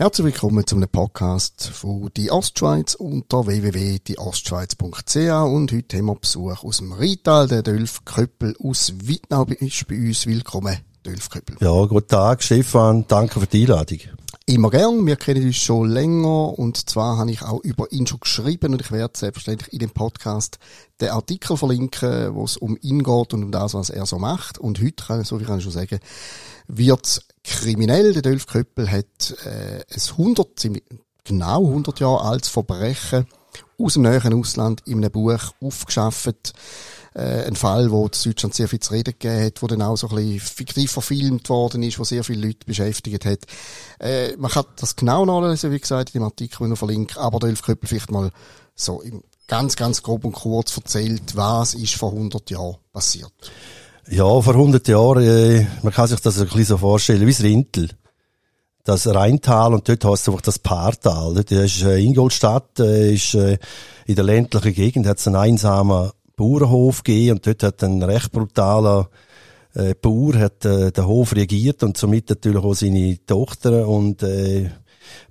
Herzlich 0.00 0.24
willkommen 0.24 0.66
zum 0.66 0.80
Podcast 0.88 1.68
von 1.74 2.10
die 2.16 2.30
Ostschweiz 2.30 2.94
unter 2.94 3.46
www.dieostschweiz.ch 3.46 5.14
und 5.14 5.72
heute 5.72 5.98
haben 5.98 6.06
wir 6.06 6.14
Besuch 6.14 6.64
aus 6.64 6.78
dem 6.78 6.92
Rital. 6.92 7.48
Der 7.48 7.62
Dölf 7.62 8.02
Köppel 8.06 8.56
aus 8.64 8.94
Wittnau 9.04 9.44
ist 9.44 9.86
bei 9.88 9.96
uns. 9.96 10.26
Willkommen, 10.26 10.78
Dölf 11.04 11.28
Köppel. 11.28 11.58
Ja, 11.60 11.84
guten 11.84 12.08
Tag, 12.08 12.42
Stefan. 12.42 13.04
Danke 13.08 13.40
für 13.40 13.46
die 13.46 13.64
Einladung. 13.64 13.98
Immer 14.46 14.70
gern. 14.70 15.04
Wir 15.04 15.16
kennen 15.16 15.44
uns 15.44 15.56
schon 15.56 15.90
länger 15.90 16.58
und 16.58 16.88
zwar 16.88 17.18
habe 17.18 17.30
ich 17.30 17.42
auch 17.42 17.60
über 17.62 17.92
ihn 17.92 18.06
schon 18.06 18.20
geschrieben 18.20 18.72
und 18.72 18.80
ich 18.80 18.90
werde 18.90 19.18
selbstverständlich 19.18 19.70
in 19.74 19.80
dem 19.80 19.90
Podcast 19.90 20.58
den 21.02 21.10
Artikel 21.10 21.58
verlinken, 21.58 22.34
wo 22.34 22.44
es 22.44 22.56
um 22.56 22.78
ihn 22.80 23.02
geht 23.02 23.34
und 23.34 23.44
um 23.44 23.52
das, 23.52 23.74
was 23.74 23.90
er 23.90 24.06
so 24.06 24.18
macht. 24.18 24.56
Und 24.56 24.80
heute, 24.80 25.04
kann, 25.04 25.24
so 25.24 25.36
viel 25.36 25.46
kann 25.46 25.58
ich 25.58 25.64
schon 25.64 25.74
sagen, 25.74 26.00
wird 26.68 27.22
kriminell. 27.50 28.12
Der 28.12 28.22
Dolph 28.22 28.46
Köppel 28.46 28.90
hat 28.90 29.36
äh, 29.44 29.84
ein 29.92 30.00
100, 30.10 30.58
ziemlich 30.58 30.84
genau 31.24 31.66
100 31.66 32.00
Jahre 32.00 32.22
altes 32.22 32.48
Verbrechen 32.48 33.26
aus 33.78 33.94
dem 33.94 34.02
näheren 34.02 34.34
Ausland 34.34 34.82
in 34.86 34.98
einem 34.98 35.10
Buch 35.10 35.52
aufgeschafft. 35.60 36.52
Äh, 37.14 37.44
ein 37.44 37.56
Fall, 37.56 37.90
wo 37.90 38.04
in 38.04 38.12
Deutschland 38.24 38.54
sehr 38.54 38.68
viel 38.68 38.78
zu 38.78 38.92
reden 38.92 39.14
gegeben 39.18 39.46
hat, 39.46 39.62
wo 39.62 39.66
dann 39.66 39.82
auch 39.82 39.96
so 39.96 40.08
ein 40.08 40.16
bisschen 40.16 40.40
fiktiv 40.40 40.92
verfilmt 40.92 41.48
worden 41.48 41.82
ist, 41.82 41.98
wo 41.98 42.04
sehr 42.04 42.22
viele 42.22 42.46
Leute 42.46 42.66
beschäftigt 42.66 43.24
hat. 43.24 43.40
Äh, 43.98 44.36
man 44.36 44.50
kann 44.50 44.66
das 44.76 44.94
genau 44.94 45.26
nachlesen, 45.26 45.72
wie 45.72 45.80
gesagt, 45.80 46.10
in 46.10 46.20
dem 46.20 46.24
Artikel, 46.24 46.64
den 46.64 46.74
ich 46.74 46.78
verlinke, 46.78 47.20
aber 47.20 47.40
Dolph 47.40 47.62
Köppel 47.62 47.88
vielleicht 47.88 48.12
mal 48.12 48.30
so 48.76 49.02
im 49.02 49.24
ganz, 49.48 49.74
ganz 49.74 50.02
grob 50.02 50.24
und 50.24 50.32
kurz 50.32 50.76
erzählt, 50.76 51.34
was 51.34 51.74
ist 51.74 51.96
vor 51.96 52.12
100 52.12 52.48
Jahren 52.50 52.76
passiert. 52.92 53.32
Ja, 54.08 54.40
vor 54.40 54.54
100 54.54 54.88
Jahren, 54.88 55.22
äh, 55.22 55.66
man 55.82 55.92
kann 55.92 56.08
sich 56.08 56.20
das 56.20 56.38
ein 56.38 56.46
bisschen 56.46 56.64
so 56.64 56.78
vorstellen, 56.78 57.26
wie 57.26 57.32
das 57.32 57.42
Rintel. 57.42 57.90
Das 58.84 59.06
Rheintal 59.06 59.74
und 59.74 59.88
dort 59.88 60.04
heißt 60.04 60.22
es 60.22 60.28
einfach 60.28 60.40
das 60.40 60.58
Paartal. 60.58 61.34
Das 61.34 61.50
ist 61.50 61.82
äh, 61.82 61.98
Ingolstadt, 61.98 62.80
äh, 62.80 63.12
ist 63.14 63.34
äh, 63.34 63.58
in 64.06 64.14
der 64.14 64.24
ländlichen 64.24 64.72
Gegend, 64.72 65.06
hat 65.06 65.18
es 65.18 65.26
einen 65.26 65.36
einsamen 65.36 66.10
Bauernhof 66.34 67.02
gegeben 67.02 67.36
und 67.36 67.46
dort 67.46 67.62
hat 67.62 67.84
ein 67.84 68.02
recht 68.02 68.32
brutaler 68.32 69.10
äh, 69.74 69.94
Bauer 69.94 70.34
hat, 70.36 70.64
äh, 70.64 70.90
den 70.90 71.06
Hof 71.06 71.36
regiert 71.36 71.82
und 71.82 71.96
somit 71.96 72.30
natürlich 72.30 72.64
auch 72.64 72.74
seine 72.74 73.18
Tochter 73.26 73.86
und 73.86 74.22
äh, 74.22 74.70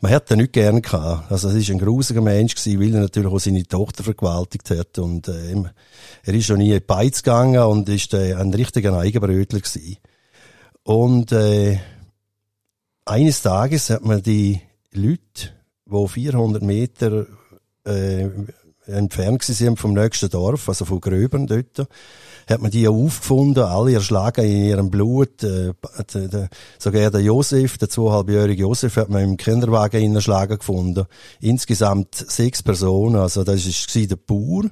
man 0.01 0.11
hat 0.11 0.31
ihn 0.31 0.37
nicht 0.37 0.53
gern 0.53 0.81
gehabt. 0.81 1.31
Also 1.31 1.49
es 1.49 1.55
ist 1.55 1.69
ein 1.69 1.79
grusiger 1.79 2.21
Mensch 2.21 2.55
gewesen, 2.55 2.79
weil 2.79 2.93
er 2.93 3.01
natürlich 3.01 3.31
auch 3.31 3.39
seine 3.39 3.63
Tochter 3.63 4.03
vergewaltigt 4.03 4.69
hat 4.69 4.97
und 4.99 5.27
äh, 5.27 5.55
er 6.23 6.33
ist 6.33 6.45
schon 6.45 6.59
nie 6.59 6.71
in 6.71 6.85
Beiz 6.85 7.23
gegangen 7.23 7.61
und 7.61 7.89
ist 7.89 8.13
äh, 8.13 8.33
ein 8.35 8.53
richtiger 8.53 8.97
Eigenbrötler 8.97 9.59
gewesen. 9.59 9.97
Und 10.83 11.31
äh, 11.31 11.79
eines 13.05 13.41
Tages 13.41 13.89
hat 13.89 14.05
man 14.05 14.21
die 14.21 14.61
Leute, 14.91 15.51
die 15.85 16.07
400 16.07 16.63
Meter 16.63 17.25
äh, 17.85 18.29
entfernt 18.89 19.43
sind 19.43 19.79
vom 19.79 19.93
nächsten 19.93 20.29
Dorf, 20.29 20.67
also 20.69 20.85
von 20.85 20.99
Gröbern 21.01 21.47
dort, 21.47 21.87
hat 22.49 22.61
man 22.61 22.71
die 22.71 22.87
aufgefunden, 22.87 23.63
alle 23.63 23.93
erschlagen 23.93 24.45
in 24.45 24.65
ihrem 24.65 24.89
Blut. 24.89 25.43
Äh, 25.43 25.73
sogar 26.77 27.11
der 27.11 27.21
Josef, 27.21 27.77
der 27.77 27.89
zweieinhalbjährige 27.89 28.63
Josef, 28.63 28.95
hat 28.97 29.09
man 29.09 29.23
im 29.23 29.37
Kinderwagen 29.37 30.15
erschlagen 30.15 30.57
gefunden. 30.57 31.05
Insgesamt 31.39 32.15
sechs 32.15 32.63
Personen, 32.63 33.17
also 33.17 33.43
das 33.43 33.65
war 33.65 34.07
der 34.07 34.15
Bauer, 34.15 34.63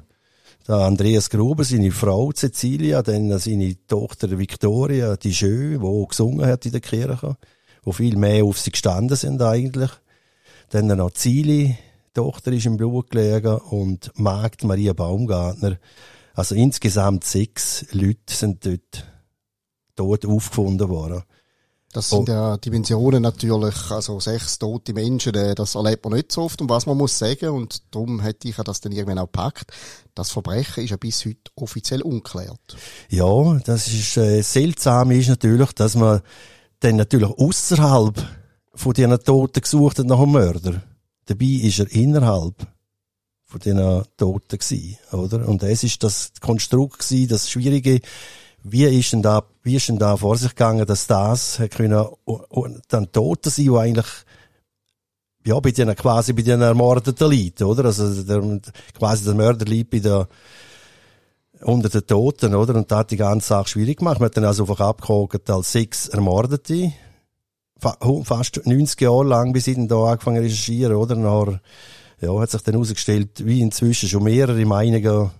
der 0.67 0.75
Andreas 0.75 1.29
Gruber, 1.29 1.63
seine 1.63 1.91
Frau 1.91 2.31
Cecilia, 2.31 3.01
dann 3.01 3.37
seine 3.39 3.75
Tochter 3.87 4.37
Victoria, 4.37 5.15
die 5.15 5.33
Schö, 5.33 5.77
die 5.77 6.07
gesungen 6.07 6.45
hat 6.45 6.65
in 6.65 6.73
der 6.73 6.81
Kirche, 6.81 7.37
wo 7.83 7.93
viel 7.93 8.17
mehr 8.17 8.43
auf 8.43 8.59
sie 8.59 8.71
gestanden 8.71 9.15
sind 9.15 9.41
eigentlich. 9.41 9.91
Dann 10.69 10.87
noch 10.87 11.11
Zili, 11.11 11.77
Tochter 12.17 12.51
ist 12.51 12.65
im 12.65 12.77
Blut 12.77 13.11
gelegen 13.11 13.59
und 13.59 14.11
Magd 14.15 14.63
Maria 14.63 14.93
Baumgartner. 14.93 15.77
Also 16.33 16.55
insgesamt 16.55 17.23
sechs 17.25 17.85
Leute 17.91 18.33
sind 18.33 18.65
dort 18.65 19.05
tot 19.95 20.25
aufgefunden 20.25 20.89
worden. 20.89 21.21
Das 21.93 22.09
sind 22.09 22.27
ja 22.27 22.57
Dimensionen 22.57 23.21
natürlich, 23.21 23.91
also 23.91 24.19
sechs 24.19 24.57
tote 24.57 24.93
Menschen, 24.93 25.35
äh, 25.35 25.53
das 25.53 25.75
erlebt 25.75 26.05
man 26.05 26.13
nicht 26.15 26.31
so 26.31 26.41
oft. 26.41 26.59
Und 26.59 26.71
was 26.71 26.87
man 26.87 26.97
muss 26.97 27.19
sagen, 27.19 27.49
und 27.49 27.83
darum 27.93 28.19
hätte 28.19 28.47
ich 28.47 28.55
das 28.55 28.81
dann 28.81 28.93
irgendwann 28.93 29.19
auch 29.19 29.31
gepackt, 29.31 29.71
das 30.15 30.31
Verbrechen 30.31 30.85
ist 30.85 30.89
ja 30.89 30.97
bis 30.97 31.23
heute 31.23 31.51
offiziell 31.55 32.01
ungeklärt. 32.01 32.77
Ja, 33.09 33.59
das 33.63 33.87
ist 33.87 34.17
äh, 34.17 34.41
seltsam 34.41 35.11
ist 35.11 35.29
natürlich, 35.29 35.71
dass 35.73 35.95
man 35.95 36.21
dann 36.79 36.95
natürlich 36.95 37.29
außerhalb 37.29 38.25
von 38.73 38.93
diesen 38.93 39.19
Toten 39.19 39.61
gesucht 39.61 39.99
hat 39.99 40.07
nach 40.07 40.19
einem 40.19 40.31
Mörder. 40.31 40.81
Dabei 41.27 41.45
ist 41.45 41.79
er 41.79 41.91
innerhalb 41.91 42.65
von 43.45 43.59
diesen 43.59 44.03
Toten 44.17 44.57
gewesen, 44.57 44.97
oder? 45.11 45.47
Und 45.47 45.61
es 45.63 45.83
ist 45.83 46.03
das 46.03 46.31
Konstrukt 46.41 46.99
gewesen, 46.99 47.29
das 47.29 47.49
Schwierige, 47.49 47.99
wie 48.63 48.85
ist 48.85 49.13
denn 49.13 49.21
da, 49.21 49.43
wie 49.63 49.75
ist 49.75 49.87
denn 49.89 49.99
da 49.99 50.17
vor 50.17 50.37
sich 50.37 50.49
gegangen, 50.49 50.85
dass 50.85 51.07
das 51.07 51.61
können, 51.71 52.05
dann 52.89 53.11
Tote 53.11 53.49
sein, 53.49 53.65
die 53.65 53.77
eigentlich, 53.77 54.07
ja, 55.45 55.59
bei 55.59 55.71
denen, 55.71 55.95
quasi 55.95 56.33
bei 56.33 56.41
den 56.41 56.61
ermordeten 56.61 57.29
Leuten, 57.31 57.63
oder? 57.63 57.85
Also, 57.85 58.23
der, 58.23 58.61
quasi 58.97 59.23
der 59.23 59.33
Mörder 59.33 59.65
liegt 59.65 59.91
bei 59.91 59.99
der, 59.99 60.27
unter 61.61 61.89
den 61.89 62.05
Toten, 62.05 62.55
oder? 62.55 62.75
Und 62.75 62.91
da 62.91 62.99
hat 62.99 63.11
die 63.11 63.17
ganze 63.17 63.47
Sache 63.47 63.69
schwierig 63.69 63.99
gemacht. 63.99 64.19
Man 64.19 64.27
hat 64.27 64.37
dann 64.37 64.45
also 64.45 64.63
einfach 64.63 64.81
abgehakt 64.81 65.49
als 65.49 65.71
sechs 65.71 66.07
Ermordete. 66.09 66.93
Fast 67.79 68.65
90 68.65 69.01
Jahre 69.01 69.23
lang, 69.23 69.53
bis 69.53 69.67
ich 69.67 69.75
dann 69.75 69.87
da 69.87 70.03
angefangen 70.05 70.37
zu 70.37 70.43
recherchieren, 70.43 70.95
oder? 70.95 71.15
Nachher, 71.15 71.61
ja, 72.21 72.39
hat 72.39 72.49
sich 72.49 72.61
dann 72.61 72.73
herausgestellt, 72.73 73.45
wie 73.45 73.61
inzwischen 73.61 74.09
schon 74.09 74.23
mehrere 74.23 74.65
Meinungen 74.65 75.31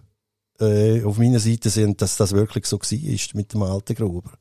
äh, 0.60 1.04
auf 1.04 1.18
meiner 1.18 1.40
Seite 1.40 1.70
sind, 1.70 2.02
dass 2.02 2.18
das 2.18 2.34
wirklich 2.34 2.66
so 2.66 2.78
war 2.78 3.36
mit 3.36 3.54
dem 3.54 3.64
alten 3.64 3.96
Gruber. 3.96 4.32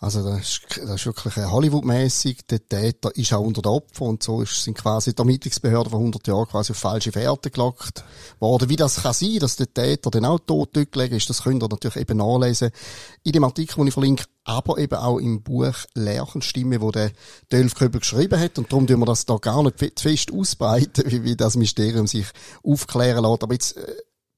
Also 0.00 0.22
das 0.22 0.40
ist, 0.40 0.60
das 0.76 0.94
ist 0.94 1.06
wirklich 1.06 1.36
Hollywood-mäßig. 1.36 2.46
Der 2.50 2.68
Täter 2.68 3.14
ist 3.16 3.32
auch 3.32 3.40
unter 3.40 3.62
den 3.62 3.72
Opfern 3.72 4.08
und 4.08 4.22
so 4.22 4.44
sind 4.44 4.76
quasi 4.76 5.14
die 5.14 5.18
Ermittlungsbehörden 5.18 5.90
vor 5.90 6.00
100 6.00 6.26
Jahren 6.26 6.46
quasi 6.46 6.72
auf 6.72 6.78
falsche 6.78 7.12
Fährte 7.12 7.50
gelockt 7.50 8.04
worden. 8.38 8.68
Wie 8.68 8.76
das 8.76 9.02
kann 9.02 9.12
sein, 9.12 9.38
dass 9.38 9.56
der 9.56 9.72
Täter 9.72 10.10
dann 10.10 10.24
auch 10.24 10.38
tot 10.38 10.76
ist, 10.76 11.30
das 11.30 11.42
könnt 11.42 11.62
ihr 11.62 11.68
natürlich 11.68 11.96
eben 11.96 12.18
nachlesen 12.18 12.70
in 13.22 13.32
dem 13.32 13.44
Artikel, 13.44 13.76
den 13.76 13.86
ich 13.88 13.94
verlinke, 13.94 14.24
aber 14.44 14.78
eben 14.78 14.96
auch 14.96 15.18
im 15.18 15.42
Buch 15.42 15.74
Lärchenstimme, 15.94 16.80
wo 16.80 16.90
der 16.90 17.10
Dolph 17.48 17.74
Köbel 17.74 18.00
geschrieben 18.00 18.38
hat. 18.38 18.58
Und 18.58 18.70
darum 18.70 18.86
tun 18.86 19.00
wir 19.00 19.06
das 19.06 19.26
da 19.26 19.36
gar 19.36 19.62
nicht 19.62 19.78
fest 19.98 20.32
ausbreiten, 20.32 21.04
wie, 21.10 21.24
wie 21.24 21.36
das 21.36 21.56
Mysterium 21.56 22.06
sich 22.06 22.26
aufklären 22.62 23.24
lässt. 23.24 23.42
Aber 23.42 23.54
jetzt, 23.54 23.76
äh, 23.76 23.94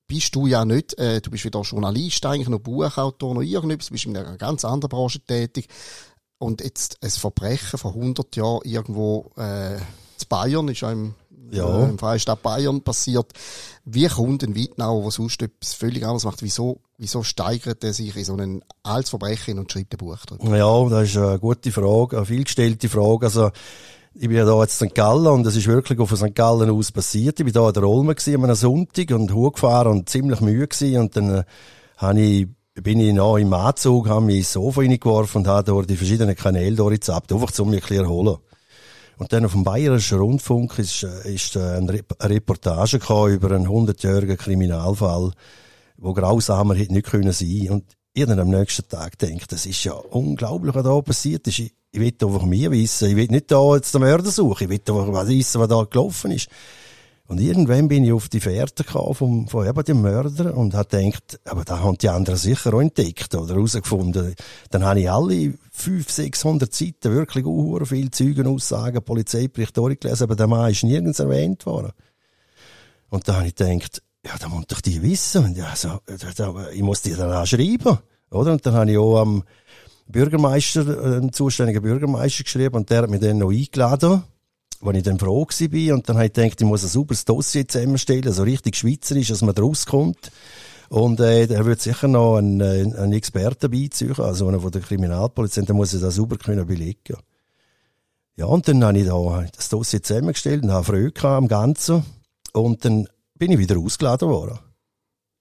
bist 0.07 0.35
du 0.35 0.47
ja 0.47 0.65
nicht, 0.65 0.99
äh, 0.99 1.21
du 1.21 1.31
bist 1.31 1.45
wieder 1.45 1.61
Journalist, 1.63 2.25
eigentlich 2.27 2.49
noch 2.49 2.61
Buchautor, 2.61 3.35
noch 3.35 3.43
irgendetwas, 3.43 3.91
bist 3.91 4.07
in 4.07 4.17
einer 4.17 4.37
ganz 4.37 4.65
anderen 4.65 4.91
Branche 4.91 5.21
tätig. 5.21 5.69
Und 6.39 6.63
jetzt 6.63 6.99
ein 7.03 7.11
Verbrechen 7.11 7.79
vor 7.79 7.95
100 7.95 8.37
Jahren 8.37 8.61
irgendwo 8.65 9.33
äh, 9.37 9.79
zu 10.17 10.27
Bayern, 10.29 10.69
ist 10.69 10.81
ja 10.81 10.93
im, 10.93 11.15
ja. 11.51 11.85
Äh, 11.85 11.89
im 11.89 11.99
Freistaat 11.99 12.43
Bayern 12.43 12.83
passiert. 12.83 13.33
Wie 13.85 14.07
kommt 14.07 14.43
ein 14.43 14.55
Wittnauer, 14.55 15.03
der 15.03 15.11
sonst 15.13 15.41
etwas 15.43 15.75
völlig 15.75 16.05
anderes 16.05 16.25
macht, 16.25 16.43
wieso, 16.43 16.81
wieso 16.99 17.23
steigert 17.23 17.83
er 17.85 17.95
sich 17.95 18.15
in 18.17 18.25
so 18.25 18.37
ein 18.37 18.63
altes 18.83 19.11
Verbrechen 19.11 19.59
und 19.59 19.73
schreibt 19.73 19.95
ein 19.95 19.99
Buch 19.99 20.19
drüber? 20.27 20.57
Ja, 20.57 20.89
das 20.89 21.09
ist 21.09 21.17
eine 21.17 21.39
gute 21.39 21.73
Frage, 21.73 22.19
eine 22.19 22.27
vielgestellte 22.27 22.89
Frage. 22.89 23.27
Also, 23.27 23.51
ich 24.19 24.29
bin 24.29 24.37
ja 24.37 24.45
da 24.45 24.61
jetzt 24.63 24.81
in 24.81 24.89
St. 24.89 24.95
Gallen 24.95 25.27
und 25.27 25.47
es 25.47 25.57
ist 25.57 25.67
wirklich 25.67 25.99
auf 25.99 26.11
St. 26.11 26.35
Gallen 26.35 26.71
aus 26.71 26.91
passiert. 26.91 27.39
Ich 27.39 27.45
bin 27.45 27.53
da 27.53 27.69
in 27.69 27.75
der 27.75 27.85
Olme 27.85 28.15
gewesen, 28.15 28.37
an 28.37 28.45
einem 28.45 28.55
Sonntag 28.55 29.11
und 29.11 29.33
hochgefahren 29.33 29.93
und 29.93 30.09
ziemlich 30.09 30.41
müde 30.41 30.69
gewesen 30.69 31.01
und 31.01 31.17
dann 31.17 31.31
äh, 31.31 31.45
habe 31.99 32.21
ich 32.21 32.49
bin 32.83 33.01
ich 33.01 33.15
noch 33.15 33.39
im 33.39 33.53
Anzug, 33.55 34.09
habe 34.09 34.27
mich 34.27 34.39
ins 34.39 34.53
Sofa 34.53 34.83
reingeworfen 34.83 35.41
und 35.41 35.49
habe 35.49 35.65
dort 35.65 35.89
die 35.89 35.97
verschiedenen 35.97 36.37
Kanäle 36.37 36.77
durchgezappt, 36.77 37.33
einfach 37.33 37.59
um 37.59 37.71
mich 37.71 37.83
ein 37.83 37.89
bisschen 37.89 38.05
erholen. 38.05 38.37
Und 39.19 39.33
dann 39.33 39.47
auf 39.47 39.53
dem 39.53 39.65
Bayerischen 39.65 40.19
Rundfunk 40.19 40.79
ist, 40.79 41.03
äh, 41.03 41.35
ist 41.35 41.57
äh, 41.57 41.61
eine 41.61 42.01
Reportage 42.21 42.99
über 43.33 43.53
einen 43.53 43.67
100-jährigen 43.67 44.37
Kriminalfall, 44.37 45.33
wo 45.97 46.13
grausamer 46.13 46.75
hätte 46.75 46.93
nicht 46.93 47.07
können 47.07 47.33
sein. 47.33 47.69
Und 47.71 47.96
ich 48.17 48.27
dann 48.27 48.41
am 48.41 48.49
nächsten 48.49 48.89
Tag 48.89 49.19
denkt, 49.19 49.53
das 49.53 49.67
ist 49.67 49.85
ja 49.85 49.93
unglaublich, 49.93 50.75
was 50.75 50.85
da 50.85 51.01
passiert 51.03 51.47
ist. 51.47 51.59
Ich, 51.59 51.75
ich 51.93 52.01
will 52.01 52.15
einfach 52.21 52.47
mehr 52.47 52.71
wissen. 52.71 53.11
Ich 53.11 53.17
will 53.17 53.29
nicht 53.29 53.51
da 53.51 53.75
jetzt 53.75 53.93
den 53.93 54.01
Mörder 54.01 54.31
suchen. 54.31 54.65
Ich 54.65 54.71
will 54.71 54.97
einfach 54.97 55.29
wissen, 55.29 55.61
was 55.61 55.69
da 55.69 55.85
gelaufen 55.85 56.31
ist. 56.31 56.49
Und 57.29 57.41
irgendwann 57.41 57.89
bin 57.89 58.05
ich 58.05 58.13
auf 58.13 58.29
die 58.29 58.41
Fährte 58.41 58.85
vom, 58.85 59.49
von 59.49 59.67
eben 59.67 59.85
dem 59.85 60.01
Mörder 60.01 60.57
und 60.57 60.75
habe 60.75 60.89
gedacht, 60.89 61.41
aber 61.45 61.65
da 61.65 61.81
haben 61.81 61.99
die 61.99 62.09
anderen 62.09 62.39
sicher 62.39 62.73
auch 62.73 62.81
entdeckt 62.81 63.35
oder 63.35 63.55
herausgefunden. 63.55 64.35
Dann 64.71 64.85
habe 64.85 65.01
ich 65.01 65.11
alle 65.11 65.55
500, 65.73 66.09
600 66.09 66.73
Seiten 66.73 67.13
wirklich 67.13 67.45
auch 67.45 67.85
viele 67.85 68.13
Zeugenaussagen, 68.13 69.03
Polizeiberichte 69.03 69.81
durchgelesen, 69.81 70.25
aber 70.25 70.37
der 70.37 70.47
Mann 70.47 70.71
ist 70.71 70.85
nirgends 70.85 71.19
erwähnt 71.19 71.67
worden. 71.67 71.93
Und 73.11 73.29
da 73.29 73.37
habe 73.37 73.49
ich 73.49 73.57
gedacht, 73.57 74.03
ja, 74.27 74.37
da 74.39 74.49
muss 74.49 74.67
doch 74.67 74.81
die 74.81 75.03
wissen. 75.03 75.45
Und 75.45 75.57
ja, 75.57 75.75
so, 75.77 76.01
ich 76.73 76.83
muss 76.83 77.03
die 77.03 77.15
dann 77.15 77.33
auch 77.33 77.47
schreiben, 77.47 77.99
oder? 78.31 78.53
Und 78.53 78.67
dann 78.67 78.75
habe 78.75 78.91
ich 78.91 78.99
auch 78.99 79.21
am 79.21 79.45
Bürgermeister, 80.09 80.87
äh, 80.87 81.17
einen 81.17 81.33
zuständigen 81.33 81.83
Bürgermeister 81.83 82.45
geschrieben 82.45 82.77
und 82.77 82.91
der 82.91 83.03
hat 83.03 83.11
mich 83.11 83.21
dann 83.21 83.39
noch 83.39 83.51
eingeladen 83.51 84.23
wo 84.81 84.91
ich 84.91 85.03
dann 85.03 85.19
froh 85.19 85.47
war 85.47 85.95
und 85.95 86.09
dann 86.09 86.17
habe 86.17 86.27
ich 86.27 86.33
gedacht, 86.33 86.61
ich 86.61 86.67
muss 86.67 86.83
ein 86.83 86.89
sauberes 86.89 87.25
Dossier 87.25 87.67
zusammenstellen, 87.67 88.33
so 88.33 88.43
richtig 88.43 88.77
schweizerisch, 88.77 89.29
dass 89.29 89.43
man 89.43 89.57
rauskommt. 89.57 90.31
Und 90.89 91.19
äh, 91.19 91.47
er 91.47 91.65
wird 91.65 91.81
sicher 91.81 92.07
noch 92.07 92.37
einen, 92.37 92.61
äh, 92.61 92.83
einen 92.83 93.13
Experten 93.13 93.71
beiziehen, 93.71 94.15
also 94.19 94.47
einer 94.47 94.61
von 94.61 94.71
der 94.71 94.83
Kriminalpolizei, 94.83 95.63
dann 95.63 95.77
muss 95.77 95.95
er 95.95 96.01
das 96.01 96.17
sauber 96.17 96.37
können 96.37 96.67
belegen. 96.67 97.17
Ja, 98.37 98.47
und 98.47 98.69
dann 98.69 98.85
habe 98.85 98.99
ich 98.99 99.07
da 99.07 99.45
das 99.57 99.69
Dossier 99.71 100.03
zusammengestellt 100.03 100.63
und 100.63 100.71
habe 100.71 100.85
Freude 100.85 101.29
am 101.29 101.49
Ganzen. 101.49 102.05
Und 102.53 102.85
dann 102.85 103.09
bin 103.39 103.53
ich 103.53 103.59
wieder 103.59 103.79
ausgeladen 103.79 104.29
worden. 104.29 104.59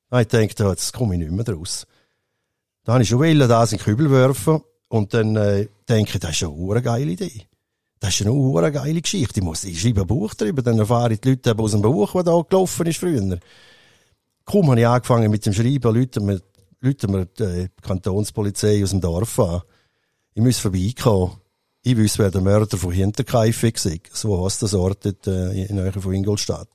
Dann 0.10 0.26
habe 0.26 0.44
ich 0.44 0.56
gedacht, 0.56 0.78
jetzt 0.78 0.94
komme 0.94 1.16
ich 1.16 1.20
nicht 1.20 1.32
mehr 1.32 1.56
raus. 1.56 1.88
Da 2.84 2.94
habe 2.94 3.04
ich 3.04 3.10
schon 3.10 3.20
wollen, 3.20 3.40
das 3.40 3.72
in 3.72 3.78
den 3.78 3.84
Kübel 3.84 4.12
werfen. 4.12 4.62
Und 4.88 5.14
dann 5.14 5.36
äh, 5.36 5.68
denke 5.90 6.14
ich, 6.14 6.20
das 6.20 6.32
ist 6.32 6.44
eine 6.44 6.82
geile 6.82 7.12
Idee. 7.12 7.48
Das 8.00 8.20
ist 8.20 8.28
eine 8.28 8.72
geile 8.72 9.02
Geschichte. 9.02 9.40
Ich 9.40 9.44
muss, 9.44 9.64
ich 9.64 9.82
schreibe 9.82 10.02
ein 10.02 10.08
Buch 10.08 10.34
drüber, 10.36 10.62
dann 10.62 10.78
erfahre 10.78 11.14
ich 11.14 11.22
die 11.22 11.30
Leute 11.30 11.58
aus 11.58 11.72
dem 11.72 11.82
Buch, 11.82 12.14
das 12.14 12.24
da 12.24 12.42
gelaufen 12.48 12.86
ist 12.86 13.00
früher. 13.00 13.40
Kaum 14.46 14.70
habe 14.70 14.80
ich 14.80 14.88
angefangen 14.88 15.32
mit 15.32 15.46
dem 15.46 15.54
Schreiben, 15.54 15.94
Leute 15.94 16.20
mir, 16.20 16.40
Leute 16.82 17.08
mir 17.08 17.26
die 17.26 17.44
äh, 17.44 17.70
Kantonspolizei 17.82 18.84
aus 18.84 18.92
dem 18.92 19.02
Dorf 19.02 19.40
an. 19.40 19.62
Ich 20.36 20.44
muss 20.44 20.60
vorbeikommen. 20.60 21.38
Ich 21.82 21.98
wüsste, 21.98 22.20
wer 22.20 22.32
der 22.32 22.42
Mörder 22.42 22.78
von 22.78 22.92
Hinterkaifeck 22.92 23.84
war. 23.84 24.00
So 24.12 24.46
heißt 24.46 24.62
das 24.62 24.74
Ort 24.76 25.06
äh, 25.06 25.66
in 25.66 25.76
Nähe 25.76 25.92
von 25.94 26.14
Ingolstadt. 26.14 26.70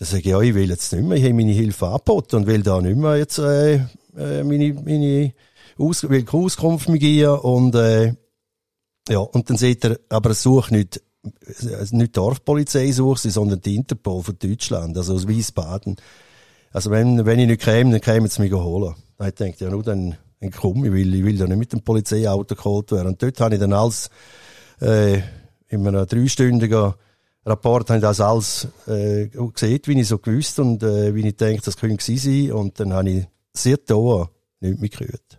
Dann 0.00 0.08
sage 0.08 0.20
ich, 0.20 0.26
ja, 0.28 0.40
ich 0.40 0.54
will 0.54 0.70
jetzt 0.70 0.94
nicht 0.94 1.04
mehr, 1.04 1.18
ich 1.18 1.24
habe 1.24 1.34
meine 1.34 1.52
Hilfe 1.52 1.86
angeboten 1.88 2.36
und 2.36 2.46
will 2.46 2.62
da 2.62 2.80
nicht 2.80 2.96
mehr 2.96 3.18
jetzt 3.18 3.38
äh, 3.38 3.74
äh, 4.16 4.42
meine, 4.42 4.72
meine 4.72 5.34
Aus 5.76 6.08
will 6.08 6.24
Auskunft 6.26 6.88
mehr 6.88 6.98
geben 6.98 7.38
und 7.40 7.74
äh, 7.74 8.14
ja, 9.10 9.18
und 9.18 9.50
dann 9.50 9.58
sieht 9.58 9.84
er, 9.84 10.00
aber 10.08 10.30
er 10.30 10.34
sucht 10.34 10.72
nicht, 10.72 11.02
nicht 11.22 11.92
die 11.92 12.12
Dorfpolizei 12.12 12.90
sucht 12.92 13.20
sie, 13.20 13.30
sondern 13.30 13.60
die 13.60 13.76
Interpol 13.76 14.22
von 14.22 14.38
Deutschland, 14.38 14.96
also 14.96 15.14
aus 15.14 15.28
Wiesbaden. 15.28 15.96
Also 16.72 16.90
wenn, 16.90 17.26
wenn 17.26 17.38
ich 17.38 17.48
nicht 17.48 17.60
käme, 17.60 17.90
dann 17.90 18.00
kämen 18.00 18.28
sie 18.28 18.40
mich 18.40 18.52
holen. 18.54 18.94
Dann 19.18 19.28
ich 19.28 19.34
gedacht, 19.34 19.60
ja, 19.60 19.68
nur 19.68 19.82
dann, 19.82 20.16
dann 20.40 20.50
komm, 20.50 20.82
ich 20.86 20.92
will, 20.92 21.14
ich 21.14 21.24
will 21.24 21.36
da 21.36 21.46
nicht 21.46 21.58
mit 21.58 21.72
dem 21.74 21.82
Polizeiauto 21.82 22.54
geholt 22.54 22.90
werden. 22.92 23.08
Und 23.08 23.22
dort 23.22 23.38
habe 23.40 23.54
ich 23.54 23.60
dann 23.60 23.74
alles, 23.74 24.08
äh, 24.80 25.20
in 25.68 25.86
einem 25.86 26.06
dreistündigen 26.06 26.94
Rapport 27.44 27.88
habe 27.88 27.98
ich 27.98 28.02
das 28.02 28.20
alles, 28.20 28.68
äh, 28.86 29.28
gesehen, 29.28 29.80
wie 29.84 30.00
ich 30.00 30.08
so 30.08 30.18
gewusst 30.18 30.58
und, 30.58 30.82
äh, 30.82 31.14
wie 31.14 31.26
ich 31.26 31.36
denke, 31.36 31.62
das 31.64 31.76
könnte 31.76 32.04
sein. 32.16 32.52
Und 32.52 32.78
dann 32.78 32.92
habe 32.92 33.10
ich 33.10 33.26
sehr 33.54 33.78
da 33.78 34.28
nicht 34.60 34.80
mehr 34.80 34.88
gehört. 34.90 35.38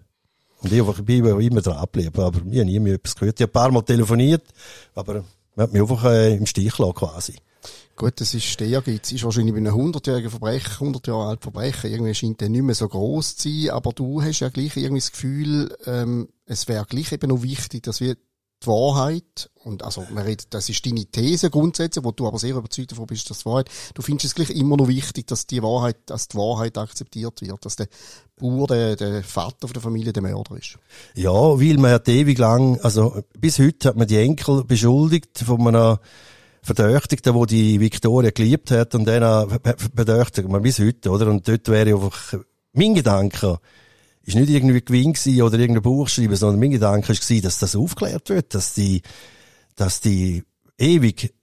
Und 0.61 0.71
ich 0.71 1.03
bin 1.03 1.25
immer 1.25 1.61
dran 1.61 1.81
geblieben, 1.81 2.21
aber 2.21 2.37
ich 2.37 2.59
habe 2.59 2.65
nie 2.65 2.79
mehr 2.79 2.95
etwas 2.95 3.15
gehört. 3.15 3.39
Ich 3.39 3.43
habe 3.43 3.51
ein 3.51 3.53
paar 3.53 3.71
Mal 3.71 3.81
telefoniert, 3.81 4.43
aber 4.95 5.23
man 5.55 5.63
hat 5.63 5.73
mich 5.73 5.81
einfach 5.81 6.03
äh, 6.05 6.35
im 6.35 6.45
Stich 6.45 6.75
gelassen, 6.75 6.95
quasi. 6.95 7.35
Gut, 7.95 8.19
das 8.19 8.33
ist 8.33 8.59
der 8.59 8.81
gibt's, 8.81 9.11
ist 9.11 9.23
wahrscheinlich 9.23 9.53
bei 9.53 9.59
einem 9.59 9.75
100-jährigen 9.75 10.31
Verbrecher, 10.31 10.73
100 10.73 11.05
Jahre 11.07 11.27
alt 11.27 11.41
Verbrecher, 11.43 11.87
irgendwie 11.87 12.15
scheint 12.15 12.41
der 12.41 12.49
nicht 12.49 12.63
mehr 12.63 12.73
so 12.73 12.87
groß 12.87 13.35
zu 13.35 13.49
sein, 13.49 13.69
aber 13.71 13.91
du 13.91 14.23
hast 14.23 14.39
ja 14.39 14.49
gleich 14.49 14.75
irgendwie 14.75 15.01
das 15.01 15.11
Gefühl, 15.11 15.77
ähm, 15.85 16.29
es 16.45 16.67
wäre 16.67 16.85
gleich 16.85 17.11
eben 17.11 17.29
noch 17.29 17.43
wichtig, 17.43 17.83
dass 17.83 18.01
wir 18.01 18.15
die 18.63 18.67
Wahrheit, 18.67 19.49
und 19.63 19.83
also 19.83 20.05
man 20.11 20.23
redet, 20.23 20.53
das 20.53 20.69
ist 20.69 20.85
deine 20.85 21.05
These 21.05 21.49
grundsätzlich, 21.49 22.03
wo 22.03 22.11
du 22.11 22.27
aber 22.27 22.39
sehr 22.39 22.55
überzeugt 22.55 22.91
davon 22.91 23.07
bist, 23.07 23.29
dass 23.29 23.39
die 23.39 23.45
Wahrheit, 23.45 23.69
du 23.93 24.01
findest 24.01 24.25
es 24.25 24.35
gleich 24.35 24.49
immer 24.51 24.77
noch 24.77 24.87
wichtig, 24.87 25.27
dass 25.27 25.47
die 25.47 25.61
Wahrheit, 25.61 25.97
dass 26.05 26.27
die 26.27 26.37
Wahrheit 26.37 26.77
akzeptiert 26.77 27.41
wird, 27.41 27.65
dass 27.65 27.75
der 27.75 27.87
Bauer, 28.39 28.67
der, 28.67 28.95
der 28.95 29.23
Vater 29.23 29.67
von 29.67 29.73
der 29.73 29.81
Familie 29.81 30.13
der 30.13 30.23
Mörder 30.23 30.57
ist. 30.57 30.77
Ja, 31.15 31.31
weil 31.31 31.77
man 31.77 31.91
hat 31.91 32.07
ewig 32.07 32.37
lang, 32.37 32.79
also 32.81 33.23
bis 33.37 33.59
heute 33.59 33.89
hat 33.89 33.95
man 33.95 34.07
die 34.07 34.17
Enkel 34.17 34.63
beschuldigt 34.63 35.39
von 35.39 35.67
einer 35.67 35.99
Verdächtigten, 36.63 37.33
wo 37.33 37.45
die 37.45 37.79
Victoria 37.79 38.29
geliebt 38.29 38.69
hat 38.71 38.93
und 38.93 39.05
dann 39.05 39.59
bedächtigt 39.95 40.47
man 40.47 40.61
bis 40.61 40.79
heute, 40.79 41.09
oder? 41.09 41.27
Und 41.27 41.47
dort 41.47 41.67
wäre 41.69 41.95
einfach 41.95 42.35
mein 42.73 42.93
Gedanke, 42.93 43.59
ist 44.23 44.35
nicht 44.35 44.49
irgendwie 44.49 44.81
Gewinn 44.81 45.13
gewesen 45.13 45.41
oder 45.41 45.57
irgendein 45.57 45.83
Buch 45.83 46.07
schreiben, 46.07 46.35
sondern 46.35 46.59
mein 46.59 46.71
Gedanke 46.71 47.09
war, 47.09 47.41
dass 47.41 47.59
das 47.59 47.75
aufgeklärt 47.75 48.29
wird, 48.29 48.53
dass 48.53 48.73
die, 48.73 49.01
dass 49.75 49.99
die 50.01 50.43
ewig 50.77 51.33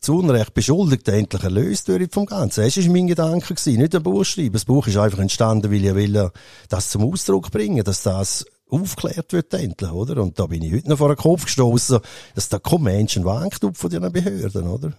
zu 0.00 0.18
Unrecht 0.18 0.54
Beschuldigten 0.54 1.14
endlich 1.14 1.42
erlöst 1.42 1.88
werden 1.88 2.10
vom 2.10 2.26
Ganzen. 2.26 2.62
Das 2.62 2.76
war 2.76 2.92
mein 2.92 3.06
Gedanke, 3.06 3.54
gewesen, 3.54 3.80
nicht 3.80 3.94
ein 3.94 4.02
Buch 4.02 4.24
schreiben. 4.24 4.52
Das 4.52 4.66
Buch 4.66 4.86
ist 4.86 4.98
einfach 4.98 5.18
entstanden, 5.18 5.72
weil 5.72 5.84
ich 5.84 5.94
will 5.94 6.30
das 6.68 6.90
zum 6.90 7.04
Ausdruck 7.04 7.50
bringen, 7.50 7.82
dass 7.82 8.02
das 8.02 8.44
aufgeklärt 8.68 9.32
wird 9.32 9.54
endlich, 9.54 9.90
oder? 9.90 10.22
Und 10.22 10.38
da 10.38 10.46
bin 10.46 10.62
ich 10.62 10.72
heute 10.72 10.90
noch 10.90 10.98
vor 10.98 11.08
den 11.08 11.16
Kopf 11.16 11.44
gestoßen, 11.44 12.00
dass 12.34 12.48
da 12.48 12.58
kein 12.58 12.82
Menschen 12.82 13.24
wankt 13.24 13.60
von 13.72 13.90
diesen 13.90 14.12
Behörden, 14.12 14.68
oder? 14.68 14.92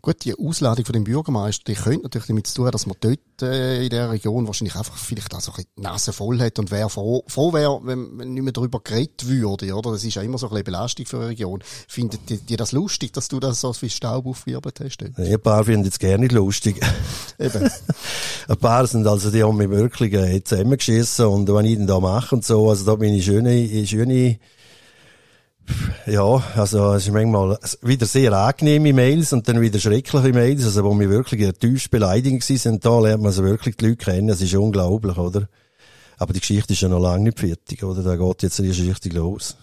Gut, 0.00 0.24
die 0.24 0.34
Ausladung 0.36 0.84
von 0.84 0.92
dem 0.92 1.04
Bürgermeister, 1.04 1.64
die 1.64 1.74
könnte 1.74 2.02
natürlich 2.02 2.26
damit 2.26 2.46
zu 2.48 2.56
tun, 2.56 2.70
dass 2.70 2.86
man 2.86 2.96
dort 3.00 3.42
äh, 3.42 3.84
in 3.84 3.90
der 3.90 4.10
Region 4.10 4.46
wahrscheinlich 4.46 4.74
einfach 4.74 4.96
vielleicht 4.96 5.34
auch 5.34 5.40
so 5.40 5.52
ein 5.52 5.64
die 5.76 5.82
Nase 5.82 6.12
voll 6.12 6.40
hat 6.40 6.58
und 6.58 6.70
wer 6.70 6.88
froh, 6.88 7.22
froh 7.28 7.52
wäre, 7.52 7.80
wenn, 7.84 8.18
wenn 8.18 8.34
nicht 8.34 8.42
mehr 8.42 8.52
darüber 8.52 8.80
geredet 8.80 9.26
würde, 9.26 9.72
oder? 9.74 9.92
Das 9.92 10.02
ist 10.02 10.14
ja 10.14 10.22
immer 10.22 10.38
so 10.38 10.46
ein 10.46 10.50
bisschen 10.50 10.64
Belastung 10.64 11.06
für 11.06 11.18
eine 11.18 11.28
Region. 11.28 11.62
Findet 11.86 12.28
die, 12.28 12.38
die 12.38 12.56
das 12.56 12.72
lustig, 12.72 13.12
dass 13.12 13.28
du 13.28 13.38
das 13.38 13.60
so 13.60 13.72
viel 13.72 13.90
Staub 13.90 14.26
aufgewirbelt 14.26 14.80
hast? 14.80 14.98
Dort? 14.98 15.18
ein 15.18 15.40
paar 15.40 15.64
finden 15.64 15.88
es 15.88 15.98
gerne 15.98 16.24
nicht 16.24 16.32
lustig. 16.32 16.80
Eben. 17.38 17.70
ein 18.48 18.56
paar 18.56 18.86
sind 18.86 19.06
also, 19.06 19.30
die 19.30 19.44
haben 19.44 19.56
mich 19.56 19.70
wirklich 19.70 20.12
äh, 20.14 20.42
zusammengeschissen 20.42 21.26
und 21.26 21.48
was 21.48 21.64
ich 21.64 21.76
denn 21.76 21.86
da 21.86 22.00
mache 22.00 22.34
und 22.34 22.44
so, 22.44 22.68
also 22.68 22.84
da 22.84 22.96
bin 22.96 23.14
ich 23.14 23.24
schöne, 23.24 23.86
schöne 23.86 24.38
ja, 26.06 26.42
also 26.56 26.94
es 26.94 27.06
ist 27.06 27.12
manchmal 27.12 27.58
wieder 27.82 28.06
sehr 28.06 28.32
angenehme 28.32 28.92
Mails 28.92 29.32
und 29.32 29.46
dann 29.48 29.60
wieder 29.60 29.78
schreckliche 29.78 30.32
Mails, 30.32 30.64
also 30.64 30.84
wo 30.84 30.98
wir 30.98 31.08
wirklich 31.08 31.52
tief 31.58 31.90
beleidigt 31.90 32.42
sind. 32.42 32.84
Da 32.84 32.98
lernt 32.98 33.22
man 33.22 33.28
also 33.28 33.44
wirklich 33.44 33.76
die 33.76 33.86
Leute 33.86 34.04
kennen. 34.04 34.28
Es 34.28 34.40
ist 34.40 34.54
unglaublich, 34.54 35.16
oder? 35.16 35.48
Aber 36.18 36.32
die 36.32 36.40
Geschichte 36.40 36.72
ist 36.72 36.82
ja 36.82 36.88
noch 36.88 37.00
lange 37.00 37.24
nicht 37.24 37.40
fertig, 37.40 37.82
oder? 37.84 38.02
Da 38.02 38.16
geht 38.16 38.42
jetzt 38.42 38.60
erst 38.60 38.80
richtig 38.80 39.12
los. 39.14 39.56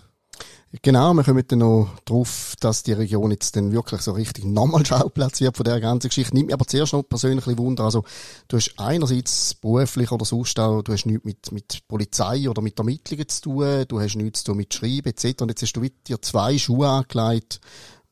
Genau, 0.83 1.15
wir 1.15 1.23
kommen 1.23 1.43
dann 1.47 1.59
noch 1.59 1.89
drauf, 2.05 2.53
dass 2.59 2.83
die 2.83 2.93
Region 2.93 3.31
jetzt 3.31 3.55
dann 3.55 3.71
wirklich 3.71 4.01
so 4.01 4.11
richtig 4.11 4.45
nochmal 4.45 4.85
Schauplatz 4.85 5.41
wird 5.41 5.57
von 5.57 5.63
der 5.63 5.79
ganzen 5.79 6.09
Geschichte. 6.09 6.35
Nimmt 6.35 6.47
mir 6.47 6.53
aber 6.53 6.67
zuerst 6.67 6.93
noch 6.93 7.01
persönlich 7.01 7.47
ein 7.47 7.57
Wunder. 7.57 7.85
Also, 7.85 8.03
du 8.47 8.57
hast 8.57 8.75
einerseits 8.77 9.55
beruflich 9.55 10.11
oder 10.11 10.25
sonst 10.25 10.59
auch, 10.59 10.83
du 10.83 10.93
hast 10.93 11.07
nichts 11.07 11.25
mit, 11.25 11.51
mit 11.51 11.87
Polizei 11.87 12.47
oder 12.47 12.61
mit 12.61 12.77
Ermittlungen 12.77 13.27
zu 13.27 13.41
tun, 13.41 13.85
du 13.87 13.99
hast 13.99 14.15
nichts 14.15 14.43
zu 14.43 14.51
tun 14.51 14.57
mit 14.57 14.71
Schreiben 14.71 15.07
etc. 15.07 15.41
Und 15.41 15.49
jetzt 15.49 15.63
hast 15.63 15.73
du 15.73 15.81
dir 15.81 16.21
zwei 16.21 16.55
Schuhe 16.59 16.87
angelegt, 16.87 17.59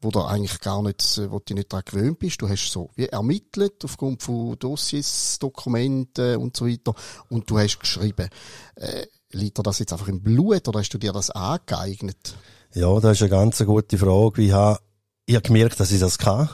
wo 0.01 0.09
du 0.09 0.21
eigentlich 0.21 0.59
gar 0.59 0.81
nicht, 0.81 1.21
wo 1.29 1.39
du 1.39 1.53
nicht 1.53 1.71
daran 1.71 1.85
gewöhnt 1.85 2.17
bist. 2.17 2.41
Du 2.41 2.49
hast 2.49 2.71
so 2.71 2.89
wie 2.95 3.05
ermittelt 3.05 3.83
aufgrund 3.83 4.23
von 4.23 4.57
Dossiers, 4.57 5.37
Dokumenten 5.39 6.37
und 6.37 6.57
so 6.57 6.67
weiter 6.67 6.95
und 7.29 7.47
du 7.49 7.59
hast 7.59 7.79
geschrieben. 7.79 8.29
Äh, 8.75 9.05
liegt 9.37 9.57
dir 9.57 9.63
das 9.63 9.79
jetzt 9.79 9.93
einfach 9.93 10.07
im 10.07 10.21
Blut 10.21 10.67
oder 10.67 10.79
hast 10.79 10.89
du 10.89 10.97
dir 10.97 11.13
das 11.13 11.29
angeeignet? 11.29 12.35
Ja, 12.73 12.99
das 12.99 13.13
ist 13.13 13.21
eine 13.21 13.29
ganz 13.29 13.63
gute 13.63 13.97
Frage. 13.97 14.41
Ich 14.41 14.51
habe, 14.51 14.79
ich 15.25 15.35
habe 15.35 15.47
gemerkt, 15.47 15.79
dass 15.79 15.91
ich 15.91 15.99
das 15.99 16.17
kann. 16.17 16.49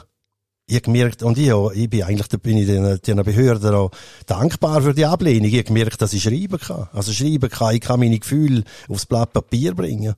Ich 0.66 0.76
habe 0.76 0.84
gemerkt, 0.84 1.22
und 1.22 1.36
ich, 1.36 1.50
ich 1.74 1.90
bin 1.90 2.02
eigentlich, 2.04 2.28
da 2.28 2.38
bin 2.38 2.56
ich 2.56 2.66
den, 2.66 2.98
den 2.98 3.22
Behörden 3.22 3.74
auch 3.74 3.90
dankbar 4.24 4.80
für 4.80 4.94
die 4.94 5.04
Ablehnung. 5.04 5.48
Ich 5.48 5.54
habe 5.54 5.64
gemerkt, 5.64 6.00
dass 6.00 6.14
ich 6.14 6.22
schreiben 6.22 6.58
kann. 6.58 6.88
Also 6.92 7.12
schreiben 7.12 7.50
kann, 7.50 7.74
ich 7.74 7.82
kann 7.82 8.00
meine 8.00 8.18
Gefühle 8.18 8.64
aufs 8.88 9.04
Blatt 9.04 9.34
Papier 9.34 9.74
bringen. 9.74 10.14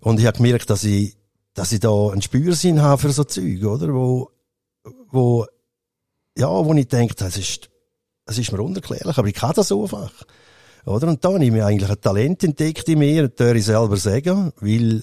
Und 0.00 0.18
ich 0.18 0.26
habe 0.26 0.38
gemerkt, 0.38 0.70
dass 0.70 0.84
ich, 0.84 1.16
dass 1.52 1.72
ich 1.72 1.80
da 1.80 2.08
einen 2.08 2.22
Spürsinn 2.22 2.80
habe 2.80 3.02
für 3.02 3.12
so 3.12 3.24
Zeug, 3.24 3.64
oder? 3.64 3.92
Wo, 3.92 4.30
wo, 5.10 5.46
ja, 6.38 6.48
wo 6.48 6.72
ich 6.72 6.88
denke, 6.88 7.14
das 7.14 7.36
ist, 7.36 7.68
das 8.24 8.38
ist 8.38 8.52
mir 8.52 8.62
unerklärlich, 8.62 9.18
aber 9.18 9.28
ich 9.28 9.34
kann 9.34 9.52
das 9.54 9.72
einfach. 9.72 10.12
Oder? 10.86 11.08
Und 11.08 11.24
da 11.24 11.32
habe 11.32 11.44
ich 11.44 11.50
mir 11.50 11.66
eigentlich 11.66 11.90
ein 11.90 12.00
Talent 12.00 12.44
entdeckt 12.44 12.88
in 12.88 13.00
mir, 13.00 13.28
das 13.28 13.54
ich 13.54 13.64
selber 13.64 13.96
sagen, 13.96 14.52
weil, 14.60 15.02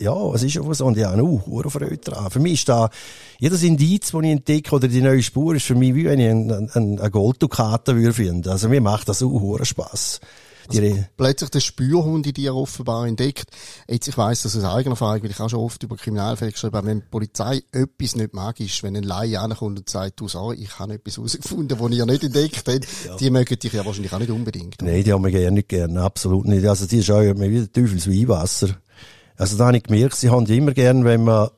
ja, 0.00 0.14
es 0.34 0.42
ist 0.42 0.58
einfach 0.58 0.74
so, 0.74 0.84
und 0.84 0.96
ich 0.96 1.04
habe 1.04 1.22
auch 1.22 1.46
eine 1.46 1.70
Freude 1.70 1.96
dran. 1.96 2.30
Für 2.30 2.38
mich 2.38 2.54
ist 2.54 2.68
da, 2.68 2.90
jedes 3.38 3.62
Indiz, 3.62 4.12
das 4.12 4.22
ich 4.22 4.30
entdecke, 4.30 4.74
oder 4.74 4.86
die 4.86 5.00
neue 5.00 5.22
Spur, 5.22 5.54
ist 5.54 5.66
für 5.66 5.74
mich 5.74 5.94
wie 5.94 6.04
wenn 6.04 6.20
ich 6.20 6.28
eine, 6.28 6.68
eine, 6.72 7.00
eine 7.00 7.10
Golddukate 7.10 7.96
würde 7.96 8.12
finden. 8.12 8.48
Also 8.48 8.68
mir 8.68 8.80
macht 8.80 9.08
das 9.08 9.22
auch 9.22 9.64
Spaß. 9.64 10.20
Also 10.68 11.04
plötzlich 11.16 11.50
der 11.50 11.60
Spürhund 11.60 12.26
in 12.26 12.34
dir 12.34 12.54
offenbar 12.54 13.06
entdeckt. 13.06 13.50
Jetzt, 13.88 14.08
ich 14.08 14.18
weiss 14.18 14.42
das 14.42 14.56
aus 14.56 14.64
eigener 14.64 14.92
Erfahrung, 14.92 15.22
weil 15.22 15.30
ich 15.30 15.40
auch 15.40 15.48
schon 15.48 15.60
oft 15.60 15.82
über 15.82 15.96
Kriminalfälle 15.96 16.52
geschrieben 16.52 16.76
habe, 16.76 16.86
wenn 16.86 17.00
die 17.00 17.06
Polizei 17.10 17.62
etwas 17.72 18.16
nicht 18.16 18.34
mag 18.34 18.60
ist, 18.60 18.82
wenn 18.82 18.96
ein 18.96 19.02
Laie 19.02 19.40
ankommt 19.40 19.78
und 19.78 19.88
sagt, 19.88 20.20
du 20.20 20.28
sorry, 20.28 20.56
ich 20.56 20.78
habe 20.78 20.94
etwas 20.94 21.16
herausgefunden, 21.16 21.78
was 21.80 21.92
ihr 21.92 22.06
nicht 22.06 22.24
entdeckt 22.24 22.64
habt, 22.66 22.86
ja. 23.06 23.16
die 23.16 23.30
mögen 23.30 23.58
dich 23.58 23.72
ja 23.72 23.84
wahrscheinlich 23.84 24.12
auch 24.12 24.18
nicht 24.18 24.30
unbedingt. 24.30 24.82
Nein, 24.82 25.02
die 25.02 25.12
haben 25.12 25.24
wir 25.24 25.30
gerne 25.30 25.52
nicht 25.52 25.68
gerne, 25.68 26.02
absolut 26.02 26.46
nicht. 26.46 26.66
Also 26.66 26.86
die 26.86 27.02
schauen 27.02 27.38
mir 27.38 27.50
wie 27.50 27.66
Teufels 27.66 28.08
Weihwasser. 28.08 28.76
Also 29.36 29.56
da 29.56 29.66
habe 29.66 29.76
ich 29.76 29.84
gemerkt, 29.84 30.16
sie 30.16 30.30
haben 30.30 30.46
immer 30.46 30.72
gern, 30.72 31.04
wenn 31.04 31.24
man, 31.24 31.48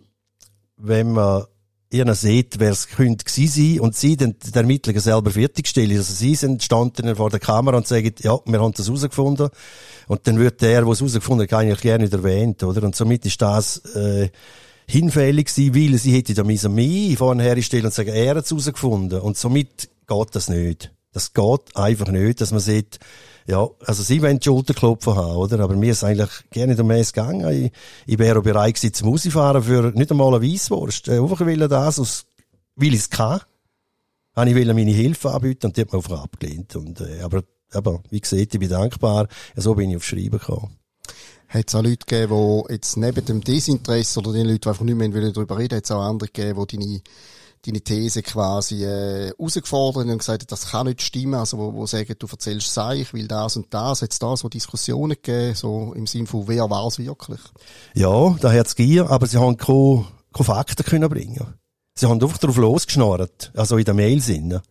wenn 0.76 1.12
man 1.12 1.44
ihr 1.90 2.14
seht, 2.14 2.60
wer 2.60 2.70
es 2.70 2.88
könnte 2.88 3.24
gewesen 3.24 3.48
sein 3.48 3.80
und 3.80 3.96
sie 3.96 4.16
dann 4.16 4.36
die 4.38 4.54
Ermittlungen 4.54 5.00
selber 5.00 5.30
fertigstellen. 5.30 5.96
Also 5.96 6.14
sie 6.14 6.34
sind 6.36 6.62
standen 6.62 7.16
vor 7.16 7.30
der 7.30 7.40
Kamera 7.40 7.76
und 7.76 7.86
sagen, 7.86 8.14
ja, 8.20 8.38
wir 8.44 8.60
haben 8.60 8.72
das 8.74 8.86
herausgefunden. 8.86 9.48
Und 10.06 10.26
dann 10.26 10.38
wird 10.38 10.62
der, 10.62 10.82
der 10.82 10.90
es 10.90 11.00
herausgefunden 11.00 11.48
hat, 11.48 11.58
eigentlich 11.58 11.80
gerne 11.80 12.04
nicht 12.04 12.12
erwähnt, 12.12 12.62
oder? 12.62 12.82
Und 12.84 12.94
somit 12.94 13.26
ist 13.26 13.42
das, 13.42 13.78
äh, 13.94 14.30
hinfällig 14.86 15.46
gewesen, 15.46 15.74
weil 15.74 15.98
sie 15.98 16.12
hätte 16.12 16.34
da 16.34 16.44
müssen 16.44 16.74
mehr 16.74 17.16
vorher 17.16 17.54
herstellen 17.54 17.86
und 17.86 17.94
sagen, 17.94 18.10
er 18.10 18.36
hat 18.36 18.44
es 18.44 18.50
herausgefunden. 18.50 19.20
Und 19.20 19.36
somit 19.36 19.88
geht 20.06 20.28
das 20.34 20.48
nicht. 20.48 20.92
Das 21.12 21.32
geht 21.32 21.76
einfach 21.76 22.08
nicht, 22.08 22.40
dass 22.40 22.52
man 22.52 22.60
sieht, 22.60 22.98
ja, 23.50 23.68
also 23.84 24.04
sie 24.04 24.22
wollen 24.22 24.38
die 24.38 24.44
Schulterklopfen 24.44 25.16
haben, 25.16 25.36
oder? 25.36 25.58
Aber 25.58 25.74
mir 25.74 25.90
ist 25.90 26.04
eigentlich 26.04 26.30
gerne 26.50 26.72
nicht 26.72 26.80
um 26.80 26.90
es 26.92 27.12
gegangen. 27.12 27.50
Ich, 27.50 27.72
ich 28.06 28.18
wäre 28.18 28.38
auch 28.38 28.44
bereit 28.44 28.76
gewesen 28.76 28.94
zum 28.94 29.08
Rausfahren 29.08 29.62
für 29.64 29.90
nicht 29.90 30.10
einmal 30.10 30.34
eine 30.34 30.46
Weisswurst. 30.46 31.08
Äh, 31.08 31.18
einfach 31.18 31.40
will 31.40 31.66
das, 31.66 31.98
aus, 31.98 32.26
weil 32.76 32.94
ich 32.94 33.00
es 33.00 33.10
kann. 33.10 33.40
Habe 34.36 34.50
ich 34.50 34.66
meine 34.66 34.92
Hilfe 34.92 35.32
anbieten 35.32 35.66
und 35.66 35.76
die 35.76 35.80
hat 35.80 35.92
man 35.92 36.00
einfach 36.00 36.22
abgelehnt. 36.22 36.76
Und, 36.76 37.00
äh, 37.00 37.22
aber, 37.22 37.42
aber, 37.72 38.00
wie 38.10 38.20
gesagt, 38.20 38.54
ich 38.54 38.60
bin 38.60 38.68
dankbar. 38.68 39.26
Ja, 39.56 39.62
so 39.62 39.74
bin 39.74 39.90
ich 39.90 39.96
aufs 39.96 40.06
Schreiben 40.06 40.38
gekommen. 40.38 40.76
Hat 41.48 41.64
es 41.66 41.74
auch 41.74 41.82
Leute 41.82 42.06
gegeben, 42.06 42.64
die 42.68 42.72
jetzt 42.72 42.96
neben 42.96 43.24
dem 43.24 43.40
Desinteresse 43.42 44.20
oder 44.20 44.32
den 44.32 44.46
Leuten, 44.46 44.60
die 44.60 44.68
einfach 44.68 44.84
nicht 44.84 44.96
mehr 44.96 45.32
darüber 45.32 45.58
reden 45.58 45.76
hat 45.76 45.84
es 45.84 45.90
auch 45.90 46.02
andere 46.02 46.30
gegeben, 46.30 46.64
die 46.68 46.76
deine 46.76 47.00
deine 47.66 47.80
These 47.80 48.22
quasi 48.22 48.84
äh, 48.84 49.28
herausgefordert 49.28 50.06
und 50.06 50.18
gesagt, 50.18 50.50
das 50.50 50.70
kann 50.70 50.86
nicht 50.86 51.02
stimmen, 51.02 51.34
also 51.34 51.58
wo, 51.58 51.74
wo 51.74 51.86
sagen, 51.86 52.14
du 52.18 52.26
erzählst 52.26 52.72
sei, 52.72 53.00
ich 53.00 53.12
will 53.12 53.28
das 53.28 53.56
und 53.56 53.72
das, 53.72 54.02
hat 54.02 54.12
es 54.12 54.18
da 54.18 54.36
so 54.36 54.48
Diskussionen 54.48 55.16
gegeben, 55.22 55.54
so 55.54 55.92
im 55.94 56.06
Sinne 56.06 56.26
von, 56.26 56.48
wer 56.48 56.70
war 56.70 56.86
es 56.86 56.98
wirklich? 56.98 57.40
Ja, 57.94 58.36
da 58.40 58.52
hat 58.52 58.66
es 58.66 58.76
Gier, 58.76 59.10
aber 59.10 59.26
sie 59.26 59.38
haben 59.38 59.56
keine, 59.56 60.06
keine 60.32 60.44
Fakten 60.44 60.84
können 60.84 61.08
bringen. 61.08 61.54
Sie 61.94 62.06
haben 62.06 62.22
einfach 62.22 62.38
drauf 62.38 62.56
losgeschnorrt, 62.56 63.52
also 63.54 63.76
in 63.76 63.84
der 63.84 63.94
Mail-Sinne. 63.94 64.62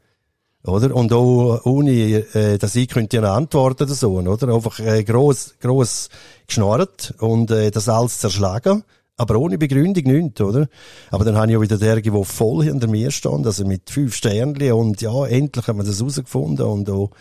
Oder? 0.63 0.93
Und 0.93 1.13
auch 1.13 1.61
ohne, 1.65 1.91
äh, 1.91 2.57
dass 2.57 2.75
ich 2.75 2.89
könnte 2.89 3.17
eine 3.17 3.31
Antwort 3.31 3.81
oder 3.81 3.93
so, 3.93 4.19
oder? 4.19 4.53
Einfach 4.53 4.79
äh, 4.79 5.03
gross, 5.03 5.53
gross 5.61 6.09
geschnorrt 6.47 7.13
und 7.19 7.51
äh, 7.51 7.71
das 7.71 7.87
alles 7.87 8.19
zerschlagen. 8.19 8.83
Aber 9.19 9.37
ohne 9.37 9.57
Begründung 9.57 10.05
nicht, 10.05 10.39
oder? 10.39 10.69
Aber 11.11 11.25
dann 11.25 11.35
habe 11.35 11.51
ich 11.51 11.57
auch 11.57 11.61
wieder 11.61 11.77
derge, 11.77 12.09
der 12.09 12.23
voll 12.23 12.63
hinter 12.63 12.87
mir 12.87 13.11
stand, 13.11 13.45
also 13.45 13.65
mit 13.65 13.89
fünf 13.89 14.15
Sternchen 14.15 14.71
und 14.71 15.01
ja, 15.01 15.25
endlich 15.25 15.67
haben 15.67 15.77
wir 15.77 15.83
das 15.83 15.99
herausgefunden 15.99 16.65
und 16.65 16.89
auch, 16.89 17.11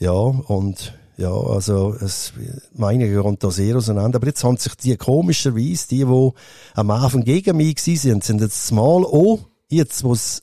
ja, 0.00 0.10
und 0.10 0.94
ja, 1.16 1.30
also 1.32 1.94
es, 1.94 2.32
meine 2.74 3.08
gehen 3.08 3.36
da 3.38 3.52
sehr 3.52 3.76
auseinander. 3.76 4.16
Aber 4.16 4.26
jetzt 4.26 4.42
haben 4.42 4.56
sich 4.56 4.74
die 4.74 4.96
komischerweise, 4.96 5.86
die, 5.88 6.04
die 6.04 6.30
am 6.74 6.90
Anfang 6.90 7.22
gegen 7.22 7.56
mich 7.56 7.80
sind, 7.80 8.24
sind 8.24 8.40
jetzt 8.40 8.72
mal 8.72 9.04
auch, 9.04 9.38
jetzt, 9.68 10.02
wo 10.02 10.14
es 10.14 10.42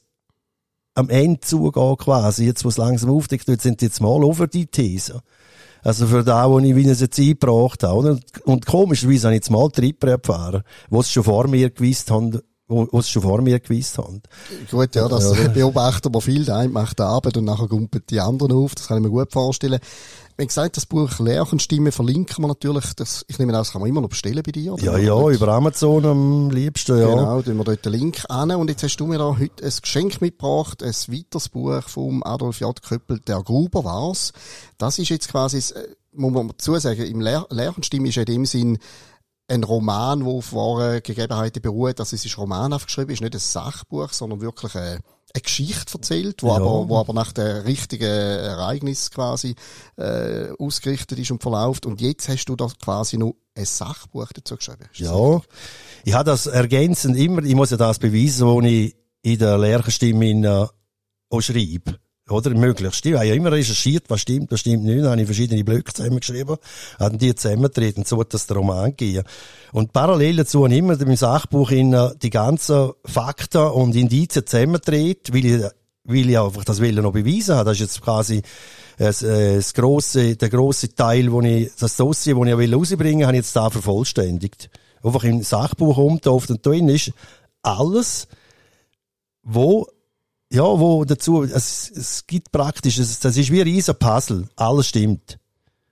am 0.93 1.09
Ende 1.09 1.41
zugeht 1.41 1.97
quasi, 1.97 2.45
jetzt, 2.45 2.63
wo 2.63 2.69
es 2.69 2.77
langsam 2.77 3.09
aufdeckt 3.09 3.49
wird, 3.49 3.61
sind 3.61 3.81
jetzt 3.81 3.99
mal 3.99 4.23
auch 4.23 4.33
für 4.33 4.47
die 4.47 4.67
These. 4.67 5.21
Also 5.83 6.07
für 6.07 6.23
da, 6.23 6.49
wo 6.49 6.59
ich 6.59 6.75
wieder 6.75 6.95
Zeit 6.95 7.11
gebraucht 7.15 7.83
habe, 7.83 7.95
oder? 7.95 8.19
Und 8.43 8.65
komischerweise 8.65 9.27
habe 9.27 9.35
ich 9.35 9.39
jetzt 9.39 9.51
mal 9.51 9.69
Tripper 9.69 10.09
erfahren, 10.09 10.63
wo 10.89 10.99
es 10.99 11.11
schon 11.11 11.23
vor 11.23 11.47
mir 11.47 11.69
gewusst 11.69 12.11
haben, 12.11 12.39
wo, 12.67 12.87
wo 12.91 13.01
schon 13.01 13.21
vor 13.21 13.41
mir 13.41 13.59
gewusst 13.59 13.97
haben. 13.97 14.21
Gut, 14.69 14.95
ja, 14.95 15.07
das 15.07 15.37
ja, 15.37 15.47
beobachten 15.47 16.13
wir 16.13 16.21
viel. 16.21 16.45
Der 16.45 16.57
eine 16.57 16.69
macht 16.69 16.99
die 16.99 17.03
Arbeit 17.03 17.37
und 17.37 17.45
nachher 17.45 17.67
gumpelt 17.67 18.09
die 18.09 18.19
anderen 18.19 18.53
auf. 18.53 18.75
Das 18.75 18.87
kann 18.87 18.97
ich 18.97 19.03
mir 19.03 19.09
gut 19.09 19.31
vorstellen. 19.31 19.79
Wie 20.39 20.47
gesagt, 20.47 20.77
das 20.77 20.85
Buch 20.85 21.19
Lärchenstimme 21.19 21.91
verlinken 21.91 22.41
wir 22.41 22.47
natürlich. 22.47 22.93
Das, 22.95 23.25
ich 23.27 23.37
nehme 23.39 23.51
an, 23.51 23.59
das 23.59 23.73
kann 23.73 23.81
man 23.81 23.89
immer 23.89 23.99
noch 23.99 24.07
bestellen 24.07 24.41
bei 24.41 24.53
dir. 24.53 24.71
Oder? 24.71 24.83
Ja, 24.83 24.97
ja, 24.97 25.29
über 25.29 25.49
Amazon 25.49 26.05
am 26.05 26.49
liebsten, 26.49 26.97
ja. 26.97 27.09
Genau, 27.09 27.41
tun 27.41 27.57
wir 27.57 27.65
dort 27.65 27.83
den 27.83 27.91
Link 27.91 28.23
an. 28.29 28.49
Und 28.51 28.69
jetzt 28.69 28.81
hast 28.81 28.95
du 28.95 29.05
mir 29.05 29.17
da 29.17 29.37
heute 29.37 29.65
ein 29.65 29.73
Geschenk 29.81 30.21
mitgebracht, 30.21 30.81
ein 30.81 30.93
weiteres 30.93 31.49
Buch 31.49 31.83
vom 31.89 32.23
Adolf 32.23 32.61
J. 32.61 32.81
Köppel, 32.81 33.19
Der 33.19 33.43
Gruber 33.43 33.83
war's. 33.83 34.31
Das 34.77 34.97
ist 34.97 35.09
jetzt 35.09 35.27
quasi, 35.27 35.57
äh, 35.57 35.89
muss 36.13 36.31
man 36.31 36.47
dazu 36.47 36.73
sagen, 36.77 37.01
im 37.01 37.19
Lärchenstimme 37.19 38.07
ist 38.07 38.15
in 38.15 38.23
dem 38.23 38.45
Sinn 38.45 38.77
ein 39.49 39.65
Roman, 39.65 40.21
der 40.21 40.29
auf 40.29 40.53
wahren 40.53 41.03
Gegebenheiten 41.03 41.61
beruht. 41.61 41.99
Also 41.99 42.15
es 42.15 42.23
ist 42.23 42.37
Roman 42.37 42.71
aufgeschrieben, 42.71 43.13
ist 43.13 43.21
nicht 43.21 43.35
ein 43.35 43.39
Sachbuch, 43.39 44.13
sondern 44.13 44.39
wirklich 44.39 44.73
ein 44.75 44.99
eine 45.33 45.41
Geschichte 45.41 45.93
erzählt, 45.93 46.43
wo, 46.43 46.47
ja. 46.47 46.55
aber, 46.55 46.89
wo 46.89 46.97
aber 46.97 47.13
nach 47.13 47.31
der 47.31 47.65
richtigen 47.65 48.05
Ereignis 48.05 49.11
quasi 49.11 49.55
äh, 49.97 50.49
ausgerichtet 50.57 51.19
ist 51.19 51.31
und 51.31 51.41
verläuft. 51.41 51.85
Und 51.85 52.01
jetzt 52.01 52.29
hast 52.29 52.45
du 52.45 52.55
da 52.55 52.67
quasi 52.81 53.17
noch 53.17 53.35
ein 53.55 53.65
Sachbuch 53.65 54.29
dazu 54.33 54.55
geschrieben. 54.55 54.89
Ja, 54.93 55.41
ich 56.03 56.13
habe 56.13 56.29
das 56.29 56.47
ergänzend 56.47 57.17
immer, 57.17 57.43
ich 57.43 57.55
muss 57.55 57.69
ja 57.69 57.77
das 57.77 57.99
beweisen, 57.99 58.47
wo 58.47 58.61
ich 58.61 58.95
in 59.21 59.37
der 59.37 59.57
Lehrerstimme 59.57 60.29
in, 60.29 60.43
äh, 60.43 60.65
auch 61.29 61.41
schreibe. 61.41 61.99
Oder? 62.31 62.51
Möglichst. 62.51 63.05
Ich 63.05 63.13
habe 63.13 63.25
ja 63.25 63.33
immer 63.33 63.51
recherchiert, 63.51 64.05
was 64.09 64.21
stimmt, 64.21 64.51
was 64.51 64.61
stimmt 64.61 64.83
nicht. 64.83 64.99
Dann 64.99 65.11
habe 65.11 65.21
ich 65.21 65.27
verschiedene 65.27 65.63
Blöcke 65.63 65.93
zusammengeschrieben, 65.93 66.57
haben 66.99 67.17
die 67.17 67.35
zusammentreten, 67.35 68.05
so 68.05 68.19
hat 68.19 68.33
das 68.33 68.47
der 68.47 68.57
Roman 68.57 68.95
gehen. 68.95 69.23
Und 69.71 69.93
parallel 69.93 70.37
dazu 70.37 70.63
habe 70.63 70.73
ich 70.73 70.79
immer 70.79 70.99
im 70.99 71.15
Sachbuch 71.15 71.71
in 71.71 71.95
die 72.21 72.29
ganzen 72.29 72.91
Fakten 73.05 73.61
und 73.61 73.95
Indizien 73.95 74.45
zusammentreten, 74.45 75.33
weil 75.33 75.45
ich, 75.45 75.63
weil 76.03 76.29
ich 76.29 76.39
einfach 76.39 76.63
das 76.63 76.79
will 76.79 76.95
noch 76.95 77.13
beweisen 77.13 77.55
habe. 77.55 77.65
Das 77.65 77.77
ist 77.77 77.81
jetzt 77.81 78.01
quasi 78.01 78.41
das, 78.97 79.23
äh, 79.23 79.55
das 79.55 79.73
grosse, 79.73 80.35
der 80.35 80.49
grosse 80.49 80.93
Teil, 80.93 81.31
wo 81.31 81.41
ich, 81.41 81.71
das 81.79 81.95
Dossier, 81.95 82.35
das 82.35 82.47
ich 82.47 82.57
will 82.57 82.73
rausbringen, 82.73 83.25
habe 83.25 83.37
ich 83.37 83.43
jetzt 83.43 83.55
da 83.55 83.69
vervollständigt. 83.69 84.69
Einfach 85.01 85.23
im 85.23 85.41
Sachbuch 85.41 85.97
umgetauft 85.97 86.51
und 86.51 86.65
drin 86.65 86.89
ist 86.89 87.13
alles, 87.61 88.27
wo 89.43 89.87
ja, 90.51 90.63
wo 90.63 91.05
dazu, 91.05 91.43
es, 91.43 91.91
es 91.91 92.25
gibt 92.25 92.51
praktisch, 92.51 92.97
es, 92.97 93.19
das 93.19 93.37
ist 93.37 93.51
wie 93.51 93.61
ein 93.61 93.67
riesen 93.67 93.95
Puzzle. 93.95 94.47
Alles 94.55 94.87
stimmt. 94.87 95.37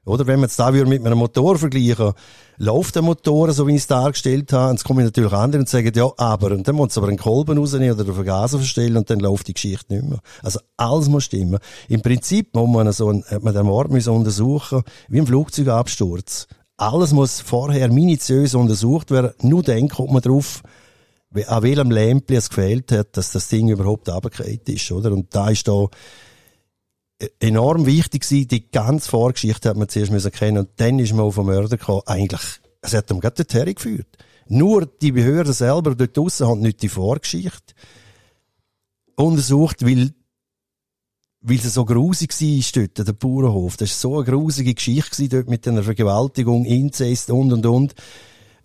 Oder 0.07 0.25
wenn 0.25 0.39
man 0.39 0.47
es 0.47 0.55
da 0.55 0.71
mit 0.71 1.05
einem 1.05 1.17
Motor 1.17 1.57
vergleichen, 1.57 2.13
läuft 2.57 2.95
der 2.95 3.01
Motor, 3.01 3.51
so 3.51 3.67
wie 3.67 3.73
ich 3.73 3.81
es 3.81 3.87
dargestellt 3.87 4.53
habe, 4.53 4.69
und 4.69 4.77
es 4.77 4.85
kommen 4.85 5.03
natürlich 5.03 5.33
andere 5.33 5.59
und 5.59 5.67
sagen, 5.67 5.91
ja, 5.93 6.09
aber, 6.15 6.51
und 6.51 6.65
dann 6.65 6.75
muss 6.75 6.97
aber 6.97 7.09
einen 7.09 7.17
Kolben 7.17 7.57
rausnehmen 7.57 7.93
oder 7.93 8.05
den 8.05 8.13
Vergaser 8.13 8.57
verstellen 8.57 8.95
und 8.95 9.09
dann 9.09 9.19
läuft 9.19 9.49
die 9.49 9.53
Geschichte 9.53 9.93
nicht 9.93 10.07
mehr. 10.07 10.19
Also 10.41 10.59
alles 10.77 11.09
muss 11.09 11.25
stimmen. 11.25 11.59
Im 11.89 12.01
Prinzip 12.01 12.55
muss 12.55 12.69
man 12.69 12.91
so 12.93 13.11
ein, 13.11 13.25
hat 13.29 13.43
man 13.43 13.53
den 13.53 13.65
Mord 13.65 13.91
müssen 13.91 14.13
untersuchen, 14.13 14.83
wie 15.09 15.19
ein 15.19 15.27
Flugzeugabsturz. 15.27 16.47
Alles 16.77 17.11
muss 17.11 17.41
vorher 17.41 17.91
minutiös 17.91 18.55
untersucht 18.55 19.11
werden, 19.11 19.33
nur 19.41 19.61
dann 19.61 19.89
kommt 19.89 20.13
man 20.13 20.21
drauf, 20.21 20.63
an 21.48 21.63
welchem 21.63 21.91
Lämpchen 21.91 22.38
es 22.38 22.50
gefehlt 22.50 22.91
hat, 22.91 23.17
dass 23.17 23.31
das 23.31 23.50
Ding 23.50 23.69
überhaupt 23.69 24.10
runtergefallen 24.10 24.62
ist, 24.65 24.91
oder? 24.91 25.12
Und 25.12 25.34
da 25.36 25.50
ist 25.50 25.67
da 25.67 25.88
enorm 27.39 27.86
wichtig 27.86 28.24
gewesen, 28.24 28.48
die 28.48 28.69
ganze 28.72 29.10
Vorgeschichte 29.10 29.69
hat 29.69 29.77
man 29.77 29.89
zuerst 29.89 30.12
müssen 30.12 30.31
kennen 30.31 30.60
und 30.60 30.69
dann 30.77 31.00
ist 31.00 31.13
man 31.13 31.25
auf 31.25 31.36
den 31.36 31.46
Mörder 31.46 31.77
gekommen. 31.77 32.03
Eigentlich, 32.05 32.41
es 32.81 32.93
hat 32.93 33.10
ihm 33.12 33.19
gerade 33.19 33.43
dorthin 33.43 33.75
geführt. 33.75 34.17
Nur 34.48 34.86
die 34.86 35.12
Behörden 35.12 35.53
selber 35.53 35.96
dort 35.96 36.15
draussen 36.15 36.48
haben 36.48 36.62
nicht 36.62 36.81
die 36.81 36.89
Vorgeschichte 36.89 37.74
untersucht, 39.15 39.86
weil 39.86 40.13
weil 41.41 41.57
es 41.57 41.74
so 41.74 41.86
grusig 41.86 42.34
war 42.34 42.81
dort, 42.84 43.07
der 43.07 43.13
Bauernhof. 43.13 43.77
Das 43.77 43.91
war 43.91 44.12
so 44.12 44.15
eine 44.17 44.25
grusige 44.25 44.74
Geschichte 44.74 45.29
dort 45.29 45.50
mit 45.50 45.67
einer 45.67 45.84
Vergewaltigung, 45.84 46.65
Inzest 46.65 47.29
und 47.29 47.53
und 47.53 47.65
und. 47.65 47.96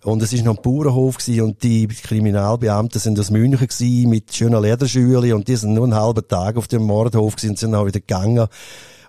Und 0.03 0.21
es 0.21 0.33
ist 0.33 0.43
noch 0.43 0.57
ein 0.57 0.61
Bauernhof 0.61 1.17
gewesen 1.17 1.41
und 1.43 1.63
die 1.63 1.87
Kriminalbeamten 1.87 2.99
sind 2.99 3.17
aus 3.19 3.31
München 3.31 3.67
gewesen 3.67 4.09
mit 4.09 4.33
schöner 4.35 4.59
Lederschüle 4.59 5.33
und 5.33 5.47
die 5.47 5.55
sind 5.55 5.73
nur 5.73 5.85
einen 5.85 5.95
halben 5.95 6.27
Tag 6.27 6.57
auf 6.57 6.67
dem 6.67 6.83
Mordhof 6.83 7.37
gewesen 7.37 7.51
und 7.51 7.59
sind 7.59 7.71
dann 7.71 7.85
wieder 7.85 8.01
gegangen. 8.01 8.47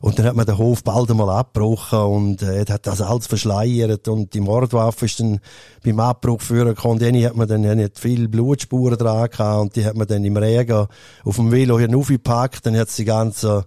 Und 0.01 0.19
dann 0.19 0.27
hat 0.27 0.37
man 0.37 0.47
den 0.47 0.59
Hof 0.59 0.85
bald 0.85 1.11
einmal 1.11 1.31
abgebrochen 1.31 1.99
und 1.99 2.43
äh, 2.43 2.65
hat 2.69 2.87
das 2.87 3.01
alles 3.01 3.27
verschleiert 3.27 4.07
und 4.07 4.35
die 4.35 4.41
Mordwaffe 4.41 5.07
ist 5.07 5.19
dann 5.19 5.41
beim 5.83 5.99
Abbruch 5.99 6.43
führen 6.43 6.75
gekommen. 6.75 6.99
Die 6.99 7.27
hat 7.27 7.35
man 7.35 7.49
dann 7.49 7.63
nicht 7.63 7.99
viel 7.99 8.29
Blutspuren 8.29 8.99
dran 8.99 9.31
gehabt 9.31 9.63
und 9.63 9.77
die 9.77 9.85
hat 9.85 9.97
man 9.97 10.07
dann 10.07 10.25
im 10.25 10.37
Regen 10.37 10.87
auf 11.25 11.37
dem 11.37 11.51
Velo 11.51 11.79
hier 11.79 11.97
aufgepackt, 11.97 12.67
dann 12.67 12.77
hat 12.77 12.91
sie 12.91 13.03
die 13.03 13.07
ganzen 13.07 13.65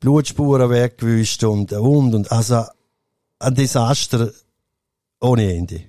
Blutspuren 0.00 0.70
weggewischt 0.70 1.44
und, 1.44 1.72
und, 1.72 2.14
und, 2.14 2.32
also 2.32 2.62
ein 3.40 3.54
Desaster 3.54 4.30
ohne 5.20 5.52
Ende. 5.52 5.82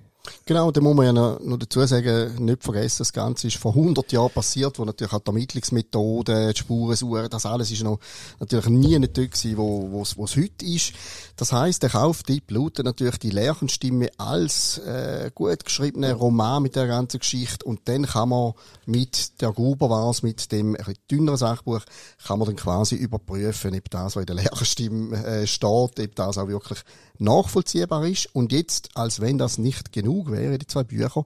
Genau, 0.47 0.71
da 0.71 0.79
muss 0.79 0.95
man 0.95 1.05
ja 1.05 1.11
noch, 1.11 1.41
noch 1.41 1.57
dazu 1.57 1.85
sagen, 1.85 2.45
nicht 2.45 2.63
vergessen, 2.63 2.99
das 2.99 3.11
Ganze 3.11 3.47
ist 3.47 3.57
vor 3.57 3.75
100 3.75 4.13
Jahren 4.13 4.31
passiert, 4.31 4.79
wo 4.79 4.85
natürlich 4.85 5.11
auch 5.11 5.19
die 5.19 5.27
Ermittlungsmethoden, 5.27 6.53
die 6.53 6.57
Spurensuche, 6.57 7.27
das 7.27 7.45
alles 7.45 7.69
ist 7.69 7.83
noch 7.83 7.99
natürlich 8.39 8.69
nie 8.69 8.97
nicht 8.97 9.17
dort 9.17 9.31
gewesen, 9.31 9.57
wo, 9.57 9.91
wo, 9.91 10.05
wo 10.15 10.23
es 10.23 10.37
heute 10.37 10.65
ist. 10.65 10.93
Das 11.35 11.51
heisst, 11.51 11.83
der 11.83 11.89
Kauftipp 11.89 12.49
lautet 12.49 12.85
natürlich 12.85 13.17
die 13.17 13.29
Lärchenstimme 13.29 14.07
als 14.17 14.77
äh, 14.77 15.31
gut 15.35 15.65
geschriebener 15.65 16.13
Roman 16.13 16.63
mit 16.63 16.77
der 16.77 16.87
ganzen 16.87 17.19
Geschichte 17.19 17.65
und 17.65 17.81
dann 17.89 18.05
kann 18.05 18.29
man 18.29 18.53
mit 18.85 19.41
der 19.41 19.51
Gruberwars, 19.51 20.23
mit 20.23 20.49
dem 20.53 20.77
ein 20.77 20.95
dünneren 21.11 21.37
Sachbuch, 21.37 21.81
kann 22.25 22.39
man 22.39 22.45
dann 22.45 22.55
quasi 22.55 22.95
überprüfen, 22.95 23.75
ob 23.75 23.89
das, 23.89 24.15
was 24.15 24.21
in 24.21 24.27
der 24.27 24.35
Lärchenstimme 24.35 25.25
äh, 25.25 25.45
steht, 25.45 25.99
ob 25.99 26.15
das 26.15 26.37
auch 26.37 26.47
wirklich 26.47 26.79
nachvollziehbar 27.19 28.05
ist. 28.05 28.33
Und 28.33 28.51
jetzt, 28.51 28.89
als 28.95 29.19
wenn 29.19 29.37
das 29.37 29.57
nicht 29.57 29.91
genug 29.91 30.31
wäre, 30.31 30.36
die 30.37 30.67
zwei 30.67 30.83
Bücher, 30.83 31.23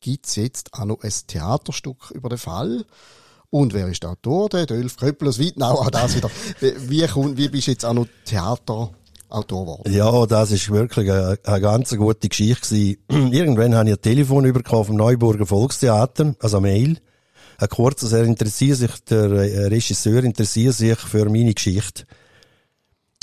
gibt's 0.00 0.36
jetzt 0.36 0.74
auch 0.74 0.84
noch 0.84 1.02
ein 1.02 1.12
Theaterstück 1.26 2.10
über 2.12 2.28
den 2.28 2.38
Fall. 2.38 2.84
Und 3.50 3.72
wer 3.72 3.88
ist 3.88 4.02
der 4.02 4.10
Autor? 4.10 4.50
Der 4.50 4.66
Dolf 4.66 4.96
Köppel 4.96 5.28
aus 5.28 5.38
Wittnau. 5.38 5.80
Auch 5.80 5.90
das 5.90 6.16
wieder. 6.16 6.30
Wie, 6.60 6.74
wie, 6.90 7.36
wie 7.36 7.48
bist 7.48 7.66
du 7.66 7.70
jetzt 7.70 7.84
auch 7.84 7.94
noch 7.94 8.06
Theater 8.24 8.90
Autor 9.30 9.64
geworden. 9.64 9.92
Ja, 9.92 10.26
das 10.26 10.50
ist 10.50 10.70
wirklich 10.70 11.10
eine, 11.10 11.38
eine 11.44 11.60
ganz 11.60 11.94
gute 11.94 12.28
Geschichte 12.28 12.96
gewesen. 13.08 13.32
Irgendwann 13.32 13.74
habe 13.74 13.90
ich 13.90 13.96
ein 13.96 14.02
Telefon 14.02 14.50
bekommen 14.52 14.84
vom 14.86 14.96
Neuburger 14.96 15.46
Volkstheater, 15.46 16.34
also 16.40 16.56
eine 16.58 16.66
Mail. 16.66 16.98
Ein 17.58 17.68
kurzes, 17.68 18.12
er 18.12 18.24
interessiert 18.24 18.78
sich, 18.78 19.04
der 19.04 19.70
Regisseur 19.70 20.22
interessiert 20.22 20.74
sich 20.74 20.98
für 20.98 21.28
meine 21.28 21.52
Geschichte. 21.52 22.04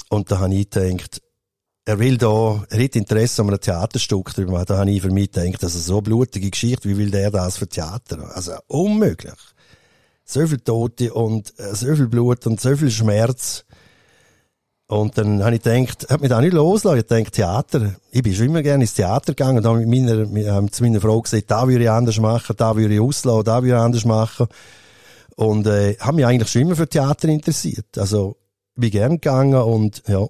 Und 0.10 0.30
da 0.30 0.40
habe 0.40 0.54
ich 0.54 0.70
gedacht, 0.70 1.22
er 1.86 2.00
will 2.00 2.18
da, 2.18 2.66
er 2.70 2.84
hat 2.84 2.96
Interesse 2.96 3.42
an 3.42 3.50
einem 3.50 3.62
Theaterstück 3.62 4.34
drüber. 4.34 4.66
Da 4.66 4.80
habe 4.80 4.92
ich 4.92 5.02
für 5.02 5.12
mich 5.12 5.32
gedacht, 5.32 5.62
das 5.62 5.76
ist 5.76 5.86
so 5.86 6.02
blutige 6.02 6.50
Geschichte, 6.50 6.90
wie 6.90 6.98
will 6.98 7.12
der 7.12 7.30
das 7.30 7.58
für 7.58 7.68
Theater? 7.68 8.36
Also 8.36 8.54
unmöglich. 8.68 9.34
So 10.26 10.46
viel 10.48 10.60
Tote 10.60 11.14
und 11.14 11.54
äh, 11.60 11.76
so 11.76 11.96
viel 11.96 12.08
Blut 12.08 12.48
und 12.48 12.60
so 12.60 12.76
viel 12.76 12.90
Schmerz. 12.90 13.66
Und 14.88 15.18
dann 15.18 15.44
habe 15.44 15.56
ich 15.56 15.62
gedacht, 15.62 16.10
hat 16.10 16.22
mich 16.22 16.30
da 16.30 16.42
nicht 16.42 16.54
loslassen. 16.54 16.98
Ich 16.98 17.08
gedacht, 17.08 17.34
Theater. 17.34 17.96
Ich 18.12 18.24
bin 18.24 18.34
schon 18.34 18.48
immer 18.48 18.64
gerne 18.64 18.84
ins 18.84 18.96
Theater 18.96 19.34
gegangen 19.34 19.60
und 19.60 19.66
habe 19.66 19.86
mit 19.86 19.88
meiner, 19.88 20.26
mit, 20.26 20.46
äh, 20.46 20.72
zu 20.72 20.84
meiner 20.84 21.02
Frau 21.02 21.22
gesagt, 21.22 21.52
da 21.52 21.68
würde 21.68 21.84
ich 21.84 21.90
anders 21.90 22.20
machen, 22.20 22.56
da 22.58 22.76
würde 22.76 22.96
ich 22.96 23.00
auslassen, 23.00 23.44
da 23.44 23.62
würde 23.62 23.76
ich 23.76 23.82
anders 23.82 24.06
machen. 24.06 24.48
Und, 25.36 25.68
äh, 25.68 25.98
habe 26.00 26.16
mich 26.16 26.26
eigentlich 26.26 26.50
schon 26.50 26.64
immer 26.64 26.76
für 26.76 26.88
Theater 26.88 27.28
interessiert. 27.28 27.98
Also, 27.98 28.38
bin 28.76 28.90
gern 28.90 29.14
gegangen 29.14 29.62
und, 29.62 30.02
ja. 30.08 30.26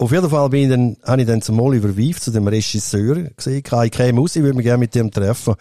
Auf 0.00 0.12
jeden 0.12 0.30
Fall 0.30 0.48
bin 0.48 0.62
ich 0.62 0.70
dann, 0.70 0.96
habe 1.04 1.20
ich 1.20 1.28
dann 1.28 1.42
zum 1.42 1.60
Oliver 1.60 1.94
Wief, 1.94 2.20
zu 2.20 2.30
dem 2.30 2.48
Regisseur, 2.48 3.16
gesehen, 3.36 3.62
ich 3.84 3.90
käme 3.90 4.20
aus, 4.22 4.34
ich 4.34 4.42
würde 4.42 4.56
mich 4.56 4.64
gerne 4.64 4.78
mit 4.78 4.94
dem 4.94 5.10
treffen. 5.10 5.54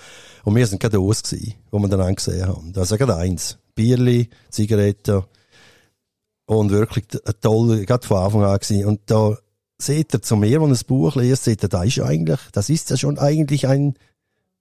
Und 0.46 0.55
wir 0.55 0.65
sind 0.65 0.79
gerade 0.79 0.98
aus 0.98 1.24
gewesen, 1.24 1.55
wo 1.72 1.79
wir 1.79 1.89
dann 1.89 2.00
angesehen 2.00 2.48
haben. 2.48 2.72
Also 2.74 2.96
gerade 2.96 3.17
eins. 3.17 3.58
Bierli, 3.75 4.29
Zigaretten, 4.50 5.24
und 6.46 6.72
wirklich 6.72 7.05
toll, 7.41 7.86
gerade 7.86 8.08
von 8.08 8.17
Anfang 8.17 8.43
an 8.43 8.58
gewesen. 8.58 8.86
Und 8.86 9.01
da 9.08 9.38
seht 9.77 10.13
ihr 10.13 10.22
zu 10.22 10.38
mir, 10.38 10.62
wenn 10.62 10.69
ihr 10.69 10.69
das 10.69 10.86
Buch 10.86 11.17
liest, 11.17 11.43
seht 11.43 11.62
ihr, 11.62 11.69
da 11.69 11.84
ist 11.84 12.00
eigentlich, 12.00 12.39
das 12.53 12.69
ist 12.69 12.89
ja 12.89 12.96
schon 12.96 13.19
eigentlich 13.19 13.67
ein 13.67 13.96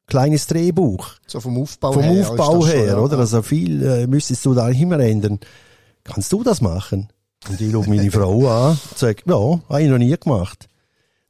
kleines 0.06 0.49
Drehbuch. 0.49 1.12
So 1.28 1.38
vom 1.38 1.56
Aufbau 1.56 1.92
vom 1.92 2.02
her. 2.02 2.28
Aufbau 2.28 2.58
ist 2.58 2.66
das 2.66 2.75
her, 2.75 2.88
schon, 2.88 2.97
ja. 2.97 2.99
oder? 2.99 3.18
Also 3.18 3.42
viel 3.42 3.82
äh, 3.82 4.06
müsstest 4.08 4.44
du 4.44 4.54
da 4.54 4.68
immer 4.68 4.99
ändern. 4.99 5.38
Kannst 6.02 6.32
du 6.32 6.42
das 6.42 6.61
machen? 6.61 7.08
Und 7.49 7.61
ich 7.61 7.71
schaue 7.71 7.88
meine 7.88 8.11
Frau 8.11 8.49
an 8.49 8.71
und 8.90 8.99
sage, 8.99 9.23
ja, 9.26 9.61
habe 9.68 9.83
ich 9.83 9.88
noch 9.88 9.99
nie 9.99 10.16
gemacht. 10.16 10.68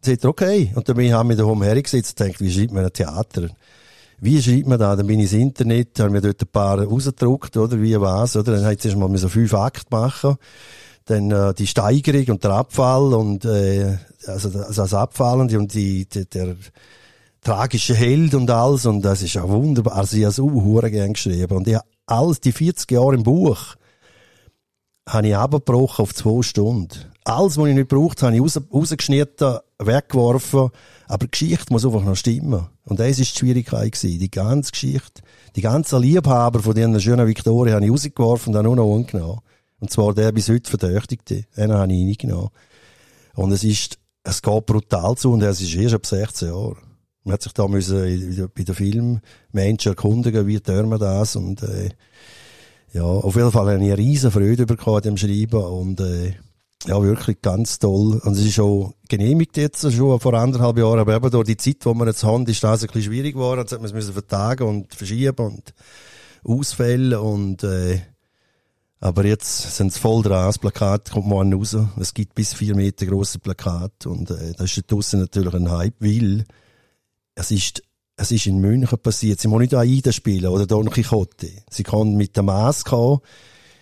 Dann 0.01 0.15
sagt 0.15 0.25
er, 0.25 0.31
okay. 0.31 0.73
Und 0.75 0.89
dann 0.89 1.13
haben 1.13 1.29
wir 1.29 1.37
daheim 1.37 1.63
hergesetzt 1.63 2.19
und 2.19 2.27
denkt, 2.27 2.41
wie 2.41 2.53
schreibt 2.53 2.73
man 2.73 2.85
ein 2.85 2.93
Theater? 2.93 3.49
Wie 4.21 4.43
schreibt 4.43 4.67
man 4.67 4.79
da? 4.79 4.97
Dann 4.97 5.07
bin 5.07 5.21
ich 5.21 5.33
ins 5.33 5.41
Internet, 5.41 6.01
habe 6.01 6.11
mir 6.11 6.21
dort 6.21 6.43
ein 6.43 6.49
paar 6.49 6.83
rausgedruckt, 6.83 7.57
oder? 7.57 7.81
Wie 7.81 8.01
was, 8.01 8.37
oder? 8.37 8.53
Dann 8.53 8.63
habe 8.63 8.75
ich 8.75 8.81
zuerst 8.81 8.97
mal 8.97 9.17
so 9.17 9.29
fünf 9.29 9.55
Akte 9.55 9.87
machen. 9.91 10.37
Dann, 11.05 11.31
äh, 11.31 11.55
die 11.55 11.67
Steigerung 11.67 12.27
und 12.29 12.45
der 12.45 12.51
Abfall 12.53 13.15
und, 13.15 13.45
äh, 13.45 13.99
also, 14.27 14.49
also 14.49 14.83
das 14.83 14.95
Abfallende 14.95 15.59
und 15.59 15.73
die, 15.73 16.07
die, 16.07 16.29
der, 16.29 16.57
tragische 17.43 17.95
Held 17.95 18.35
und 18.35 18.51
alles. 18.51 18.87
Und 18.87 19.03
das 19.03 19.23
ist 19.23 19.35
ja 19.35 19.49
wunderbar. 19.49 19.97
Also 19.97 20.17
ich 20.17 20.25
habe 20.25 20.35
so 20.35 20.51
hure 20.51 20.91
gern 20.91 21.13
geschrieben. 21.13 21.57
Und 21.57 21.69
ich 21.69 21.75
habe 21.75 21.87
alles, 22.07 22.41
die 22.41 22.53
40 22.53 22.91
Jahre 22.91 23.15
im 23.15 23.23
Buch, 23.23 23.77
habe 25.09 25.29
ich 25.29 25.37
abgebrochen 25.37 26.03
auf 26.03 26.15
zwei 26.15 26.43
Stunden. 26.43 26.89
Alles, 27.25 27.57
was 27.57 27.69
ich 27.69 27.75
nicht 27.75 27.89
braucht, 27.89 28.23
habe 28.23 28.35
ich 28.35 28.43
raus, 28.43 28.61
rausgeschnitten, 28.73 29.59
weggeworfen. 29.79 30.71
Aber 31.07 31.27
die 31.27 31.31
Geschichte 31.31 31.73
muss 31.73 31.85
einfach 31.85 32.05
noch 32.05 32.17
stimmen. 32.17 32.67
Und 32.85 33.01
das 33.01 33.19
ist 33.19 33.35
die 33.35 33.39
Schwierigkeit 33.39 33.93
gewesen. 33.93 34.19
Die 34.19 34.31
ganze 34.31 34.73
Geschichte. 34.73 35.23
Die 35.57 35.63
ganzen 35.63 36.01
Liebhaber 36.01 36.61
von 36.61 36.75
dieser 36.75 37.01
schönen 37.01 37.27
Victoria 37.27 37.75
habe 37.75 37.85
ich 37.85 37.91
rausgeworfen 37.91 38.51
und 38.51 38.55
dann 38.55 38.65
nur 38.65 38.77
noch 38.77 38.87
umgenommen. 38.87 39.41
Und 39.81 39.91
zwar 39.91 40.15
der 40.15 40.33
bis 40.33 40.49
heute 40.49 40.71
Verdächtigte. 40.71 41.45
Den 41.57 41.73
habe 41.73 41.93
ich 41.93 42.07
reingenommen. 42.07 42.51
Und 43.35 43.53
es 43.53 43.65
ist, 43.65 43.99
es 44.25 44.43
geht 44.43 44.67
brutal 44.67 45.17
zu 45.17 45.33
und 45.33 45.43
es 45.43 45.61
ist 45.61 45.75
erst 45.75 45.95
ab 45.95 46.07
16 46.07 46.49
Jahren. 46.49 46.77
Man 47.25 47.35
hat 47.35 47.43
sich 47.43 47.53
da 47.53 47.69
müssen 47.69 48.51
bei 48.55 48.63
den 48.65 48.75
Filmmenschen 48.75 49.93
erkundigen, 49.93 50.47
wie 50.47 50.61
tun 50.61 50.89
wir 50.89 50.99
das 50.99 51.37
und, 51.37 51.63
äh, 51.63 51.91
ja, 52.93 53.03
auf 53.03 53.37
jeden 53.37 53.53
Fall 53.53 53.67
habe 53.67 53.77
ich 53.77 53.83
eine 53.83 53.99
riesen 53.99 54.31
Freude 54.31 54.67
bekommen 54.67 54.97
an 54.97 55.03
dem 55.03 55.17
Schreiben 55.17 55.63
und, 55.63 56.01
äh, 56.01 56.35
ja, 56.87 57.03
wirklich 57.03 57.43
ganz 57.43 57.79
toll. 57.79 58.21
Und 58.25 58.33
es 58.33 58.45
ist 58.45 58.61
auch 58.61 58.95
genehmigt 59.09 59.57
jetzt 59.57 59.93
schon 59.93 60.21
vor 60.21 60.35
anderthalb 60.35 60.79
Jahren, 60.79 61.01
aber 61.01 61.17
eben 61.17 61.31
durch 61.31 61.47
die 61.47 61.57
Zeit, 61.57 61.85
die 61.85 61.95
wir 61.95 62.07
jetzt 62.07 62.25
haben, 62.25 62.47
ist 62.47 62.63
das 62.63 62.83
ein 62.83 62.87
bisschen 62.87 63.03
schwierig 63.03 63.35
geworden. 63.35 63.61
Jetzt 63.61 63.73
hat 63.73 63.83
man 63.83 63.95
es 63.95 64.11
vertagen 64.11 64.69
und 64.69 64.95
verschieben 64.95 65.47
und 65.47 65.75
Ausfälle 66.45 67.21
und, 67.21 67.65
äh, 67.65 68.01
aber 69.01 69.25
jetzt 69.25 69.77
sind 69.77 69.89
es 69.89 69.99
voll 69.99 70.23
dran. 70.23 70.47
Das 70.47 70.59
Plakat 70.59 71.11
kommt 71.11 71.27
morgen 71.27 71.53
raus. 71.53 71.77
Es 72.01 72.15
gibt 72.15 72.35
bis 72.35 72.55
vier 72.55 72.75
Meter 72.75 73.07
große 73.07 73.39
Plakat 73.39 74.07
und 74.07 74.31
äh, 74.31 74.55
das 74.57 74.77
ist 74.77 74.91
draussen 74.91 75.21
natürlich 75.21 75.55
ein 75.55 75.71
Hype, 75.71 76.01
weil 76.01 76.45
es 77.35 77.51
ist 77.51 77.83
es 78.19 78.33
ist 78.33 78.47
in 78.47 78.59
München 78.59 78.99
passiert. 78.99 79.41
Sie 79.41 79.49
muss 79.49 79.61
nicht 79.61 79.75
Aida 79.75 80.11
spielen 80.11 80.47
oder 80.47 80.67
Don 80.67 80.91
Quixote. 80.91 81.51
Sie 81.71 81.85
kann 81.85 82.17
mit 82.17 82.35
der 82.37 82.43
Maske 82.43 82.91
kommen. 82.91 83.21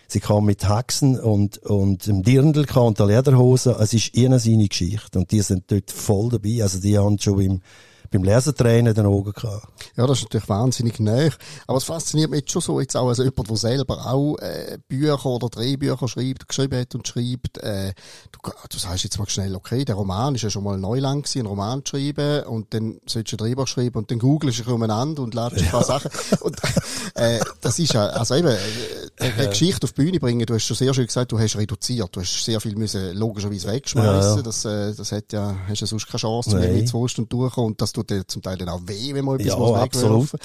Sie 0.09 0.21
kam 0.21 0.45
mit 0.45 0.69
Haxen 0.69 1.19
und, 1.19 1.59
und 1.59 2.07
dem 2.07 2.23
Dirndl 2.23 2.67
kam 2.67 2.89
und 2.89 2.99
der 2.99 3.07
Lederhose. 3.07 3.77
Es 3.81 3.95
ist 3.95 4.15
ihnen 4.15 4.39
seine 4.39 4.69
Geschichte. 4.69 5.19
Und 5.19 5.33
die 5.33 5.41
sind 5.41 5.65
dort 5.69 5.91
voll 5.91 6.29
dabei. 6.29 6.63
Also 6.63 6.79
die 6.81 6.99
haben 6.99 7.19
schon 7.19 7.63
beim, 8.11 8.23
beim 8.23 8.25
Lesertränen 8.25 8.95
den 8.95 9.07
Augen 9.07 9.33
gehabt. 9.33 9.67
Ja, 9.97 10.07
das 10.07 10.19
ist 10.19 10.25
natürlich 10.25 10.49
wahnsinnig 10.49 11.01
neu. 11.01 11.31
Aber 11.67 11.79
es 11.79 11.85
fasziniert 11.85 12.31
mich 12.31 12.41
jetzt 12.41 12.53
schon 12.53 12.63
so, 12.63 12.81
jetzt 12.81 12.97
auch 12.97 13.09
als 13.09 13.19
jemand, 13.19 13.49
der 13.49 13.57
selber 13.57 14.07
auch 14.07 14.37
äh, 14.39 14.79
Bücher 14.89 15.27
oder 15.27 15.49
Drehbücher 15.49 16.09
schreibt, 16.09 16.49
geschrieben 16.49 16.81
hat 16.81 16.95
und 16.95 17.07
schreibt. 17.07 17.59
Äh, 17.59 17.95
du, 18.33 18.51
du 18.71 18.79
sagst 18.79 19.05
jetzt 19.05 19.19
mal 19.19 19.29
schnell, 19.29 19.55
okay, 19.55 19.85
der 19.85 19.95
Roman 19.95 20.35
ist 20.35 20.43
ja 20.43 20.51
schon 20.51 20.65
mal 20.65 20.79
Neuland 20.79 21.25
gewesen, 21.25 21.41
einen 21.41 21.49
Roman 21.49 21.85
zu 21.85 21.97
schreiben 21.97 22.45
und 22.45 22.73
dann 22.75 23.01
sollst 23.07 23.33
du 23.33 23.37
ein 23.37 23.39
Drehbuch 23.39 23.67
schreiben 23.67 23.99
und 23.99 24.11
dann 24.11 24.19
googelst 24.19 24.67
du 24.67 24.75
umeinander 24.75 25.23
und 25.23 25.35
ladest 25.35 25.65
ein 25.65 25.71
paar 25.71 25.85
Sachen. 25.85 26.11
Und 26.41 26.57
äh, 27.15 27.41
das 27.61 27.79
ist 27.79 27.93
ja, 27.93 28.07
also 28.07 28.35
eben, 28.35 28.49
äh, 28.49 28.57
eine 29.19 29.49
Geschichte 29.49 29.85
auf 29.85 29.93
die 29.93 30.03
Bühne 30.03 30.21
bringen, 30.21 30.45
du 30.47 30.55
hast 30.55 30.65
schon 30.65 30.77
sehr 30.77 30.93
schön 30.95 31.07
gesagt, 31.07 31.33
du 31.33 31.39
hast 31.39 31.57
reduziert, 31.57 32.15
du 32.15 32.21
hast 32.21 32.45
sehr 32.45 32.61
viel 32.61 32.77
müssen 32.77 33.17
logischerweise 33.17 33.69
wegschmeißen. 33.69 34.31
Ja, 34.31 34.37
ja. 34.37 34.43
Das, 34.43 34.65
äh, 34.65 34.95
das 34.95 35.13
hat 35.13 35.33
ja, 35.33 35.57
hast 35.69 35.81
ja 35.81 35.87
sonst 35.87 36.07
keine 36.07 36.21
Chance 36.21 36.51
mehr 36.51 36.69
Nein. 36.69 36.77
mit 36.77 36.89
zwei 36.89 37.09
Stunden 37.09 37.29
durchkommen 37.29 37.73
und 37.73 37.81
das 37.81 37.93
tut 37.97 38.11
dir 38.11 38.27
zum 38.27 38.43
Teil 38.43 38.57
dann 38.59 38.69
auch 38.69 38.81
weh, 38.87 39.15
wenn 39.15 39.25
man 39.25 39.41
etwas 39.41 39.55
Ja, 39.55 39.59
muss 39.59 39.81
wegwerfen. 39.81 40.39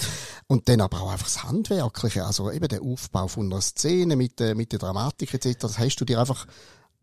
Und 0.48 0.68
dann 0.68 0.80
aber 0.80 1.02
auch 1.02 1.12
einfach 1.12 1.26
das 1.26 1.44
Handwerkliche, 1.44 2.24
also 2.24 2.50
eben 2.50 2.66
der 2.68 2.82
Aufbau 2.82 3.28
von 3.28 3.46
einer 3.46 3.60
Szene 3.60 4.16
mit 4.16 4.40
der, 4.40 4.54
mit 4.54 4.72
der 4.72 4.78
Dramatik 4.78 5.34
etc., 5.34 5.56
das 5.60 5.78
hast 5.78 5.96
du 5.96 6.04
dir 6.04 6.18
einfach 6.20 6.46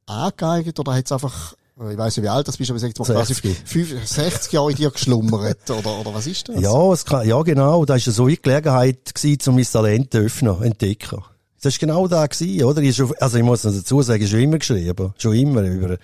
angeeignet 0.05 0.79
oder 0.79 0.93
hat 0.95 1.05
es 1.05 1.11
einfach, 1.11 1.53
ich 1.89 1.97
weiss 1.97 2.17
nicht 2.17 2.23
wie 2.25 2.29
alt 2.29 2.47
das 2.47 2.57
bist, 2.57 2.69
aber 2.71 2.77
ich 2.77 2.81
sag 2.81 2.87
jetzt 2.89 2.99
mal 2.99 3.05
quasi 3.05 3.33
60. 3.33 3.57
fünf- 3.65 4.07
60 4.07 4.51
Jahre 4.51 4.71
in 4.71 4.77
dir 4.77 4.91
geschlummert 4.91 5.69
oder, 5.69 5.99
oder 5.99 6.13
was 6.13 6.27
ist 6.27 6.49
das? 6.49 6.59
Ja, 6.59 6.91
es 6.91 7.05
kann, 7.05 7.27
ja 7.27 7.41
genau. 7.43 7.85
Da 7.85 7.93
war 7.93 7.99
so 7.99 8.25
eine 8.25 8.37
Gelegenheit, 8.37 9.13
gewesen, 9.13 9.49
um 9.49 9.55
mein 9.55 9.65
Talent 9.65 10.11
zu 10.11 10.17
öffnen, 10.19 10.61
entdecken. 10.63 11.23
Das 11.61 11.73
war 11.73 11.79
genau 11.79 12.07
da 12.07 12.25
gewesen, 12.25 12.63
oder? 12.63 12.81
Ich, 12.81 12.95
schon, 12.95 13.13
also 13.19 13.37
ich 13.37 13.43
muss 13.43 13.61
dazu 13.61 14.01
sagen, 14.01 14.25
schon 14.27 14.39
immer 14.39 14.57
geschrieben. 14.57 15.13
Schon 15.17 15.35
immer 15.35 15.61
über, 15.61 15.97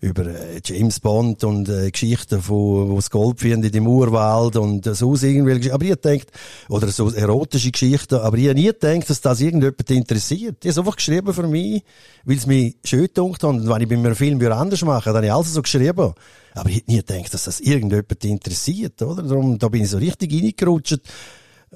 über 0.00 0.26
äh, 0.26 0.60
James 0.64 1.00
Bond 1.00 1.42
und 1.42 1.68
äh, 1.68 1.90
Geschichten 1.90 2.40
von, 2.40 2.90
wo 2.90 2.96
das 2.96 3.10
Gold 3.10 3.40
finden 3.40 3.74
im 3.74 3.86
Urwald 3.86 4.56
und 4.56 4.86
äh, 4.86 4.94
so 4.94 5.14
irgendwelche. 5.14 5.74
Aber 5.74 5.84
ich 5.84 5.90
gedacht, 5.90 6.28
oder 6.68 6.88
so 6.88 7.10
erotische 7.10 7.72
Geschichten, 7.72 8.14
aber 8.16 8.36
ich 8.38 8.54
nie 8.54 8.66
gedacht, 8.66 9.10
dass 9.10 9.20
das 9.20 9.40
irgendjemand 9.40 9.90
interessiert. 9.90 10.64
Ich 10.64 10.70
habe 10.70 10.80
einfach 10.80 10.96
geschrieben 10.96 11.34
für 11.34 11.48
mich, 11.48 11.82
weil 12.24 12.36
es 12.36 12.46
mich 12.46 12.76
schön 12.84 13.08
gedacht 13.12 13.42
hat. 13.42 13.50
Und 13.50 13.68
wenn 13.68 13.82
ich 13.82 13.88
bei 13.88 13.96
einem 13.96 14.14
Film 14.14 14.40
anders 14.52 14.82
machen, 14.82 15.06
dann 15.06 15.16
habe 15.16 15.26
ich 15.26 15.32
alles 15.32 15.52
so 15.52 15.62
geschrieben. 15.62 16.12
Aber 16.54 16.68
ich 16.70 16.76
hätte 16.76 16.90
nie 16.90 16.98
gedacht, 16.98 17.34
dass 17.34 17.44
das 17.44 17.60
irgendjemand 17.60 18.24
interessiert, 18.24 19.02
oder? 19.02 19.22
Darum, 19.22 19.58
da 19.58 19.68
bin 19.68 19.82
ich 19.82 19.90
so 19.90 19.98
richtig 19.98 20.32
reingerutscht. 20.32 21.00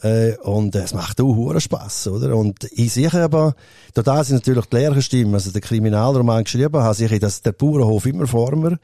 Äh, 0.01 0.37
und 0.39 0.75
es 0.75 0.95
macht 0.95 1.21
auch 1.21 1.35
hohen 1.35 1.61
Spass, 1.61 2.07
oder? 2.07 2.37
Und 2.37 2.65
ich 2.73 2.93
sehe 2.93 3.13
aber, 3.13 3.55
da 3.95 4.25
sind 4.25 4.37
natürlich 4.37 4.67
die 4.67 4.77
Lehrerstimmen, 4.77 5.35
also 5.35 5.51
der 5.51 5.61
Kriminalroman 5.61 6.45
geschrieben 6.45 6.83
habe, 6.83 6.95
sehe 6.95 7.13
ich, 7.13 7.21
dass 7.21 7.43
der 7.43 7.53
Bauernhof 7.53 8.07
immer 8.07 8.27
vor 8.27 8.57
mir 8.57 8.79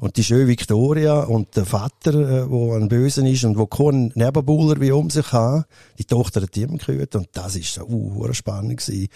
und 0.00 0.16
die 0.16 0.24
schöne 0.24 0.48
Victoria 0.48 1.20
und 1.20 1.56
der 1.56 1.64
Vater, 1.64 2.14
äh, 2.14 2.76
ein 2.76 2.88
Bösen 2.88 3.26
ist 3.26 3.44
und 3.44 3.58
wo 3.58 3.66
keinen 3.66 4.12
Nebenbuhler 4.14 4.80
wie 4.80 4.92
um 4.92 5.10
sich 5.10 5.32
hat, 5.32 5.66
die 5.98 6.04
Tochter 6.04 6.42
hat 6.42 6.56
ihm 6.56 6.78
gehört 6.78 7.14
und 7.16 7.28
das 7.32 7.56
ist 7.56 7.74
so 7.74 7.84
uh, 7.84 8.32
spannend 8.32 8.80
gewesen, 8.80 9.08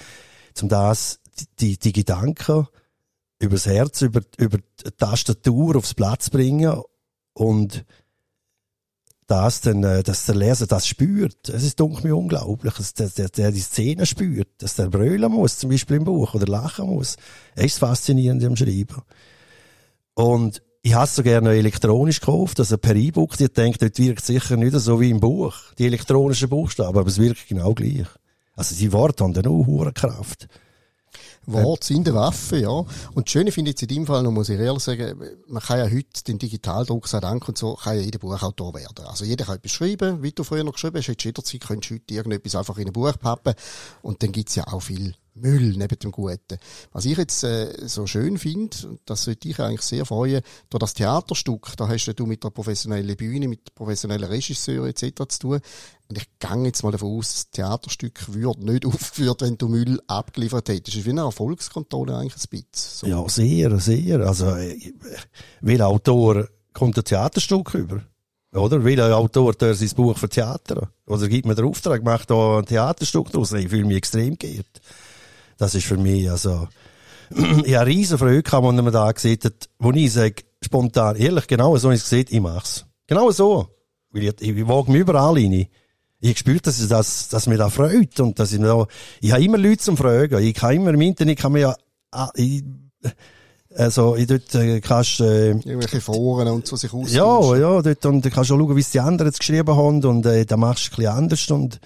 zum 0.54 0.68
das, 0.68 1.20
die, 1.60 1.78
die, 1.78 1.92
Gedanken 1.92 2.66
übers 3.38 3.66
Herz, 3.66 4.02
über, 4.02 4.20
über 4.36 4.58
die 4.58 4.90
Tastatur 4.96 5.76
aufs 5.76 5.94
Platz 5.94 6.30
bringen 6.30 6.80
und 7.32 7.84
das 9.28 9.60
dann, 9.60 9.84
äh, 9.84 10.02
dass 10.02 10.26
der 10.26 10.34
Leser 10.34 10.66
das 10.66 10.86
spürt. 10.86 11.48
Es 11.48 11.62
ist 11.62 11.78
dunkel 11.78 12.08
mir 12.08 12.16
unglaublich, 12.16 12.74
dass 12.74 12.94
der, 12.94 13.10
der, 13.10 13.28
der 13.28 13.52
die 13.52 13.60
Szene 13.60 14.06
spürt, 14.06 14.48
dass 14.58 14.74
der 14.74 14.88
brüllen 14.88 15.30
muss, 15.30 15.58
zum 15.58 15.70
Beispiel 15.70 15.98
im 15.98 16.04
Buch, 16.04 16.34
oder 16.34 16.46
lachen 16.46 16.86
muss. 16.86 17.16
Es 17.54 17.66
ist 17.66 17.78
faszinierend 17.78 18.42
am 18.44 18.56
Schreiben. 18.56 19.02
Und 20.14 20.62
ich 20.82 20.94
habe 20.94 21.04
es 21.04 21.14
so 21.14 21.22
gerne 21.22 21.50
elektronisch 21.50 22.20
gekauft, 22.20 22.58
also 22.58 22.78
per 22.78 22.96
E-Book. 22.96 23.38
Ich 23.38 23.52
denke, 23.52 23.78
dort 23.78 23.98
wirkt 23.98 24.24
sicher 24.24 24.56
nicht 24.56 24.74
so 24.74 24.98
wie 25.00 25.10
im 25.10 25.20
Buch, 25.20 25.54
die 25.78 25.86
elektronischen 25.86 26.48
Buchstaben, 26.48 26.96
aber 26.96 27.08
es 27.08 27.18
wirkt 27.18 27.46
genau 27.48 27.74
gleich. 27.74 28.06
Also 28.54 28.74
die 28.74 28.92
Worte 28.92 29.24
haben 29.24 29.34
dann 29.34 29.46
auch 29.46 29.92
Kraft. 29.92 30.48
Wort 31.52 31.84
sind 31.84 32.08
eine 32.08 32.16
Waffe, 32.16 32.58
ja. 32.58 32.68
Und 32.68 33.26
das 33.26 33.30
Schöne 33.30 33.52
finde 33.52 33.70
ich 33.70 33.80
jetzt 33.80 33.90
in 33.90 33.96
deinem 33.96 34.06
Fall 34.06 34.22
noch, 34.22 34.30
muss 34.30 34.48
ich 34.48 34.58
ehrlich 34.58 34.82
sagen, 34.82 35.20
man 35.46 35.62
kann 35.62 35.78
ja 35.78 35.84
heute 35.84 36.24
den 36.26 36.38
Digitaldruck, 36.38 37.08
sei 37.08 37.20
Dank 37.20 37.48
und 37.48 37.58
so, 37.58 37.74
kann 37.74 37.96
ja 37.96 38.02
jeder 38.02 38.18
Buchautor 38.18 38.74
werden. 38.74 39.06
Also 39.06 39.24
jeder 39.24 39.44
kann 39.44 39.56
etwas 39.56 39.72
schreiben, 39.72 40.22
wie 40.22 40.32
du 40.32 40.44
früher 40.44 40.64
noch 40.64 40.72
geschrieben 40.72 40.98
hast, 40.98 41.06
jetzt 41.06 41.24
jederzeit 41.24 41.60
könntest 41.60 41.90
du 41.90 41.94
heute 41.94 42.14
irgendetwas 42.14 42.54
einfach 42.54 42.78
in 42.78 42.88
ein 42.88 42.92
Buch 42.92 43.18
pappen. 43.18 43.54
Und 44.02 44.22
dann 44.22 44.32
gibt's 44.32 44.54
ja 44.54 44.66
auch 44.68 44.80
viel 44.80 45.14
Müll 45.40 45.74
neben 45.76 45.98
dem 45.98 46.12
Guten. 46.12 46.58
Was 46.92 47.04
ich 47.04 47.16
jetzt 47.16 47.44
äh, 47.44 47.86
so 47.86 48.06
schön 48.06 48.38
finde, 48.38 48.76
das 49.04 49.24
sollte 49.24 49.48
ich 49.48 49.58
eigentlich 49.60 49.82
sehr 49.82 50.04
freuen, 50.04 50.42
durch 50.70 50.80
das 50.80 50.94
Theaterstück, 50.94 51.76
da 51.76 51.88
hast 51.88 52.06
du 52.06 52.26
mit 52.26 52.44
der 52.44 52.50
professionellen 52.50 53.16
Bühne, 53.16 53.48
mit 53.48 53.74
professionellen 53.74 54.28
Regisseur 54.28 54.86
etc. 54.86 55.28
zu 55.28 55.38
tun. 55.38 55.60
Und 56.08 56.16
ich 56.16 56.26
gehe 56.38 56.64
jetzt 56.64 56.82
mal 56.82 56.90
davon 56.90 57.18
aus, 57.18 57.32
das 57.32 57.50
Theaterstück 57.50 58.32
würde 58.32 58.64
nicht 58.64 58.86
aufgeführt, 58.86 59.42
wenn 59.42 59.58
du 59.58 59.68
Müll 59.68 60.00
abgeliefert 60.06 60.68
hättest. 60.68 60.88
Das 60.88 60.94
ist 60.96 61.06
wie 61.06 61.10
eine 61.10 61.22
Erfolgskontrolle 61.22 62.16
eigentlich 62.16 62.34
ein 62.34 62.48
bisschen. 62.50 62.66
So. 62.72 63.06
Ja, 63.06 63.28
sehr, 63.28 63.78
sehr. 63.78 64.20
Also, 64.20 64.50
äh, 64.56 64.78
welcher 65.60 65.88
Autor 65.88 66.48
kommt 66.72 66.96
ein 66.96 67.04
Theaterstück 67.04 67.74
über? 67.74 68.02
Oder? 68.54 68.82
Welcher 68.82 69.14
Autor 69.16 69.56
tut 69.56 69.76
sein 69.76 69.90
Buch 69.94 70.16
für 70.16 70.28
Theater? 70.28 70.90
Oder 71.06 71.28
gibt 71.28 71.46
mir 71.46 71.54
den 71.54 71.66
Auftrag, 71.66 72.02
macht 72.02 72.30
da 72.30 72.58
ein 72.58 72.66
Theaterstück 72.66 73.30
draus? 73.30 73.52
Ich 73.52 73.68
fühle 73.68 73.84
mich 73.84 73.98
extrem 73.98 74.38
geehrt. 74.38 74.80
Das 75.58 75.74
ist 75.74 75.86
für 75.86 75.98
mich, 75.98 76.30
also, 76.30 76.68
ich 77.64 77.74
habe 77.74 77.86
riesen 77.86 78.16
Freude 78.16 78.42
gehabt, 78.42 78.64
als 78.64 78.76
man 78.76 78.92
da 78.92 79.12
gesehen 79.12 79.38
hat, 79.44 79.68
wo 79.78 79.90
ich 79.90 80.12
sage, 80.12 80.44
spontan, 80.64 81.16
ehrlich, 81.16 81.46
genau 81.46 81.76
so, 81.76 81.90
ich 81.90 81.98
es 81.98 82.04
gesehen, 82.04 82.26
ich 82.30 82.40
mach's. 82.40 82.86
Genau 83.06 83.30
so. 83.30 83.68
Weil 84.10 84.24
ich, 84.24 84.40
ich 84.40 84.68
wage 84.68 84.90
mich 84.90 85.02
überall 85.02 85.34
rein. 85.34 85.66
Ich 86.20 86.32
gespürt, 86.32 86.66
dass 86.66 86.80
ich 86.80 86.88
das, 86.88 87.28
dass 87.28 87.46
mir 87.46 87.58
da 87.58 87.68
freut 87.68 88.18
und 88.20 88.38
dass 88.38 88.52
ich 88.52 88.60
da, 88.60 88.86
ich 89.20 89.32
habe 89.32 89.44
immer 89.44 89.58
Leute 89.58 89.78
zum 89.78 89.96
Fragen. 89.96 90.42
Ich 90.42 90.54
kann 90.54 90.74
immer 90.74 90.90
im 90.90 91.00
Internet, 91.00 91.38
kann 91.38 91.52
mir 91.52 91.60
ja, 91.60 91.76
ah, 92.10 92.30
ich, 92.34 92.64
also, 93.76 94.16
ich 94.16 94.26
dort, 94.26 94.54
äh, 94.54 94.80
kannst, 94.80 95.20
äh, 95.20 95.50
Irgendwelche 95.50 96.00
Foren 96.00 96.48
und 96.48 96.66
so 96.66 96.76
sich 96.76 96.92
aus. 96.92 97.12
Ja, 97.12 97.56
ja, 97.56 97.82
dort, 97.82 98.06
und 98.06 98.24
du 98.24 98.30
kannst 98.30 98.50
auch 98.50 98.58
schauen, 98.58 98.76
wie 98.76 98.80
es 98.80 98.90
die 98.90 99.00
anderen 99.00 99.32
geschrieben 99.32 99.76
haben 99.76 100.04
und, 100.04 100.26
äh, 100.26 100.44
da 100.44 100.56
machst 100.56 100.86
du 100.86 100.92
ein 100.92 100.96
bisschen 100.96 101.12
anders 101.12 101.50
und, 101.50 101.80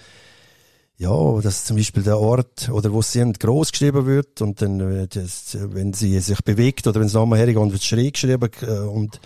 ja, 0.97 1.41
dass 1.41 1.65
zum 1.65 1.77
Beispiel 1.77 2.03
der 2.03 2.19
Ort 2.19 2.69
oder 2.69 2.93
wo 2.93 3.01
sie 3.01 3.19
sind, 3.19 3.39
gross 3.39 3.71
geschrieben 3.71 4.05
wird 4.05 4.41
und 4.41 4.61
dann, 4.61 4.79
äh, 4.79 5.07
das, 5.07 5.57
wenn 5.59 5.93
sie 5.93 6.19
sich 6.19 6.41
bewegt 6.43 6.87
oder 6.87 6.99
wenn 6.99 7.07
es 7.07 7.13
nochmal 7.13 7.39
hergeht, 7.39 7.55
wird 7.55 7.73
es 7.73 7.85
schräg 7.85 8.13
geschrieben 8.13 8.49
äh, 8.61 8.79
und 8.79 9.19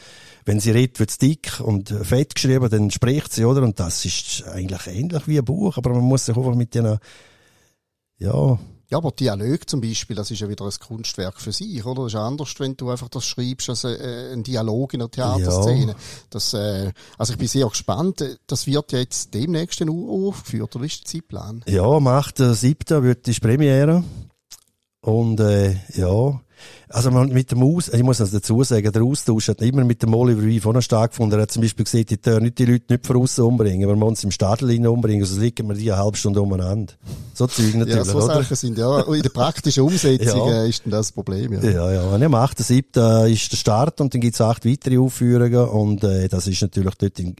wenn 0.45 0.61
sie 0.61 0.71
redet, 0.71 0.99
wird 0.99 1.09
es 1.09 1.17
dick 1.17 1.59
und 1.59 1.89
fett 1.89 2.35
geschrieben, 2.35 2.69
dann 2.69 2.89
spricht 2.89 3.33
sie, 3.33 3.43
oder? 3.43 3.63
Und 3.63 3.81
das 3.81 4.05
ist 4.05 4.47
eigentlich 4.47 4.87
ähnlich 4.87 5.27
wie 5.27 5.39
ein 5.39 5.45
Buch, 5.45 5.75
aber 5.77 5.89
man 5.89 6.03
muss 6.03 6.25
sich 6.25 6.37
einfach 6.37 6.55
mit 6.55 6.73
denen, 6.73 6.99
ja, 8.17 8.57
ja, 8.89 8.97
aber 8.99 9.11
Dialog 9.11 9.69
zum 9.69 9.81
Beispiel, 9.81 10.15
das 10.15 10.31
ist 10.31 10.39
ja 10.39 10.47
wieder 10.47 10.65
ein 10.65 10.71
Kunstwerk 10.79 11.41
für 11.41 11.51
sich, 11.51 11.85
oder? 11.85 12.03
Das 12.03 12.13
ist 12.13 12.19
anders, 12.19 12.53
wenn 12.59 12.77
du 12.77 12.89
einfach 12.89 13.09
das 13.09 13.25
schreibst 13.25 13.69
als 13.69 13.83
äh, 13.83 14.31
ein 14.31 14.43
Dialog 14.43 14.93
in 14.93 15.01
einer 15.01 15.11
Theaterszene. 15.11 15.91
Ja. 15.91 15.97
Das, 16.29 16.53
äh, 16.53 16.93
also 17.17 17.33
ich 17.33 17.39
bin 17.39 17.49
sehr 17.49 17.67
gespannt. 17.67 18.23
Das 18.47 18.65
wird 18.65 18.93
ja 18.93 18.99
jetzt 18.99 19.33
demnächst 19.33 19.81
aufgeführt, 19.81 20.75
oder 20.75 20.85
ist 20.85 21.01
der 21.01 21.05
Zeitplan? 21.05 21.65
Ja, 21.67 21.83
am 21.83 22.07
8.7. 22.07 23.03
wird 23.03 23.27
die 23.27 23.33
Premiere. 23.33 24.03
Und 25.01 25.39
äh, 25.41 25.75
ja, 25.95 26.41
also 26.89 27.11
man 27.11 27.29
mit 27.29 27.51
dem 27.51 27.63
Aus, 27.63 27.89
ich 27.89 28.03
muss 28.03 28.17
das 28.17 28.31
dazu 28.31 28.63
sagen, 28.63 28.91
der 28.91 29.03
Austausch 29.03 29.49
hat 29.49 29.61
immer 29.61 29.83
mit 29.83 30.01
dem 30.03 30.13
Oliver 30.13 30.43
Reif 30.43 30.65
auch 30.65 30.73
noch 30.73 30.81
stattgefunden. 30.81 31.37
Er 31.37 31.43
hat 31.43 31.51
zum 31.51 31.61
Beispiel 31.61 31.85
gesagt, 31.85 32.11
ich 32.11 32.21
darf 32.21 32.39
nicht 32.39 32.57
die 32.59 32.65
Leute 32.65 32.93
nicht 32.93 33.05
von 33.05 33.17
außen 33.17 33.43
umbringen, 33.43 33.89
wenn 33.89 33.99
wir 33.99 34.05
uns 34.05 34.23
im 34.23 34.31
Stadel 34.31 34.87
umbringen, 34.87 35.25
sonst 35.25 35.41
liegen 35.41 35.67
wir 35.67 35.75
die 35.75 35.91
eine 35.91 36.01
halbe 36.01 36.17
Stunde 36.17 36.41
umeinander. 36.41 36.93
So 37.33 37.47
Zeug 37.47 37.75
natürlich, 37.75 37.95
Ja, 37.95 38.05
so? 38.05 38.21
Sachen 38.21 38.55
sind, 38.55 38.77
ja. 38.77 38.87
Und 38.87 39.15
in 39.15 39.21
der 39.21 39.29
praktischen 39.29 39.83
Umsetzung 39.83 40.49
ja. 40.49 40.63
ist 40.63 40.83
dann 40.85 40.91
das 40.91 41.11
Problem, 41.11 41.53
ja. 41.53 41.63
Ja, 41.63 41.91
ja. 41.91 42.01
Und 42.03 42.23
am 42.23 42.35
8.7. 42.35 43.27
ist 43.27 43.51
der 43.51 43.57
Start 43.57 44.01
und 44.01 44.13
dann 44.13 44.21
gibt's 44.21 44.41
acht 44.41 44.65
weitere 44.65 44.97
Aufführungen 44.97 45.67
und 45.67 46.03
äh, 46.03 46.27
das 46.27 46.47
ist 46.47 46.61
natürlich 46.61 46.95
dort 46.95 47.19
in 47.19 47.35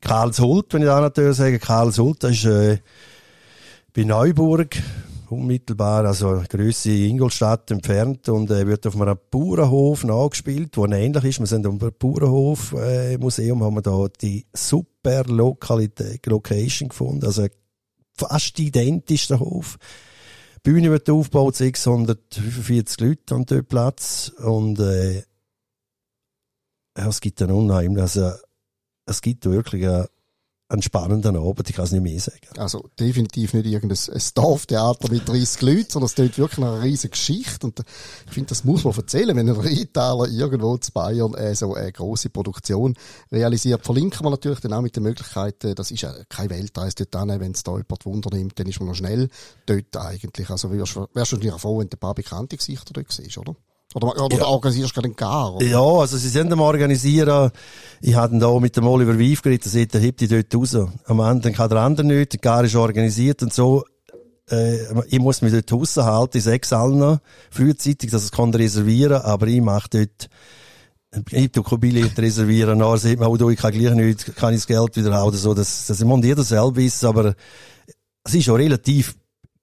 Karlshult, 0.00 0.74
wenn 0.74 0.82
ich 0.82 0.88
da 0.88 1.00
natürlich 1.00 1.36
sage, 1.36 1.58
Karlshult, 1.58 2.24
das 2.24 2.32
ist 2.32 2.44
äh, 2.44 2.78
bei 3.94 4.04
Neuburg, 4.04 4.76
unmittelbar, 5.32 6.04
also 6.04 6.42
Größe 6.48 6.90
Ingolstadt 6.90 7.70
entfernt 7.70 8.28
und 8.28 8.50
äh, 8.50 8.66
wird 8.66 8.86
auf 8.86 9.00
einem 9.00 9.16
Bauernhof 9.30 10.04
nachgespielt, 10.04 10.76
wo 10.76 10.86
ähnlich 10.86 11.24
ist. 11.24 11.40
Wir 11.40 11.46
sind 11.46 11.66
am 11.66 11.78
Bauernhof 11.78 12.72
äh, 12.74 13.14
haben 13.14 13.74
wir 13.74 13.82
da 13.82 14.06
die 14.20 14.46
super 14.52 15.24
Lokalität, 15.24 16.24
Location 16.26 16.90
gefunden, 16.90 17.26
also 17.26 17.46
fast 18.14 18.58
identisch 18.58 19.28
der 19.28 19.40
Hof. 19.40 19.78
Die 20.64 20.70
Bühne 20.70 20.90
wird 20.90 21.10
aufgebaut, 21.10 21.56
645 21.56 23.00
Leute 23.00 23.34
an 23.34 23.44
dort 23.46 23.68
Platz 23.68 24.32
und 24.38 24.78
äh, 24.78 25.24
es 26.94 27.20
gibt 27.20 27.40
dann 27.40 27.50
unheimlich, 27.50 28.02
also 28.02 28.32
es 29.06 29.20
gibt 29.20 29.44
wirklich 29.46 29.86
eine 29.86 30.08
einen 30.72 30.82
spannenden 30.82 31.36
Abend, 31.36 31.68
ich 31.68 31.76
kann 31.76 31.84
es 31.84 31.92
nicht 31.92 32.02
mehr 32.02 32.18
sagen. 32.18 32.40
Also 32.56 32.88
definitiv 32.98 33.52
nicht 33.52 33.66
irgendein 33.66 33.98
Dorftheater 34.34 35.10
mit 35.10 35.28
30 35.28 35.60
Leuten, 35.62 35.90
sondern 35.90 36.06
es 36.06 36.14
tut 36.14 36.38
wirklich 36.38 36.64
eine 36.64 36.82
riesige 36.82 37.10
Geschichte 37.10 37.66
und 37.66 37.80
ich 38.26 38.32
finde, 38.32 38.48
das 38.48 38.64
muss 38.64 38.84
man 38.84 38.94
erzählen, 38.94 39.36
wenn 39.36 39.48
ein 39.48 39.56
Rheintaler 39.56 40.28
irgendwo 40.28 40.76
zu 40.78 40.90
Bayern 40.92 41.34
äh, 41.34 41.54
so 41.54 41.74
eine 41.74 41.92
grosse 41.92 42.30
Produktion 42.30 42.94
realisiert. 43.30 43.84
Verlinken 43.84 44.24
wir 44.24 44.30
natürlich 44.30 44.60
dann 44.60 44.72
auch 44.72 44.80
mit 44.80 44.96
den 44.96 45.02
Möglichkeiten, 45.02 45.74
das 45.74 45.90
ist 45.90 46.02
ja 46.02 46.12
keine 46.28 46.50
Weltreise 46.50 47.04
dort 47.04 47.30
hin, 47.30 47.40
wenn 47.40 47.52
es 47.52 47.62
da 47.62 47.72
jemand 47.72 48.06
Wunder 48.06 48.30
nimmt, 48.34 48.58
dann 48.58 48.66
ist 48.66 48.80
man 48.80 48.88
noch 48.88 48.94
schnell 48.94 49.28
dort 49.66 49.96
eigentlich. 49.96 50.48
Also 50.48 50.70
wärst 50.72 50.96
du 50.96 51.06
wahrscheinlich 51.12 51.52
froh, 51.54 51.78
wenn 51.78 51.88
du 51.88 51.96
ein 51.96 52.00
paar 52.00 52.14
bekannte 52.14 52.56
Gesichter 52.56 52.92
dort 52.94 53.12
siehst, 53.12 53.38
oder? 53.38 53.54
Oder, 53.94 54.24
oder 54.24 54.36
ja. 54.38 54.44
organisierst 54.46 54.94
gerade 54.94 55.06
einen 55.06 55.16
Gar? 55.16 55.56
Oder? 55.56 55.66
Ja, 55.66 55.82
also 55.82 56.16
sie 56.16 56.28
sind 56.28 56.52
am 56.52 56.60
organisieren. 56.60 57.50
Ich 58.00 58.14
hatte 58.14 58.38
da 58.38 58.58
mit 58.58 58.76
dem 58.76 58.86
Oliver 58.86 59.18
Wief 59.18 59.42
geredet, 59.42 59.64
der 59.66 59.72
sagt, 59.72 59.94
der 59.94 60.00
hebt 60.00 60.20
die 60.20 60.28
dort 60.28 60.54
raus. 60.54 60.76
Am 61.04 61.20
Ende 61.20 61.52
kann 61.52 61.68
der 61.68 61.78
andere 61.78 62.06
nicht, 62.06 62.32
der 62.32 62.40
Gar 62.40 62.64
ist 62.64 62.74
organisiert 62.74 63.42
und 63.42 63.52
so. 63.52 63.84
Äh, 64.50 64.78
ich 65.08 65.18
muss 65.18 65.42
mich 65.42 65.52
dort 65.52 65.72
raushalten, 65.72 66.38
ich 66.38 66.44
sage 66.44 66.76
allen 66.76 67.18
frühzeitig, 67.50 68.10
dass 68.10 68.24
ich 68.24 68.32
es 68.32 68.38
reservieren 68.38 69.20
kann, 69.20 69.30
aber 69.30 69.46
ich 69.46 69.60
mache 69.60 69.88
dort 69.90 70.28
ich 71.30 71.52
tu 71.52 71.62
Billett 71.78 72.18
reservieren, 72.18 72.78
nachher 72.78 72.98
sieht 72.98 73.20
man, 73.20 73.28
oh, 73.28 73.36
du, 73.36 73.50
ich 73.50 73.58
kann 73.58 73.72
gleich 73.72 73.94
nicht, 73.94 74.34
kann 74.34 74.54
ich 74.54 74.60
das 74.60 74.66
Geld 74.66 74.96
wieder 74.96 75.12
haben 75.12 75.28
oder 75.28 75.36
so. 75.36 75.52
Das, 75.52 75.86
das 75.86 76.02
muss 76.04 76.24
jeder 76.24 76.42
selber 76.42 76.76
wissen, 76.76 77.06
aber 77.06 77.34
es 78.24 78.34
ist 78.34 78.44
schon 78.44 78.56
relativ 78.56 79.14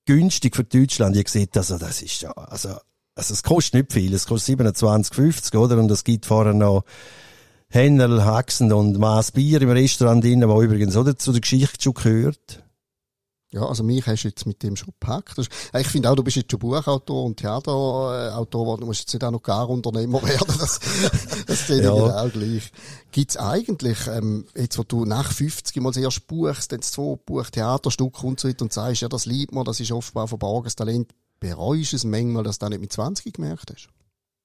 günstig 0.06 0.56
für 0.56 0.64
Deutschland. 0.64 1.16
Ihr 1.16 1.24
seht, 1.26 1.58
also, 1.58 1.78
das 1.78 2.02
ist 2.02 2.22
ja, 2.22 2.32
also, 2.32 2.76
also 3.20 3.34
es 3.34 3.44
kostet 3.44 3.74
nicht 3.74 3.94
viel, 3.94 4.14
es 4.14 4.26
kostet 4.26 4.60
27,50, 4.60 5.58
oder? 5.58 5.78
Und 5.78 5.92
es 5.92 6.04
gibt 6.04 6.26
vorher 6.26 6.54
noch 6.54 6.84
Hennel, 7.68 8.24
Haxen 8.24 8.72
und 8.72 8.98
Maß 8.98 9.34
Bier 9.34 9.62
im 9.62 9.70
Restaurant 9.70 10.24
drin, 10.24 10.48
wo 10.48 10.62
übrigens 10.62 10.96
oder 10.96 11.18
zu 11.18 11.32
der 11.32 11.42
Geschichte 11.42 11.84
schon 11.84 11.94
gehört. 11.94 12.64
Ja, 13.52 13.66
also 13.66 13.84
mich 13.84 14.06
hast 14.06 14.24
du 14.24 14.28
jetzt 14.28 14.46
mit 14.46 14.62
dem 14.62 14.76
schon 14.76 14.94
gepackt. 15.00 15.36
Ich 15.76 15.88
finde 15.88 16.10
auch, 16.10 16.16
du 16.16 16.24
bist 16.24 16.38
jetzt 16.38 16.52
schon 16.52 16.60
Buchautor 16.60 17.26
und 17.26 17.38
Theaterautor, 17.38 18.78
du 18.78 18.86
musst 18.86 19.02
jetzt 19.02 19.14
nicht 19.14 19.24
auch 19.24 19.32
noch 19.32 19.42
gar 19.42 19.68
Unternehmer 19.68 20.22
werden. 20.28 20.56
Das, 20.60 20.80
das 21.48 21.68
sehe 21.68 21.84
ja. 21.84 21.92
auch 21.92 22.32
gleich. 22.32 22.72
Gibt's 23.12 23.38
eigentlich, 23.38 23.98
ähm, 24.08 24.46
jetzt 24.56 24.78
wo 24.78 24.84
du 24.84 25.04
nach 25.04 25.32
50 25.32 25.76
mal 25.82 25.98
erst 25.98 26.28
buchst, 26.28 26.72
dann 26.72 26.84
zwei 26.84 27.16
Buch, 27.26 27.50
Theaterstück 27.50 28.24
und 28.24 28.40
so 28.40 28.48
weiter 28.48 28.62
und 28.62 28.72
sagst, 28.72 29.02
ja, 29.02 29.10
das 29.10 29.26
liebt 29.26 29.54
man, 29.54 29.66
das 29.66 29.80
ist 29.80 29.92
offenbar 29.92 30.28
verborgenes 30.28 30.76
Talent, 30.76 31.12
bereust 31.40 31.94
du 31.94 31.96
es 31.98 32.04
manchmal, 32.04 32.44
dass 32.44 32.60
du 32.60 32.66
das 32.66 32.70
nicht 32.72 32.82
mit 32.82 32.94
20 32.94 33.34
gemerkt 33.34 33.72
hast? 33.72 33.90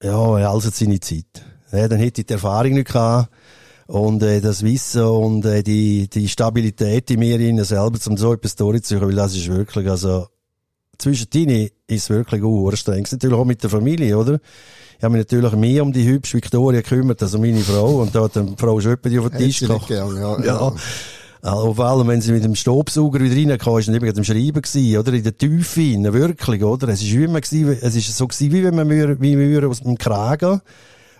Ja, 0.03 0.19
also 0.51 0.71
seine 0.71 1.01
Zeit. 1.01 1.45
Ja, 1.73 1.89
dann 1.89 1.99
hätte 1.99 2.21
ich 2.21 2.27
die 2.27 2.33
Erfahrung 2.33 2.75
nicht 2.75 2.89
gehabt 2.89 3.31
und 3.87 4.23
äh, 4.23 4.41
das 4.41 4.63
Wissen 4.63 5.03
und 5.03 5.45
äh, 5.45 5.63
die, 5.63 6.09
die 6.09 6.29
Stabilität 6.29 7.11
in 7.11 7.21
mir 7.21 7.41
in 7.41 7.63
selber, 7.65 7.99
um 8.07 8.17
so 8.17 8.33
etwas 8.33 8.57
durchzuführen, 8.57 9.09
weil 9.09 9.17
das 9.17 9.35
ist 9.35 9.49
wirklich, 9.49 9.89
also 9.89 10.29
zwischen 10.99 11.29
denen 11.31 11.69
ist 11.87 12.05
es 12.05 12.11
wirklich 12.11 12.43
streng. 12.79 13.07
Natürlich 13.11 13.37
auch 13.37 13.45
mit 13.45 13.63
der 13.63 13.71
Familie, 13.71 14.17
oder? 14.17 14.39
Ich 14.97 15.03
habe 15.03 15.17
mich 15.17 15.27
natürlich 15.27 15.53
mehr 15.53 15.83
um 15.83 15.93
die 15.93 16.07
hübsche 16.07 16.37
Victoria 16.37 16.81
gekümmert 16.81 17.23
als 17.23 17.35
um 17.35 17.41
meine 17.41 17.61
Frau 17.61 18.01
und 18.01 18.15
da 18.15 18.23
hat 18.23 18.37
die 18.37 18.55
Frau 18.57 18.81
schon 18.81 18.97
die 19.05 19.19
auf 19.19 19.31
den 19.31 19.39
Tisch 19.39 19.61
gekocht. 19.61 19.91
Ja, 19.91 20.09
ja. 20.13 20.45
ja. 20.45 20.73
Also, 21.45 21.75
vor 21.75 21.85
allem, 21.85 22.09
wenn 22.09 22.23
sie 22.23 22.33
mit 22.33 22.43
dem 22.43 22.55
Staubsauger 22.55 23.21
wieder 23.21 23.37
reinkam, 23.37 23.77
ist 23.77 23.89
dann 23.89 23.95
eben 23.95 24.17
am 24.17 24.25
Schreiben 24.25 24.63
gewesen, 24.63 24.97
oder? 24.97 25.13
In 25.13 25.23
der 25.25 25.37
Tiefe 25.37 25.81
rein, 25.81 26.11
wirklich, 26.11 26.65
oder? 26.65 26.89
Es 26.89 27.03
ist 27.03 27.13
wie 27.13 27.25
immer 27.25 27.43
gewesen, 27.43 27.79
es 27.83 27.95
ist 27.95 28.17
so 28.17 28.27
gewesen, 28.27 28.51
wie 28.51 28.65
wenn 28.65 28.75
man 28.75 28.89
mir, 28.89 29.21
wie 29.21 29.37
wir 29.37 29.69
aus 29.69 29.83
dem 29.83 29.99
Kragen, 29.99 30.63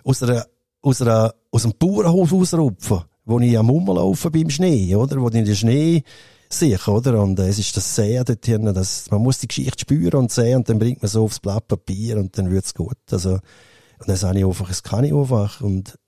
aus 0.03 0.23
einer, 0.23 0.47
aus 0.81 1.03
einer, 1.03 1.31
aus 1.51 1.61
dem 1.61 1.73
Bauernhof 1.77 2.33
ausrupfen, 2.33 3.01
wo 3.25 3.39
ich 3.39 3.55
am 3.55 3.69
Rumlaufen 3.69 4.31
beim 4.31 4.49
Schnee, 4.49 4.95
oder? 4.95 5.21
Wo 5.21 5.29
ich 5.29 5.35
in 5.35 5.45
den 5.45 5.55
Schnee 5.55 6.01
sehe, 6.49 6.79
oder? 6.87 7.21
Und 7.21 7.37
äh, 7.37 7.49
es 7.49 7.59
ist 7.59 7.77
das 7.77 7.95
Sehen 7.95 8.25
dort 8.25 8.43
hinten, 8.43 8.73
das, 8.73 9.11
man 9.11 9.21
muss 9.21 9.37
die 9.37 9.47
Geschichte 9.47 9.81
spüren 9.81 10.21
und 10.21 10.31
sehen 10.31 10.57
und 10.57 10.67
dann 10.67 10.79
bringt 10.79 11.03
man 11.03 11.09
so 11.09 11.25
aufs 11.25 11.39
Blatt 11.39 11.67
Papier 11.67 12.17
und 12.17 12.35
dann 12.35 12.49
wird's 12.49 12.73
gut. 12.73 12.97
Also, 13.11 13.33
und 13.33 14.07
das 14.07 14.23
habe 14.23 14.39
ich 14.39 14.45
einfach, 14.45 14.69
das 14.69 14.81
kann 14.81 15.03
ich 15.03 15.13
einfach 15.13 15.61
und 15.61 15.99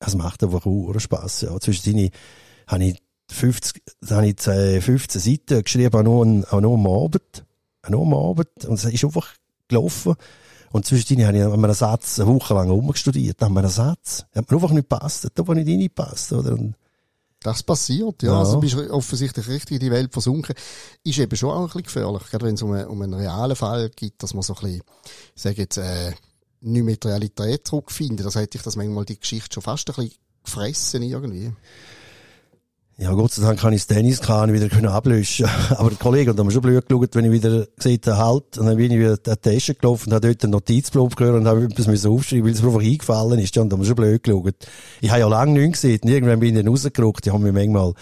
es 0.00 0.16
macht 0.16 0.42
einfach 0.42 0.66
auch 0.66 0.98
Spass, 0.98 1.42
ja. 1.42 1.56
Zwischendrin 1.60 2.10
habe 2.66 2.84
ich 2.84 3.00
50, 3.30 3.82
da 4.00 4.16
habe 4.16 4.26
ich 4.28 4.40
15 4.84 5.20
Seiten 5.20 5.62
geschrieben, 5.62 5.94
auch 5.96 6.02
nur, 6.02 6.52
auch 6.52 6.60
nur 6.60 6.74
am 6.74 6.86
Abend. 6.86 7.44
Auch 7.82 7.88
nur 7.90 8.02
am 8.02 8.14
Abend. 8.14 8.64
Und 8.66 8.74
es 8.74 8.84
ist 8.84 9.04
einfach 9.04 9.28
gelaufen. 9.68 10.14
Und 10.72 10.86
zwischendrin 10.86 11.26
habe 11.26 11.38
ich 11.38 11.44
an 11.44 11.52
einem 11.52 11.74
Satz 11.74 12.18
eine 12.20 12.28
Woche 12.28 12.54
lang 12.54 12.70
umgestudiert, 12.70 13.42
an 13.42 13.56
einem 13.56 13.70
Satz. 13.70 14.24
Hat 14.34 14.50
mir 14.50 14.56
einfach 14.56 14.70
nicht 14.70 14.88
gepasst, 14.88 15.24
hat 15.24 15.38
einfach 15.38 15.54
nicht 15.54 15.68
reingepasst, 15.68 16.32
oder? 16.32 16.52
Und 16.52 16.74
das 17.42 17.62
passiert, 17.62 18.22
ja. 18.22 18.32
Ja. 18.32 18.38
Also, 18.40 18.54
du 18.54 18.60
bist 18.60 18.76
offensichtlich 18.76 19.48
richtig 19.48 19.76
in 19.76 19.80
die 19.80 19.90
Welt 19.90 20.12
versunken. 20.12 20.54
Ist 21.02 21.18
eben 21.18 21.34
schon 21.36 21.50
auch 21.50 21.60
ein 21.60 21.66
bisschen 21.66 21.82
gefährlich. 21.84 22.22
Gerade 22.30 22.46
wenn 22.46 22.54
es 22.54 22.62
um, 22.62 22.72
einen- 22.72 22.86
um 22.88 23.00
einen 23.02 23.14
realen 23.14 23.56
Fall 23.56 23.90
geht, 23.90 24.22
dass 24.22 24.34
man 24.34 24.42
so 24.42 24.54
ein 24.54 24.60
bisschen, 24.60 24.82
ich 25.34 25.42
sage 25.42 25.56
jetzt, 25.62 25.78
äh, 25.78 26.12
nicht 26.60 26.84
mehr 26.84 26.96
die 26.96 27.08
Realität 27.08 27.66
zurückfinden. 27.66 28.22
Das 28.24 28.34
hätte 28.34 28.58
ich 28.58 28.62
das 28.62 28.76
manchmal 28.76 29.06
die 29.06 29.18
Geschichte 29.18 29.54
schon 29.54 29.62
fast 29.62 29.88
ein 29.88 29.94
bisschen 29.96 30.12
gefressen 30.44 31.02
irgendwie. 31.02 31.52
Ja, 33.02 33.14
Gott 33.14 33.32
sei 33.32 33.40
Dank 33.40 33.58
kann 33.58 33.72
ich 33.72 33.86
das 33.86 33.96
Tenniskahn 33.96 34.52
wieder 34.52 34.92
ablöschen. 34.92 35.46
Aber 35.70 35.88
der 35.88 35.98
Kollege 35.98 36.32
hat 36.32 36.44
mir 36.44 36.50
schon 36.50 36.60
blöd 36.60 36.86
geschaut, 36.86 37.14
wenn 37.14 37.24
ich 37.24 37.32
wieder 37.32 37.66
gesehen 37.74 37.98
habe, 38.04 38.18
halt, 38.18 38.58
und 38.58 38.66
dann 38.66 38.76
bin 38.76 38.92
ich 38.92 38.98
wieder 38.98 39.12
an 39.12 39.36
die 39.42 39.50
Tasche 39.50 39.74
gelaufen 39.74 40.10
und 40.10 40.14
habe 40.16 40.28
dort 40.28 40.44
einen 40.44 40.50
Notizblock 40.50 41.16
gehört 41.16 41.36
und 41.36 41.48
habe 41.48 41.64
etwas 41.64 41.86
müssen 41.86 42.10
aufschreiben, 42.10 42.44
weil 42.44 42.52
es 42.52 42.60
mir 42.60 42.68
einfach 42.68 42.82
eingefallen 42.82 43.38
ist. 43.38 43.56
Ja, 43.56 43.62
und 43.62 43.70
da 43.70 43.76
haben 43.76 43.80
wir 43.80 43.86
schon 43.86 43.96
blöd 43.96 44.22
geschaut. 44.22 44.54
Ich 45.00 45.08
habe 45.08 45.20
ja 45.20 45.28
lange 45.28 45.52
nichts 45.52 45.80
gesehen. 45.80 46.00
Und 46.02 46.10
irgendwann 46.10 46.40
bin 46.40 46.54
ich 46.54 46.62
dann 46.62 46.70
rausgerückt. 46.70 47.24
Die 47.24 47.30
haben 47.30 47.42
mir 47.42 47.54
manchmal, 47.54 47.94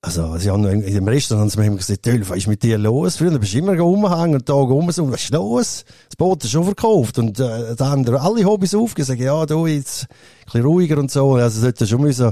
also, 0.00 0.38
sie 0.38 0.48
haben 0.48 0.64
in 0.64 0.94
dem 0.94 1.08
Restaurant 1.08 1.42
haben 1.42 1.50
sie 1.50 1.58
mir 1.58 1.66
immer 1.66 1.78
gesagt, 1.78 2.04
Tölf, 2.04 2.30
was 2.30 2.36
ist 2.36 2.46
mit 2.46 2.62
dir 2.62 2.78
los? 2.78 3.16
Früher 3.16 3.36
bist 3.36 3.52
du 3.52 3.58
immer 3.58 3.76
rumgehangen 3.76 4.36
und 4.36 4.46
Tag 4.46 4.54
rum 4.54 4.92
so, 4.92 5.10
was 5.10 5.24
ist 5.24 5.32
los? 5.32 5.84
Das 6.08 6.14
Boot 6.16 6.44
ist 6.44 6.52
schon 6.52 6.62
verkauft. 6.62 7.18
Und, 7.18 7.40
äh, 7.40 7.74
die 7.74 7.82
anderen, 7.82 8.20
alle 8.20 8.44
Hobbys 8.44 8.76
aufgesagt, 8.76 9.20
ja, 9.20 9.44
du, 9.44 9.66
jetzt, 9.66 10.04
ein 10.04 10.08
bisschen 10.44 10.62
ruhiger 10.62 10.98
und 10.98 11.10
so. 11.10 11.34
Also, 11.34 11.60
sollte 11.60 11.84
schon 11.84 12.02
müssen, 12.02 12.30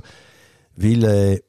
weil, 0.77 1.05
äh, 1.05 1.41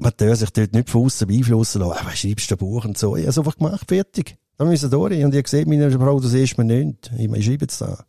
man 0.00 0.12
darf 0.16 0.38
sich 0.38 0.50
dort 0.50 0.72
nicht 0.72 0.90
von 0.90 1.04
außen 1.04 1.28
beeinflussen 1.28 1.82
lassen. 1.82 2.06
Was 2.06 2.18
schreibst 2.18 2.50
du 2.50 2.54
ein 2.54 2.58
Buch 2.58 2.84
und 2.84 2.98
so? 2.98 3.16
Ich 3.16 3.22
habe 3.22 3.30
es 3.30 3.38
einfach 3.38 3.56
gemacht, 3.56 3.88
fertig. 3.88 4.36
Da 4.56 4.64
müssen 4.64 4.90
wir 4.90 4.98
durch. 4.98 5.24
Und 5.24 5.34
ich 5.34 5.52
habe 5.52 5.66
meine 5.66 5.90
Frau, 5.90 6.20
das 6.20 6.32
ist 6.32 6.58
mir 6.58 6.64
nicht. 6.64 7.10
Ich, 7.16 7.44
schreibe 7.44 7.64
jetzt 7.64 7.80
da. 7.80 8.04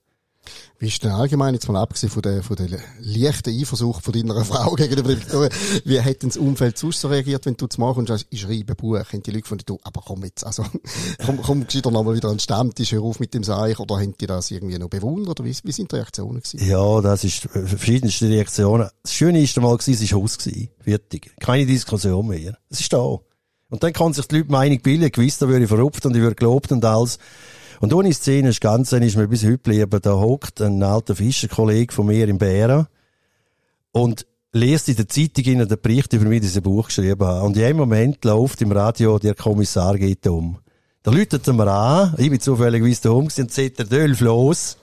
Wie 0.79 0.87
ist 0.87 1.03
denn 1.03 1.11
allgemein, 1.11 1.53
jetzt 1.53 1.69
mal 1.69 1.79
abgesehen 1.79 2.11
von 2.11 2.23
der, 2.23 2.41
von 2.41 2.55
der 2.55 2.67
leichten 2.99 3.51
Eifersucht 3.51 4.03
von 4.03 4.13
deiner 4.13 4.43
Frau 4.45 4.73
gegenüber 4.73 5.13
der 5.13 5.49
wie 5.85 6.01
hat 6.01 6.23
denn 6.23 6.29
das 6.29 6.37
Umfeld 6.37 6.77
sonst 6.77 7.01
so 7.01 7.07
reagiert, 7.07 7.45
wenn 7.45 7.55
du 7.55 7.67
zu 7.67 7.79
machen 7.79 8.05
kommst, 8.05 8.25
ich 8.29 8.41
schreibe 8.41 8.73
ein 8.73 8.75
Buch, 8.75 8.97
haben 8.97 9.21
die 9.21 9.29
Leute 9.29 9.43
gefunden, 9.43 9.63
du, 9.67 9.77
aber 9.83 10.01
komm 10.03 10.23
jetzt, 10.23 10.43
also, 10.43 10.65
komm, 11.25 11.41
komm, 11.41 11.67
gescheiter 11.67 11.91
noch 11.91 12.03
mal 12.03 12.15
wieder 12.15 12.29
an 12.29 12.35
den 12.35 12.39
Stammtisch, 12.39 12.93
hör 12.93 13.03
auf 13.03 13.19
mit 13.19 13.33
dem 13.33 13.43
Seich, 13.43 13.79
oder 13.79 13.97
haben 13.97 14.15
die 14.19 14.25
das 14.25 14.49
irgendwie 14.49 14.79
noch 14.79 14.89
bewundert, 14.89 15.39
oder 15.39 15.45
wie, 15.45 15.55
wie 15.63 15.71
sind 15.71 15.91
die 15.91 15.97
Reaktionen 15.97 16.41
gewesen? 16.41 16.67
Ja, 16.67 17.01
das 17.01 17.23
ist 17.23 17.45
äh, 17.55 17.67
verschiedenste 17.67 18.27
Reaktionen. 18.27 18.89
Das 19.03 19.13
Schöne 19.13 19.41
ist 19.41 19.55
einmal 19.57 19.77
gewesen, 19.77 20.03
es 20.03 20.11
war 20.11 20.19
Haus 20.19 20.37
gewesen. 20.39 20.69
Fertig. 20.79 21.31
Keine 21.39 21.67
Diskussion 21.67 22.27
mehr. 22.27 22.57
Es 22.69 22.79
ist 22.79 22.91
da. 22.91 23.19
Und 23.69 23.83
dann 23.83 23.93
kann 23.93 24.13
sich 24.13 24.27
die 24.27 24.37
Leute 24.37 24.51
Meinung 24.51 24.81
bilden, 24.81 25.11
gewiss, 25.11 25.37
da 25.37 25.47
würde 25.47 25.63
ich 25.63 25.69
verrupft 25.69 26.05
und 26.05 26.15
ich 26.15 26.21
würde 26.21 26.35
gelobt 26.35 26.71
und 26.71 26.83
alles. 26.83 27.19
Und 27.81 27.95
ohne 27.95 28.13
Szene 28.13 28.49
ist 28.49 28.61
ganz, 28.61 28.91
ist 28.93 29.17
mir 29.17 29.27
bis 29.27 29.43
heute 29.43 29.57
geblieben, 29.57 29.99
da 30.03 30.13
hockt 30.13 30.61
ein 30.61 30.83
alter 30.83 31.15
Fischerkollege 31.15 31.91
von 31.91 32.05
mir 32.05 32.27
in 32.29 32.37
Bären 32.37 32.85
und 33.91 34.27
liest 34.53 34.87
in 34.87 34.97
der 34.97 35.09
Zeitung 35.09 35.45
in 35.45 35.67
den 35.67 35.81
Bericht 35.81 36.13
über 36.13 36.25
mich, 36.25 36.41
dieses 36.41 36.61
Buch 36.61 36.85
geschrieben 36.85 37.25
habe. 37.25 37.43
Und 37.43 37.57
in 37.57 37.63
einem 37.63 37.77
Moment 37.77 38.23
läuft 38.23 38.61
im 38.61 38.71
Radio, 38.71 39.17
der 39.17 39.33
Kommissar 39.33 39.97
geht 39.97 40.27
um. 40.27 40.59
Da 41.01 41.09
läutet 41.09 41.47
er 41.47 41.53
mir 41.53 41.71
an, 41.71 42.13
ich 42.19 42.29
bin 42.29 42.39
zufälligerweise 42.39 43.01
da 43.01 43.09
um 43.09 43.23
und 43.23 43.51
sagt 43.51 43.79
der 43.79 43.85
Dölf 43.87 44.19
los. 44.21 44.77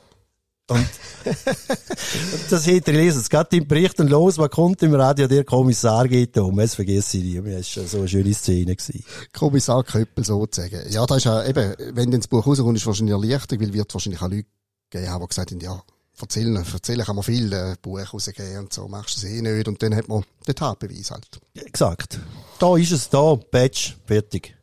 Und 0.69 0.87
das 2.51 2.67
hätte 2.67 2.93
gelesen, 2.93 3.21
es 3.21 3.31
geht 3.31 3.53
im 3.55 3.67
Bericht 3.67 3.99
und 4.01 4.09
los, 4.09 4.37
was 4.37 4.51
kommt 4.51 4.83
im 4.83 4.95
Radio, 4.95 5.27
der 5.27 5.45
Kommissar 5.45 6.07
geht 6.07 6.37
um. 6.37 6.59
Es 6.59 6.75
vergesse 6.75 7.19
ich 7.19 7.25
nie, 7.25 7.41
das 7.41 7.77
war 7.77 7.87
so 7.87 7.99
eine 7.99 8.09
schöne 8.09 8.35
Szene. 8.35 8.77
Gewesen. 8.77 9.05
Kommissar 9.33 9.83
Köppel 9.83 10.25
sozusagen. 10.25 10.91
Ja, 10.91 11.07
da 11.07 11.17
ist 11.17 11.25
ja 11.25 11.45
eben, 11.45 11.75
wenn 11.95 12.11
dann 12.11 12.21
das 12.21 12.29
Buch 12.29 12.47
rauskommt, 12.47 12.77
ist 12.77 12.83
es 12.83 12.87
wahrscheinlich 12.87 13.15
erleichtert, 13.15 13.61
weil 13.61 13.73
wird 13.73 13.95
wahrscheinlich 13.95 14.21
auch 14.21 14.29
Leute 14.29 14.47
geben 14.91 15.09
haben, 15.09 15.23
die 15.23 15.29
gesagt 15.29 15.51
haben, 15.53 15.61
ja, 15.61 15.83
erzählen, 16.21 16.57
erzählen 16.57 17.05
kann 17.05 17.17
man 17.17 17.25
viel, 17.25 17.53
äh, 17.53 17.77
Buch 17.81 18.01
rausgeben 18.13 18.59
und 18.59 18.73
so, 18.73 18.89
machst 18.89 19.23
du 19.23 19.27
es 19.27 19.33
eh 19.33 19.41
nicht. 19.41 19.69
Und 19.69 19.83
dann 19.83 19.95
hat 19.95 20.09
man 20.09 20.23
den 20.47 20.55
Tatbeweis 20.55 21.11
halt. 21.11 21.29
Gesagt. 21.73 22.21
Da 22.59 22.77
ist 22.77 22.93
es, 22.93 23.09
da, 23.09 23.37
Badge, 23.37 23.95
fertig. 24.07 24.55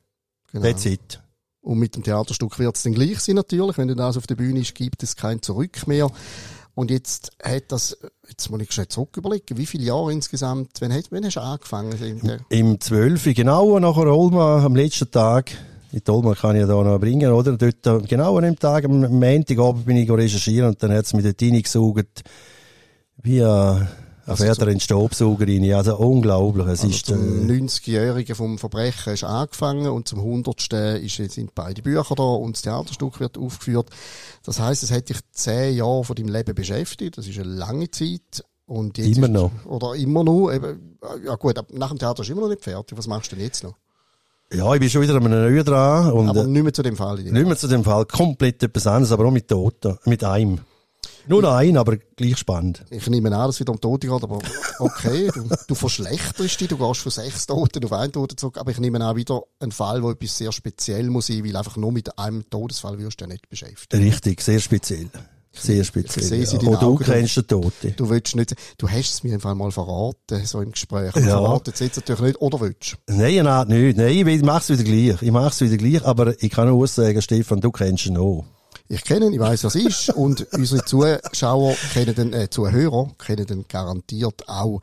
Genau. 0.51 0.65
That's 0.65 0.85
it. 0.85 1.19
Und 1.65 1.79
mit 1.79 1.95
dem 1.95 2.03
Theaterstück 2.03 2.59
wird 2.59 2.75
es 2.75 2.83
dann 2.83 2.93
gleich 2.93 3.19
sein 3.19 3.35
natürlich. 3.35 3.77
Wenn 3.79 3.87
dann 3.87 3.97
das 3.97 4.17
auf 4.17 4.27
der 4.27 4.35
Bühne 4.35 4.59
ist, 4.59 4.75
gibt 4.75 5.01
es 5.01 5.15
kein 5.15 5.41
Zurück 5.41 5.87
mehr. 5.87 6.11
Und 6.75 6.91
jetzt 6.91 7.31
hat 7.41 7.63
das, 7.69 7.97
jetzt 8.27 8.51
muss 8.51 8.61
ich 8.61 8.71
schnell 8.71 8.87
zurück 8.87 9.17
überlegen, 9.17 9.57
wie 9.57 9.65
viele 9.65 9.85
Jahre 9.85 10.13
insgesamt, 10.13 10.79
wann, 10.79 10.93
hat, 10.93 11.05
wann 11.09 11.25
hast 11.25 11.37
du 11.37 11.41
angefangen? 11.41 11.91
Im 12.49 12.79
12. 12.79 13.33
genau 13.33 13.79
nachher 13.79 14.05
Olma 14.05 14.63
am 14.63 14.75
letzten 14.75 15.09
Tag. 15.09 15.51
In 15.91 16.01
Olma 16.07 16.35
kann 16.35 16.55
ich 16.55 16.67
da 16.67 16.83
noch 16.83 16.99
bringen, 16.99 17.31
oder? 17.31 17.57
Dort, 17.57 17.87
äh, 17.87 17.99
genau 18.05 18.37
an 18.37 18.43
dem 18.43 18.59
Tag, 18.59 18.85
am 18.85 18.99
Montagabend 18.99 19.85
bin 19.85 19.97
ich 19.97 20.11
recherchieren 20.11 20.69
und 20.69 20.83
dann 20.83 20.91
hat's 20.91 21.13
mich 21.13 21.23
dort 21.23 21.41
reingesaugt. 21.41 22.23
Wie 23.23 23.39
eine, 24.25 24.35
eine 24.35 24.35
Pferderin 24.37 24.79
Staubsaugerin. 24.79 25.63
Ja, 25.63 25.77
also 25.77 25.97
unglaublich. 25.97 26.65
Es 26.65 26.81
also 26.81 26.87
ist, 26.87 27.05
zum 27.05 27.49
äh, 27.49 27.53
90-Jährigen 27.53 28.35
vom 28.35 28.57
Verbrechen 28.57 29.13
ist 29.13 29.23
angefangen 29.23 29.87
und 29.87 30.07
zum 30.07 30.19
100. 30.19 30.73
Ist, 31.03 31.15
sind 31.15 31.55
beide 31.55 31.81
Bücher 31.81 32.15
da 32.15 32.23
und 32.23 32.55
das 32.55 32.63
Theaterstück 32.63 33.19
wird 33.19 33.37
aufgeführt. 33.37 33.89
Das 34.43 34.59
heißt, 34.59 34.83
es 34.83 34.91
hat 34.91 35.09
dich 35.09 35.19
zehn 35.31 35.75
Jahre 35.75 36.03
von 36.03 36.15
deinem 36.15 36.29
Leben 36.29 36.55
beschäftigt. 36.55 37.17
Das 37.17 37.27
ist 37.27 37.39
eine 37.39 37.49
lange 37.49 37.89
Zeit. 37.91 38.43
Und 38.67 38.97
jetzt 38.97 39.15
Immer 39.15 39.27
ist, 39.27 39.33
noch. 39.33 39.51
Oder 39.65 39.95
immer 39.95 40.23
noch. 40.23 40.51
Eben, 40.51 40.97
ja 41.23 41.35
gut, 41.35 41.55
nach 41.73 41.89
dem 41.89 41.99
Theater 41.99 42.23
ist 42.23 42.29
immer 42.29 42.41
noch 42.41 42.49
nicht 42.49 42.63
fertig. 42.63 42.97
Was 42.97 43.05
machst 43.07 43.31
du 43.31 43.35
denn 43.35 43.45
jetzt 43.45 43.63
noch? 43.63 43.75
ja, 44.53 44.73
ich 44.73 44.79
bin 44.79 44.89
schon 44.89 45.01
wieder 45.01 45.15
an 45.15 45.25
einem 45.25 45.41
neuen 45.41 45.65
dran 45.65 46.11
und 46.11 46.29
Aber 46.29 46.41
äh, 46.41 46.47
nicht 46.47 46.63
mehr 46.63 46.73
zu 46.73 46.83
dem 46.83 46.95
Fall. 46.95 47.17
nicht 47.17 47.31
mehr 47.31 47.57
zu 47.57 47.67
dem 47.67 47.83
Fall. 47.83 48.05
Komplett 48.05 48.63
etwas 48.63 48.87
anderes, 48.87 49.11
aber 49.11 49.25
auch 49.25 49.31
mit 49.31 49.47
Toten. 49.47 49.97
Mit 50.05 50.23
einem. 50.23 50.59
Nur 51.27 51.41
noch 51.41 51.55
ein, 51.55 51.77
aber 51.77 51.97
gleich 51.97 52.37
spannend. 52.37 52.85
Ich 52.89 53.07
nehme 53.07 53.35
an, 53.35 53.47
dass 53.47 53.55
es 53.55 53.59
wieder 53.59 53.71
um 53.71 53.81
Tote 53.81 54.07
geht, 54.07 54.23
aber 54.23 54.39
okay, 54.79 55.29
du, 55.33 55.47
du 55.67 55.75
verschlechterst 55.75 56.61
dich, 56.61 56.67
du 56.67 56.77
gehst 56.77 57.01
von 57.01 57.11
sechs 57.11 57.47
Toten 57.47 57.83
auf 57.83 57.93
einen 57.93 58.11
Toten 58.11 58.37
zurück, 58.37 58.57
aber 58.57 58.71
ich 58.71 58.79
nehme 58.79 59.03
an, 59.03 59.15
wieder 59.15 59.41
ein 59.59 59.71
Fall, 59.71 60.03
wo 60.03 60.11
etwas 60.11 60.37
sehr 60.37 60.51
speziell 60.51 61.09
muss 61.09 61.27
sein, 61.27 61.43
weil 61.43 61.55
einfach 61.55 61.77
nur 61.77 61.91
mit 61.91 62.17
einem 62.19 62.49
Todesfall 62.49 62.97
wirst 62.99 63.21
du 63.21 63.25
ja 63.25 63.29
nicht 63.29 63.49
beschäftigt. 63.49 63.93
Richtig, 63.93 64.41
sehr 64.41 64.59
speziell. 64.59 65.09
Sehr 65.57 65.83
speziell. 65.83 66.43
Ich 66.43 66.51
ja. 66.51 66.59
du 66.59 66.95
kennst 66.97 67.37
den 67.37 67.47
Toten. 67.47 67.93
Du 67.95 68.09
willst 68.09 68.35
nicht, 68.35 68.55
du 68.77 68.89
hast 68.89 69.13
es 69.13 69.23
mir 69.23 69.33
einfach 69.33 69.55
mal 69.55 69.71
verraten, 69.71 70.45
so 70.45 70.61
im 70.61 70.71
Gespräch. 70.71 71.15
Ja. 71.15 71.21
Ja. 71.21 71.27
Verraten 71.37 71.71
es 71.73 71.79
jetzt 71.79 71.95
natürlich 71.95 72.21
nicht, 72.21 72.41
oder 72.41 72.59
willst 72.59 72.97
du? 73.07 73.13
Nein, 73.13 73.45
nein, 73.45 73.67
nicht. 73.67 73.97
Nein, 73.97 74.27
ich 74.27 74.43
mach's 74.43 74.69
wieder 74.69 74.83
gleich. 74.83 75.21
Ich 75.21 75.31
mach's 75.31 75.61
wieder 75.61 75.77
gleich, 75.77 76.05
aber 76.05 76.41
ich 76.43 76.51
kann 76.51 76.67
nur 76.67 76.87
sagen, 76.87 77.21
Stefan, 77.21 77.61
du 77.61 77.71
kennst 77.71 78.05
ihn 78.05 78.17
auch. 78.17 78.43
Ich 78.87 79.03
kenne 79.03 79.25
ihn, 79.25 79.33
ich 79.33 79.39
weiss, 79.39 79.63
was 79.63 79.73
es 79.73 79.85
ist, 79.85 80.09
und 80.15 80.45
unsere 80.53 80.85
Zuschauer 80.85 81.75
kennen 81.93 82.13
den, 82.13 82.33
äh, 82.33 82.49
Zuhörer 82.51 83.09
kennen 83.17 83.47
den 83.47 83.65
garantiert 83.67 84.47
auch. 84.47 84.79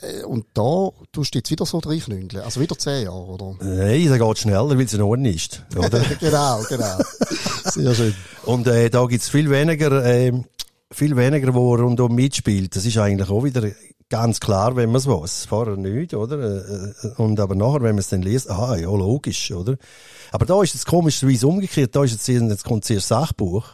Äh, 0.00 0.22
und 0.22 0.46
da 0.54 0.90
tust 1.10 1.34
du 1.34 1.38
jetzt 1.38 1.50
wieder 1.50 1.66
so 1.66 1.78
reinknündeln. 1.78 2.44
Also 2.44 2.60
wieder 2.60 2.78
zehn 2.78 3.04
Jahre, 3.04 3.26
oder? 3.26 3.56
Nein, 3.60 4.08
das 4.08 4.18
geht 4.18 4.38
schneller, 4.38 4.70
weil 4.70 4.82
es 4.82 4.94
in 4.94 5.02
Ordnung 5.02 5.32
ist. 5.32 5.64
Oder? 5.76 6.00
genau, 6.20 6.62
genau. 6.68 6.98
Sehr 7.64 7.94
schön. 7.94 8.14
Und 8.44 8.68
äh, 8.68 8.88
da 8.88 9.04
gibt's 9.06 9.28
viel 9.28 9.50
weniger, 9.50 10.04
äh, 10.04 10.32
viel 10.92 11.16
weniger, 11.16 11.52
wo 11.52 11.74
rundum 11.74 12.14
mitspielt. 12.14 12.76
Das 12.76 12.86
ist 12.86 12.98
eigentlich 12.98 13.30
auch 13.30 13.42
wieder 13.42 13.68
ganz 14.10 14.40
klar, 14.40 14.76
wenn 14.76 14.90
man 14.90 14.96
es 14.96 15.06
weiß. 15.06 15.46
Vorher 15.46 15.76
nicht, 15.76 16.12
oder? 16.14 16.38
Äh, 16.38 17.06
äh, 17.06 17.12
Und 17.16 17.40
aber 17.40 17.54
nachher, 17.54 17.80
wenn 17.80 17.94
man 17.94 18.00
es 18.00 18.08
dann 18.08 18.22
liest, 18.22 18.50
aha, 18.50 18.76
ja, 18.76 18.90
logisch, 18.90 19.50
oder? 19.52 19.76
Aber 20.32 20.44
da 20.44 20.62
ist 20.62 20.74
es 20.74 20.84
komischerweise 20.84 21.46
umgekehrt. 21.46 21.96
Da 21.96 22.04
ist 22.04 22.12
jetzt, 22.12 22.28
jetzt 22.28 22.64
kommt 22.64 22.84
zuerst 22.84 23.08
Sachbuch. 23.08 23.64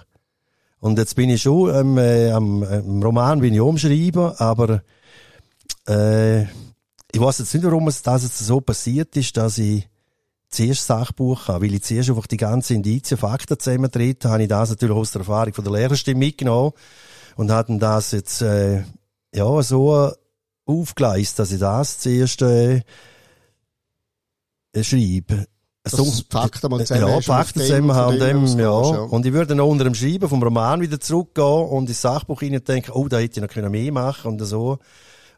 Und 0.78 0.98
jetzt 0.98 1.16
bin 1.16 1.30
ich 1.30 1.42
schon 1.42 1.74
ähm, 1.74 1.98
äh, 1.98 2.30
am, 2.30 2.62
am 2.62 3.02
Roman 3.02 3.40
bin 3.40 3.54
ich 3.54 3.60
umschreiben, 3.60 4.32
aber 4.36 4.82
äh, 5.88 6.42
ich 6.42 7.20
weiß 7.20 7.38
jetzt 7.38 7.54
nicht, 7.54 7.64
warum 7.64 7.88
es 7.88 8.02
das 8.02 8.24
jetzt 8.24 8.38
so 8.38 8.60
passiert 8.60 9.16
ist, 9.16 9.36
dass 9.36 9.58
ich 9.58 9.88
zuerst 10.50 10.86
Sachbuch 10.86 11.48
habe, 11.48 11.64
weil 11.64 11.74
ich 11.74 11.82
zuerst 11.82 12.10
einfach 12.10 12.26
die 12.26 12.36
ganzen 12.36 12.76
Indizien, 12.76 13.18
Fakten 13.18 13.58
zusammentreten, 13.58 14.30
habe 14.30 14.42
ich 14.42 14.48
das 14.48 14.70
natürlich 14.70 14.94
aus 14.94 15.12
der 15.12 15.20
Erfahrung 15.20 15.54
von 15.54 15.64
der 15.64 15.72
Lehrerstimme 15.72 16.18
mitgenommen 16.18 16.72
und 17.36 17.50
hatten 17.50 17.78
das 17.78 18.12
jetzt 18.12 18.42
äh, 18.42 18.84
ja 19.34 19.62
so 19.62 20.12
aufgeleistet, 20.66 21.38
dass 21.38 21.52
ich 21.52 21.60
das 21.60 21.98
zuerst 21.98 22.42
äh, 22.42 22.82
äh, 24.76 24.82
schreibe. 24.84 25.46
Dass 25.82 25.92
du 25.92 26.04
Fakten 26.28 26.68
mal 26.70 26.84
zusammen 26.84 27.08
Ja, 27.08 27.16
und 27.16 27.24
Fakten 27.24 27.60
zusammen 27.60 27.94
haben, 27.94 28.18
dem 28.18 28.44
dem, 28.44 28.58
ja. 28.58 28.70
Und 28.70 29.24
ich 29.24 29.32
würde 29.32 29.54
dann 29.54 29.60
unter 29.60 29.84
dem 29.84 29.94
Schreiben 29.94 30.28
vom 30.28 30.42
Roman 30.42 30.80
wieder 30.80 30.98
zurückgehen 30.98 31.68
und 31.68 31.88
ins 31.88 32.02
Sachbuch 32.02 32.40
hinein 32.40 32.64
denken, 32.64 32.90
oh, 32.90 33.06
da 33.06 33.18
hätte 33.18 33.38
ich 33.38 33.42
noch 33.42 33.52
können 33.52 33.70
mehr 33.70 33.92
machen 33.92 34.32
und 34.32 34.44
so. 34.44 34.78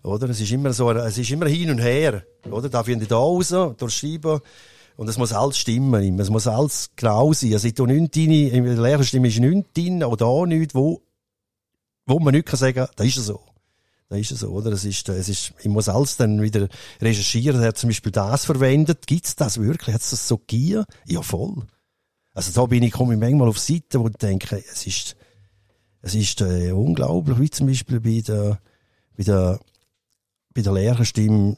Oder? 0.02 0.30
Es 0.30 0.40
ist 0.40 0.50
immer 0.50 0.72
so, 0.72 0.90
es 0.90 1.18
ist 1.18 1.30
immer 1.30 1.46
hin 1.46 1.70
und 1.70 1.78
her. 1.80 2.22
Oder? 2.50 2.70
Da 2.70 2.82
finde 2.82 3.02
ich 3.02 3.08
da 3.08 3.16
raus, 3.16 3.48
durchschreiben. 3.48 4.40
Und 4.96 5.08
es 5.08 5.18
muss 5.18 5.32
alles 5.32 5.58
stimmen. 5.58 6.02
immer. 6.02 6.22
Es 6.22 6.30
muss 6.30 6.46
alles 6.46 6.90
genau 6.96 7.32
sein. 7.34 7.52
Also 7.52 7.68
ich 7.68 7.74
tue 7.74 7.86
nichts 7.86 8.16
rein, 8.16 8.30
in 8.30 8.64
der 8.64 8.74
Lehrerstimme 8.74 9.28
ist 9.28 9.38
nichts 9.38 9.72
drin, 9.74 10.02
oder 10.02 10.16
da 10.16 10.46
nichts, 10.46 10.74
wo, 10.74 11.02
wo 12.06 12.18
man 12.18 12.34
nicht 12.34 12.46
kann 12.46 12.58
sagen, 12.58 12.86
da 12.96 13.04
ist 13.04 13.18
es 13.18 13.26
so. 13.26 13.40
Da 14.08 14.16
ist 14.16 14.30
es 14.30 14.40
so, 14.40 14.48
oder? 14.50 14.72
Es 14.72 14.84
ist, 14.84 15.08
es 15.10 15.28
ist, 15.28 15.52
ich 15.60 15.68
muss 15.68 15.88
alles 15.88 16.16
dann 16.16 16.40
wieder 16.40 16.68
recherchieren. 17.00 17.60
Er 17.60 17.68
hat 17.68 17.78
zum 17.78 17.90
Beispiel 17.90 18.12
das 18.12 18.46
verwendet. 18.46 19.06
Gibt's 19.06 19.36
das 19.36 19.60
wirklich? 19.60 19.94
Hat 19.94 20.00
es 20.00 20.10
das 20.10 20.26
so 20.26 20.38
gegeben? 20.38 20.84
Ja, 21.04 21.20
voll. 21.20 21.66
Also 22.32 22.52
da 22.52 22.66
bin 22.66 22.82
ich, 22.82 22.92
komme 22.92 23.14
ich 23.14 23.20
manchmal 23.20 23.48
auf 23.48 23.58
Seiten, 23.58 24.00
wo 24.00 24.08
ich 24.08 24.16
denke, 24.16 24.62
es 24.72 24.86
ist, 24.86 25.16
es 26.00 26.14
ist 26.14 26.40
äh, 26.40 26.72
unglaublich, 26.72 27.38
wie 27.38 27.50
zum 27.50 27.66
Beispiel 27.66 28.00
bei 28.00 28.22
der, 28.26 28.60
bei 29.16 29.24
der, 29.24 29.60
bei 30.54 30.62
der 30.62 30.72
Lehrerstimme 30.72 31.56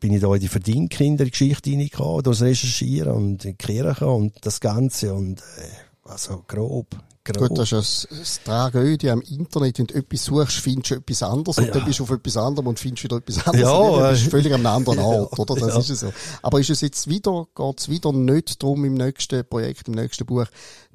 bin 0.00 0.12
ich 0.12 0.20
da 0.20 0.34
in 0.34 0.40
die 0.40 0.48
Verdienkindergeschichte 0.48 1.70
reingekommen, 1.70 2.22
das 2.22 2.42
Recherchieren 2.42 3.12
und 3.12 3.44
in 3.44 3.52
die 3.52 3.54
Kirche 3.56 4.06
und 4.06 4.34
das 4.42 4.60
Ganze 4.60 5.14
und 5.14 5.40
äh, 5.40 6.04
also 6.04 6.44
grob. 6.46 6.96
Grob. 7.32 7.48
Gut, 7.48 7.58
das 7.58 7.72
ist 7.72 8.08
ein, 8.10 8.18
das 8.18 8.42
Tragödie 8.42 9.10
am 9.10 9.20
Internet. 9.20 9.78
Wenn 9.78 9.86
du 9.86 9.94
etwas 9.94 10.24
suchst, 10.24 10.56
findest 10.58 10.90
du 10.90 10.94
etwas 10.96 11.22
anderes 11.22 11.58
und 11.58 11.66
Ja. 11.66 11.72
dann 11.72 11.84
bist 11.84 11.98
du 11.98 12.04
auf 12.04 12.10
etwas 12.10 12.36
anderem 12.36 12.66
und 12.68 12.78
findest 12.78 13.04
wieder 13.04 13.16
etwas 13.16 13.46
anderes. 13.46 13.60
Ja, 13.68 14.00
dann 14.00 14.10
bist 14.12 14.26
du 14.26 14.30
völlig 14.30 14.52
am 14.54 14.66
anderen 14.66 14.98
Ort, 15.00 15.38
oder? 15.38 15.54
Das 15.54 15.68
ja. 15.68 15.78
ist 15.78 15.90
es 15.90 16.00
so. 16.00 16.12
Aber 16.42 16.60
ist 16.60 16.70
es 16.70 16.80
jetzt 16.80 17.08
wieder, 17.08 17.46
geht's 17.54 17.88
wieder 17.88 18.12
nicht 18.12 18.62
darum 18.62 18.84
im 18.84 18.94
nächsten 18.94 19.44
Projekt, 19.48 19.88
im 19.88 19.94
nächsten 19.94 20.24
Buch, 20.26 20.46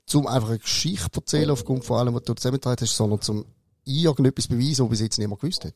zum 0.06 0.28
einfach 0.28 0.50
eine 0.50 0.60
Geschichte 0.60 1.10
erzählen 1.16 1.52
aufgrund 1.52 1.86
von 1.86 2.00
allem, 2.00 2.16
was 2.16 2.24
du 2.24 2.34
zusammengetragen 2.34 2.82
hast, 2.86 2.96
sondern 2.98 3.22
zum 3.22 3.46
irgendetwas 3.86 4.48
beweisen, 4.48 4.84
was 4.84 4.90
bis 4.90 5.02
jetzt 5.02 5.18
niemand 5.20 5.42
gewusst 5.42 5.64
hat? 5.66 5.74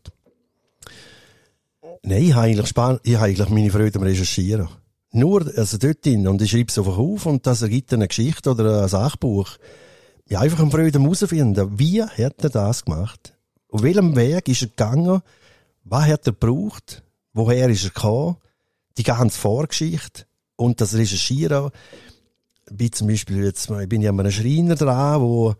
Nein, 2.04 2.24
ich 2.24 2.34
habe 2.34 2.46
eigentlich, 2.48 2.68
span 2.68 3.00
ich 3.04 3.16
habe 3.16 3.26
eigentlich 3.26 3.50
meine 3.50 3.72
Freude 3.72 3.98
am 4.00 4.04
Recherchieren. 4.06 4.70
Nur, 5.12 5.50
also 5.56 5.78
dort 5.78 6.06
drin, 6.06 6.28
und 6.28 6.42
ich 6.42 6.52
schreibe 6.52 6.70
es 6.70 6.78
einfach 6.78 6.98
auf, 6.98 7.26
und 7.26 7.48
das 7.48 7.62
ergibt 7.62 7.94
eine 7.94 8.08
Geschichte 8.08 8.52
oder 8.52 8.84
ein 8.84 8.90
Sachbuch. 8.90 9.50
Ja, 10.28 10.40
einfach 10.40 10.60
am 10.60 10.72
Freude 10.72 11.00
herausfinden, 11.00 11.78
wie 11.78 12.02
hat 12.02 12.44
er 12.44 12.50
das 12.50 12.84
gemacht? 12.84 13.38
Auf 13.70 13.84
welchem 13.84 14.16
Weg 14.16 14.48
ist 14.48 14.64
er 14.64 14.70
gegangen? 14.70 15.22
Was 15.84 16.08
hat 16.08 16.26
er 16.26 16.34
gebraucht? 16.34 17.04
Woher 17.34 17.70
ist 17.70 17.84
er 17.84 17.92
gekommen? 17.92 18.38
Die 18.98 19.04
ganze 19.04 19.38
Vorgeschichte. 19.38 20.26
Und 20.56 20.82
das 20.82 20.96
Recherchieren, 20.96 21.70
wie 22.72 22.90
zum 22.90 23.08
Beispiel 23.08 23.44
jetzt, 23.44 23.70
ich 23.70 23.90
bin 23.90 24.02
ja 24.02 24.10
an 24.10 24.20
einem 24.20 24.32
Schreiner 24.32 24.74
dran, 24.74 25.22
wo, 25.22 25.54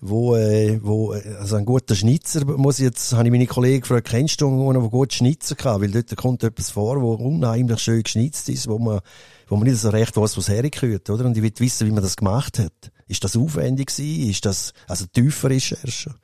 wo, 0.00 0.34
äh, 0.34 0.80
wo, 0.82 1.12
also 1.12 1.54
ein 1.54 1.64
guter 1.64 1.94
Schnitzer, 1.94 2.44
muss 2.44 2.80
ich 2.80 2.86
jetzt, 2.86 3.12
habe 3.12 3.28
ich 3.28 3.30
meine 3.30 3.46
Kollegen 3.46 3.82
gefragt, 3.82 4.08
kennst 4.08 4.40
du 4.40 4.48
einen, 4.48 4.80
der 4.80 4.90
gut 4.90 5.12
Schnitzer 5.12 5.54
kann? 5.54 5.82
Weil 5.82 5.92
dort 5.92 6.16
kommt 6.16 6.42
etwas 6.42 6.70
vor, 6.70 7.00
wo 7.00 7.12
unheimlich 7.12 7.78
schön 7.78 8.02
geschnitzt 8.02 8.48
ist, 8.48 8.66
wo 8.66 8.80
man, 8.80 9.00
wo 9.46 9.54
man 9.54 9.68
nicht 9.68 9.78
so 9.78 9.90
recht 9.90 10.16
weiß, 10.16 10.36
was 10.36 10.48
hergehört, 10.48 11.08
oder? 11.10 11.26
Und 11.26 11.36
ich 11.36 11.44
will 11.44 11.52
wissen, 11.58 11.86
wie 11.86 11.92
man 11.92 12.02
das 12.02 12.16
gemacht 12.16 12.58
hat. 12.58 12.90
Ist 13.10 13.24
das 13.24 13.36
aufwendig 13.36 13.88
gewesen? 13.88 14.30
Ist 14.30 14.46
das, 14.46 14.72
also 14.86 15.04
tiefe 15.06 15.50
Recherche? 15.50 16.14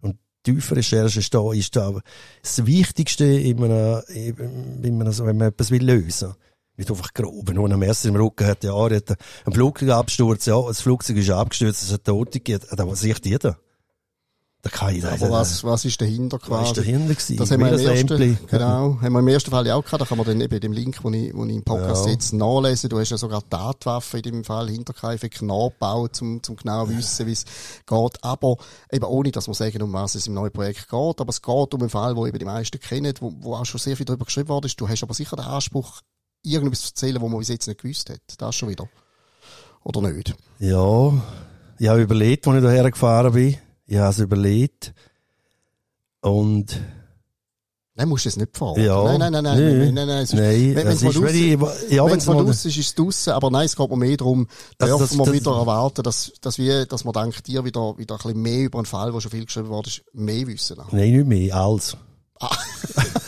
Und 0.00 0.18
tiefe 0.44 0.76
Recherche 0.76 1.18
ist 1.18 1.34
da, 1.34 1.52
ist 1.52 1.74
da 1.74 2.00
das 2.42 2.64
Wichtigste 2.64 3.24
in 3.24 3.64
einer, 3.64 4.04
in 4.08 5.00
einer, 5.00 5.12
so, 5.12 5.26
wenn 5.26 5.36
man 5.36 5.48
etwas 5.48 5.72
will 5.72 5.84
lösen. 5.84 6.34
Nicht 6.76 6.92
einfach 6.92 7.12
grob. 7.12 7.50
Einer 7.50 7.64
ein 7.64 7.76
Messer 7.80 8.08
im 8.08 8.14
Rücken 8.14 8.46
hat, 8.46 8.62
ja, 8.62 8.72
er 8.72 8.96
hat 8.96 9.16
einen 9.44 9.52
Flugzeugabsturz, 9.52 10.46
ja, 10.46 10.62
das 10.62 10.80
Flugzeug 10.80 11.16
ist 11.16 11.30
abgestürzt, 11.30 11.82
es 11.82 11.92
hat 11.92 12.04
Tote 12.04 12.38
gegeben. 12.38 12.64
Da 12.70 12.94
sieht 12.94 13.26
jeder. 13.26 13.58
Da 14.60 14.70
kann 14.70 14.92
ich 14.92 15.04
Aber 15.06 15.30
was, 15.30 15.62
was 15.62 15.84
ist 15.84 16.00
dahinter 16.00 16.36
was 16.40 16.48
quasi? 16.48 16.70
ist 16.70 16.78
dahinter 16.78 17.14
gewesen? 17.14 17.36
Das 17.36 17.50
haben 17.52 17.60
wir, 17.60 17.72
im 17.72 17.78
ersten, 17.78 18.38
genau, 18.48 18.98
haben 19.00 19.12
wir 19.12 19.18
im 19.20 19.28
ersten 19.28 19.52
Fall 19.52 19.64
ja 19.68 19.76
auch 19.76 19.84
gehabt. 19.84 20.00
Da 20.00 20.04
kann 20.04 20.18
man 20.18 20.26
dann 20.26 20.40
eben 20.40 20.58
dem 20.58 20.72
Link, 20.72 20.98
wo 21.04 21.10
ich, 21.10 21.32
wo 21.32 21.44
ich 21.44 21.54
im 21.54 21.62
Podcast 21.62 22.06
Ja. 22.06 22.12
jetzt 22.12 22.32
nachlesen. 22.32 22.90
Du 22.90 22.98
hast 22.98 23.10
ja 23.10 23.16
sogar 23.16 23.48
Tatwaffe 23.48 24.16
in 24.16 24.24
dem 24.24 24.44
Fall 24.44 24.68
Hinterkaifeck 24.68 25.42
nachgebaut, 25.42 26.16
zum, 26.16 26.42
zum 26.42 26.56
genau 26.56 26.88
wissen, 26.88 27.26
wie 27.28 27.32
es 27.32 27.44
geht. 27.86 28.24
Aber 28.24 28.56
eben 28.90 29.04
ohne, 29.04 29.30
dass 29.30 29.46
wir 29.46 29.54
sagen, 29.54 29.80
um 29.80 29.92
was 29.92 30.16
es 30.16 30.26
im 30.26 30.34
neuen 30.34 30.50
Projekt 30.50 30.88
geht. 30.88 31.20
Aber 31.20 31.28
es 31.30 31.40
geht 31.40 31.74
um 31.74 31.80
einen 31.80 31.88
Fall, 31.90 32.16
wo 32.16 32.26
eben 32.26 32.38
die 32.40 32.44
meisten 32.44 32.80
kennen, 32.80 33.14
wo, 33.20 33.32
wo 33.38 33.54
auch 33.54 33.64
schon 33.64 33.78
sehr 33.78 33.96
viel 33.96 34.06
darüber 34.06 34.24
geschrieben 34.24 34.48
worden 34.48 34.66
ist. 34.66 34.80
Du 34.80 34.88
hast 34.88 35.04
aber 35.04 35.14
sicher 35.14 35.36
den 35.36 35.44
Anspruch, 35.44 36.00
irgendwas 36.42 36.80
zu 36.80 36.88
erzählen, 36.88 37.22
wo 37.22 37.28
man 37.28 37.38
bis 37.38 37.48
jetzt 37.48 37.68
nicht 37.68 37.80
gewusst 37.80 38.10
hat. 38.10 38.20
Das 38.38 38.56
schon 38.56 38.68
wieder. 38.70 38.88
Oder 39.84 40.00
nicht? 40.02 40.34
Ja, 40.58 41.12
ich 41.78 41.86
habe 41.86 42.02
überlegt, 42.02 42.48
als 42.48 42.56
ich 42.56 42.62
daher 42.64 42.90
gefahren 42.90 43.32
bin. 43.32 43.56
Ich 43.88 43.96
habe 43.96 44.10
es 44.10 44.18
überlegt. 44.20 44.94
Und, 46.20 46.78
Nein, 47.94 48.08
musst 48.08 48.26
du 48.26 48.28
es 48.28 48.36
nicht 48.36 48.56
fahren. 48.56 48.80
ja. 48.80 49.02
Nein, 49.02 49.18
nein, 49.18 49.32
nein, 49.32 49.42
nein, 49.42 49.56
Nö. 49.56 49.78
nein, 49.86 49.94
nein, 49.94 50.06
nein. 50.06 50.22
ist- 50.22 50.34
Nein, 50.34 50.74
wenn- 50.76 50.86
es 50.86 51.02
wenn's 51.02 51.02
mal 51.02 51.10
ist, 51.10 51.22
wenn 51.22 51.34
ich, 51.34 51.90
ja, 51.90 52.04
wenn 52.04 52.10
wenn 52.12 52.18
es 52.18 52.22
es 52.24 52.26
mal 52.28 52.44
draussen 52.44 52.68
ist, 52.68 52.76
ist 52.76 52.86
es 52.88 52.94
draussen, 52.94 53.32
aber 53.32 53.50
nein, 53.50 53.66
es 53.66 53.74
geht 53.74 53.90
mir 53.90 53.96
mehr 53.96 54.16
darum, 54.16 54.46
Also 54.78 54.98
dürfen 54.98 55.18
das- 55.18 55.18
wir 55.18 55.24
das- 55.32 55.34
wieder 55.40 55.56
erwarten, 55.58 56.02
dass, 56.04 56.32
dass 56.40 56.58
wir, 56.58 56.86
dass 56.86 57.04
man 57.04 57.12
dank 57.12 57.42
dir 57.42 57.64
wieder, 57.64 57.98
wieder 57.98 58.14
ein 58.14 58.18
bisschen 58.18 58.40
mehr 58.42 58.66
über 58.66 58.78
einen 58.78 58.86
Fall, 58.86 59.12
wo 59.12 59.18
schon 59.18 59.32
viel 59.32 59.46
geschrieben 59.46 59.72
ist, 59.84 60.02
mehr 60.12 60.46
wissen. 60.46 60.76
nein, 60.92 61.10
nicht 61.12 61.26
mehr, 61.26 61.56
als. 61.56 61.96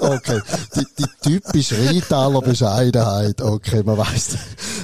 Okay. 0.00 0.40
Die, 0.76 0.86
die 0.98 1.06
typische 1.22 1.78
Rheintaler 1.78 2.40
Bescheidenheit. 2.40 3.40
Okay, 3.40 3.82
man 3.84 3.98
weiss. 3.98 4.36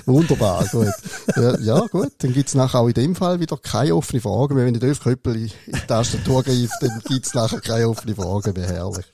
Wunderbar, 0.06 0.64
gut. 0.70 0.92
Ja, 1.36 1.58
ja 1.58 1.80
gut. 1.86 2.12
Dann 2.18 2.32
gibt's 2.32 2.54
nachher 2.54 2.80
auch 2.80 2.88
in 2.88 2.94
dem 2.94 3.14
Fall 3.14 3.40
wieder 3.40 3.56
keine 3.56 3.94
offene 3.94 4.20
Fragen 4.20 4.54
mehr. 4.54 4.66
Wenn 4.66 4.74
ich 4.74 4.80
Dave 4.80 4.98
Köppel 4.98 5.36
in 5.36 5.50
die 5.66 5.86
Tastatur 5.86 6.42
greift, 6.42 6.76
dann 6.80 7.02
gibt's 7.06 7.34
nachher 7.34 7.60
keine 7.60 7.88
offene 7.88 8.14
Fragen 8.14 8.54
mehr. 8.54 8.68
Herrlich. 8.68 9.06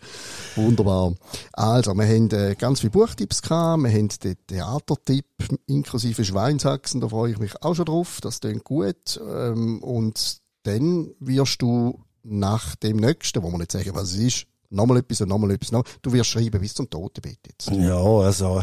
Wunderbar. 0.56 1.14
Also, 1.52 1.94
wir 1.94 2.06
haben 2.06 2.30
äh, 2.30 2.54
ganz 2.54 2.80
viele 2.80 2.90
Buchtipps 2.90 3.42
gehabt. 3.42 3.82
Wir 3.82 3.90
haben 3.90 4.08
den 4.08 4.36
Theatertipp 4.46 5.26
inklusive 5.66 6.24
Schweinshaxen. 6.24 7.00
Da 7.00 7.08
freue 7.08 7.32
ich 7.32 7.38
mich 7.38 7.62
auch 7.62 7.74
schon 7.74 7.86
drauf. 7.86 8.18
Das 8.20 8.40
klingt 8.40 8.64
gut. 8.64 9.20
Ähm, 9.20 9.82
und 9.82 10.38
dann 10.62 11.10
wirst 11.18 11.60
du 11.60 12.00
nach 12.22 12.76
dem 12.76 12.96
nächsten, 12.96 13.42
wo 13.42 13.50
wir 13.50 13.58
nicht 13.58 13.72
sagen, 13.72 13.90
was 13.94 14.12
es 14.12 14.16
ist, 14.16 14.46
nochmal 14.70 14.98
etwas 14.98 15.20
und 15.20 15.28
nochmal 15.28 15.52
etwas. 15.52 15.72
Noch. 15.72 15.84
Du 16.02 16.12
wirst 16.12 16.30
schreiben 16.30 16.60
bis 16.60 16.74
zum 16.74 16.88
Totenbett 16.88 17.38
jetzt. 17.46 17.70
Ja, 17.70 17.96
also, 17.96 18.62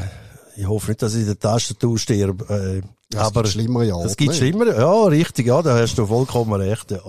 ich 0.55 0.67
hoffe 0.67 0.91
nicht, 0.91 1.01
dass 1.01 1.13
ich 1.13 1.21
in 1.21 1.27
der 1.27 1.39
Tastatur 1.39 1.97
sterbe. 1.97 2.45
Äh, 2.53 2.81
Ja, 3.13 3.21
es 3.21 3.27
aber 3.27 3.43
gibt 3.43 3.53
schlimmere 3.53 3.85
Jahre, 3.85 4.05
Es 4.05 4.17
gibt 4.17 4.35
schlimmere, 4.35 4.77
ja, 4.77 5.03
richtig, 5.05 5.47
ja, 5.47 5.61
da 5.61 5.77
hast 5.77 5.97
du 5.97 6.05
vollkommen 6.05 6.61
recht, 6.61 6.91
ja. 6.91 7.01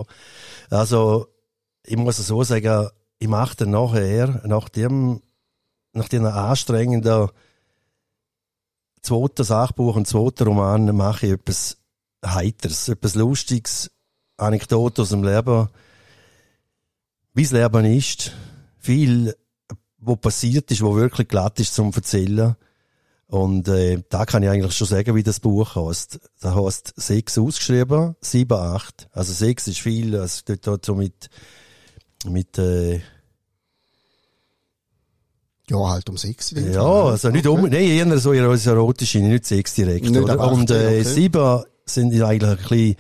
Also, 0.71 1.27
ich 1.85 1.97
muss 1.97 2.19
es 2.19 2.27
so 2.29 2.43
sagen, 2.45 2.89
ich 3.19 3.29
mache 3.29 3.57
dann 3.57 3.71
nachher, 3.71 4.43
nach 4.47 4.69
dem, 4.69 5.21
nach 5.93 6.09
dem 6.09 6.25
anstrengenden 6.27 7.29
zweiten 9.03 9.45
Sachbuch 9.45 9.97
und 9.97 10.07
zweiten 10.09 10.45
Roman, 10.49 10.95
mache 10.97 11.27
ich 11.27 11.33
etwas 11.33 11.77
Heiteres, 12.25 12.89
etwas 12.89 13.15
Lustiges, 13.15 13.91
Anekdoten 14.37 15.03
aus 15.03 15.11
dem 15.11 15.25
Leben, 15.25 15.69
wie 17.35 17.43
das 17.43 17.53
Leben 17.53 17.85
ist, 17.85 18.33
viel, 18.83 19.35
wo 19.99 20.17
passiert 20.17 20.71
ist, 20.71 20.83
wo 20.83 20.97
wirklich 20.97 21.29
glatt 21.29 21.61
ist 21.61 21.75
zum 21.75 21.93
Erzählen. 21.93 22.57
Und 23.29 23.67
äh, 23.69 24.03
da 24.11 24.27
kann 24.27 24.43
ich 24.43 24.51
eigentlich 24.51 24.77
schon 24.77 24.87
sagen, 24.87 25.15
wie 25.15 25.23
das 25.23 25.41
Buch 25.41 25.75
heißt. 25.75 26.21
Da 26.41 26.55
heißt 26.55 26.93
sechs 26.97 27.39
ausgeschrieben, 27.39 28.15
sieben, 28.21 28.59
acht. 28.59 29.09
Also 29.13 29.33
sechs 29.33 29.67
ist 29.69 29.79
viel, 29.81 30.17
also 30.17 30.43
dort 30.45 30.67
dort 30.67 30.85
so 30.85 30.95
mit, 30.95 31.31
mit 32.27 32.59
äh, 32.59 33.01
Ja, 35.71 35.89
halt 35.89 36.11
um 36.11 36.19
sechs. 36.19 36.51
ja, 36.51 36.73
Fall. 36.83 37.13
also 37.13 37.31
nicht 37.31 37.47
um, 37.47 37.63
nein, 37.63 37.73
eher 37.73 38.19
so 38.19 38.33
erotisch, 38.33 39.15
nicht 39.15 39.47
sechs 39.47 39.75
direkt. 39.75 40.05
Nicht 40.05 40.21
oder? 40.21 40.39
acht, 40.39 40.53
Und 40.53 40.71
äh, 40.71 41.01
okay. 41.01 41.03
sieben 41.05 41.63
sind 41.87 42.23
eigentlich 42.23 42.51
ein 42.51 42.57
bisschen 42.59 42.97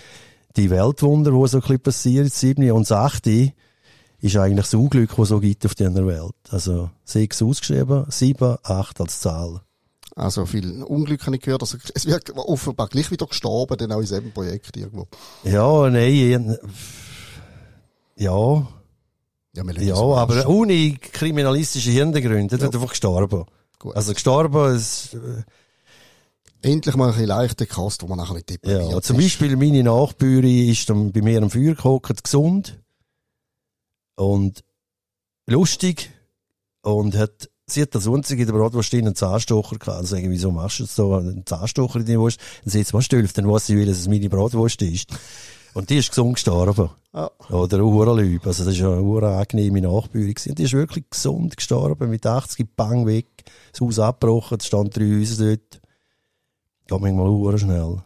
die 0.57 0.71
Weltwunder, 0.71 1.31
die 1.33 1.49
so 1.49 1.59
ein 1.59 1.61
bisschen 1.61 1.81
passieren. 1.81 2.29
Sieben 2.31 2.71
und 2.73 2.89
das 2.89 2.93
achte 2.93 3.53
ist 4.23 4.37
eigentlich 4.37 4.67
das 4.67 4.75
Unglück, 4.75 5.15
das 5.17 5.29
so 5.29 5.41
gibt 5.41 5.67
auf 5.67 5.75
dieser 5.75 6.07
Welt. 6.07 6.35
Also 6.51 6.91
sechs 7.05 7.43
ausgeschrieben, 7.43 8.07
sieben, 8.09 8.57
acht 8.63 9.01
als 9.01 9.21
Zahl. 9.21 9.61
Also 10.15 10.47
viel 10.47 10.83
Unglück 10.85 11.27
habe 11.27 11.37
ich 11.37 11.43
gehört. 11.43 11.63
Also, 11.63 11.79
es 11.95 12.07
wird 12.07 12.31
offenbar 12.37 12.87
gleich 12.89 13.11
wieder 13.11 13.27
gestorben, 13.27 13.77
dann 13.77 13.93
auch 13.93 13.97
in 13.97 14.03
diesem 14.03 14.33
Projekt 14.33 14.77
irgendwo. 14.77 15.09
Ja, 15.43 15.91
nein, 15.91 16.57
ja, 18.17 18.67
Ja, 19.55 19.65
Ja, 19.83 19.95
es 19.95 19.99
aber 19.99 20.49
ohne 20.49 20.97
kriminalistische 20.97 21.91
Hintergründe. 21.91 22.57
Er 22.57 22.69
ist 22.69 22.75
einfach 22.75 22.91
gestorben. 22.91 23.45
Gut. 23.79 23.97
Also 23.97 24.13
gestorben, 24.13 24.75
es, 24.75 25.15
äh, 25.15 25.43
Endlich 26.65 26.95
mal 26.95 27.07
ein 27.07 27.11
bisschen 27.13 27.27
leichter 27.27 27.67
Kost, 27.67 28.03
wo 28.03 28.07
man 28.07 28.19
nachher 28.19 28.35
nicht 28.35 28.49
deprimiert 28.49 28.93
ja. 28.93 29.01
Zum 29.01 29.19
ist. 29.19 29.25
Beispiel 29.25 29.57
meine 29.57 29.83
Nachbürin 29.83 30.69
ist 30.69 30.89
dann 30.89 31.11
bei 31.11 31.21
mir 31.21 31.43
am 31.43 31.51
Feuer 31.51 31.75
gehockt, 31.75 32.23
gesund 32.23 32.82
und 34.17 34.65
lustig 35.47 36.11
und 36.83 37.17
hat, 37.17 37.51
sie 37.67 37.83
hat 37.83 37.95
als 37.95 38.09
einzige 38.09 38.43
in 38.43 38.49
der 38.49 38.55
Bratwurst 38.55 38.95
einen 38.95 39.15
Zahnstocher 39.15 39.79
gehabt. 39.79 39.99
Also 39.99 40.17
sagen, 40.17 40.31
wieso 40.31 40.51
machst 40.51 40.79
du 40.79 40.85
jetzt 40.85 40.97
so 40.97 41.15
einen 41.15 41.47
Zahnstocher 41.47 42.01
in 42.01 42.07
die 42.07 42.19
Wurst? 42.19 42.41
Dann 42.65 42.73
sagt 42.73 42.87
sie, 42.87 42.95
was 42.95 43.05
stülft, 43.05 43.39
dann 43.39 43.49
weiß 43.49 43.67
sie, 43.67 43.77
will, 43.77 43.87
dass 43.87 43.99
es 43.99 44.09
meine 44.09 44.29
Bratwurst 44.29 44.83
ist. 44.83 45.11
Und 45.75 45.89
die 45.89 45.97
ist 45.97 46.11
gesund 46.11 46.35
gestorben. 46.35 46.91
Ja. 47.15 47.31
Oder 47.51 47.79
ein 47.79 47.83
Uhrenlüb. 47.83 48.47
Also, 48.47 48.65
das 48.65 48.75
ist 48.75 48.81
ja 48.81 48.93
eine 48.93 49.03
urangenehme 49.03 49.81
Nachbürin 49.81 50.35
gewesen. 50.35 50.51
Und 50.51 50.59
die 50.59 50.65
ist 50.65 50.75
wirklich 50.75 51.09
gesund 51.09 51.57
gestorben, 51.57 52.11
mit 52.11 52.27
80 52.27 52.77
Bang 52.77 53.07
weg. 53.07 53.27
Das 53.71 53.81
Haus 53.81 53.99
abgebrochen, 53.99 54.59
es 54.61 54.67
stand 54.67 54.95
drei 54.95 55.05
Häuser 55.05 55.47
dort. 55.47 55.81
Geht 56.87 57.01
manchmal 57.01 57.29
uhren 57.29 57.59
schnell. 57.59 58.03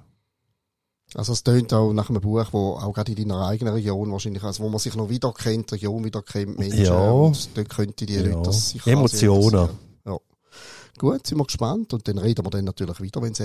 Also 1.17 1.33
es 1.33 1.43
tönt 1.43 1.73
auch 1.73 1.95
nach 1.95 2.11
einem 2.11 2.21
Buch, 2.21 2.45
wo 2.53 2.73
auch 2.75 2.93
gerade 2.93 3.13
in 3.13 3.29
deiner 3.29 3.47
eigenen 3.47 3.73
Region 3.73 4.13
wahrscheinlich, 4.13 4.43
also 4.43 4.63
wo 4.63 4.69
man 4.69 4.79
sich 4.79 4.95
noch 4.97 5.09
wieder 5.09 5.33
kennt, 5.33 5.73
Region 5.73 6.05
wieder 6.05 6.21
kennt, 6.21 6.59
Menschen. 6.59 6.85
Ja. 6.85 7.11
Und 7.11 7.49
dort 7.57 7.71
könnte 7.71 8.05
die 8.05 8.17
Ja. 8.17 8.23
Leute 8.23 8.43
das 8.43 8.71
sicher 8.71 8.91
Emotionen. 8.91 9.71
Ja. 10.05 10.19
Gut, 10.99 11.27
sind 11.27 11.39
wir 11.39 11.45
gespannt. 11.45 11.95
Und 11.95 12.07
dann 12.07 12.19
reden 12.19 12.45
wir 12.45 12.51
dann 12.51 12.67
natürlich 12.67 13.01
wieder, 13.01 13.23
wenn 13.23 13.33
es. 13.33 13.43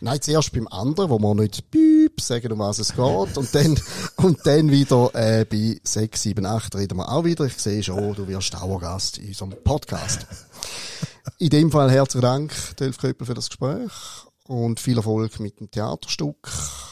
Nein, 0.00 0.22
zuerst 0.22 0.52
beim 0.52 0.68
anderen, 0.68 1.10
wo 1.10 1.18
wir 1.18 1.34
nicht 1.34 1.68
piep 1.72 2.20
sagen, 2.20 2.52
um 2.52 2.60
was 2.60 2.78
es 2.78 2.94
geht. 2.94 3.36
Und 3.36 3.52
dann, 3.52 3.80
und 4.18 4.38
dann 4.46 4.70
wieder, 4.70 5.10
äh, 5.14 5.44
bei 5.44 5.80
6, 5.82 6.22
7, 6.22 6.46
8 6.46 6.76
reden 6.76 6.98
wir 6.98 7.10
auch 7.10 7.24
wieder. 7.24 7.46
Ich 7.46 7.58
sehe 7.58 7.82
schon, 7.82 8.14
du 8.14 8.28
wirst 8.28 8.54
Dauergast 8.54 9.18
in 9.18 9.28
unserem 9.28 9.54
Podcast. 9.64 10.26
In 11.38 11.50
dem 11.50 11.72
Fall 11.72 11.90
herzlichen 11.90 12.22
Dank, 12.22 12.76
Delf 12.78 12.98
Köppel, 12.98 13.26
für 13.26 13.34
das 13.34 13.48
Gespräch. 13.48 13.90
Und 14.48 14.80
viel 14.80 14.96
Erfolg 14.96 15.38
mit 15.40 15.60
dem 15.60 15.70
Theaterstück 15.70 16.48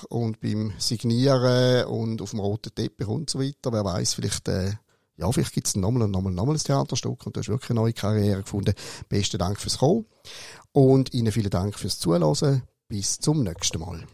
und 0.09 0.41
beim 0.41 0.73
Signieren 0.79 1.87
und 1.87 2.23
auf 2.23 2.31
dem 2.31 2.41
roten 2.41 2.75
Teppich 2.75 3.09
und 3.09 3.29
so 3.29 3.41
weiter. 3.41 3.73
Wer 3.73 3.85
weiß, 3.85 4.15
vielleicht, 4.15 4.47
äh, 4.49 4.73
ja, 5.17 5.31
vielleicht 5.33 5.53
gibt's 5.53 5.75
nochmal 5.75 6.05
und 6.05 6.13
nochmal, 6.13 6.33
nochmal 6.33 6.55
ein 6.55 6.61
Theaterstück 6.61 7.27
und 7.27 7.37
du 7.37 7.41
hast 7.41 7.49
wirklich 7.49 7.71
eine 7.71 7.81
neue 7.81 7.93
Karriere 7.93 8.43
gefunden. 8.43 8.75
Besten 9.09 9.39
Dank 9.39 9.61
fürs 9.61 9.79
Kommen 9.79 10.07
und 10.73 11.13
Ihnen 11.13 11.33
vielen 11.33 11.51
Dank 11.51 11.77
fürs 11.77 11.99
Zuhören. 11.99 12.63
Bis 12.89 13.19
zum 13.19 13.43
nächsten 13.43 13.81
Mal. 13.81 14.07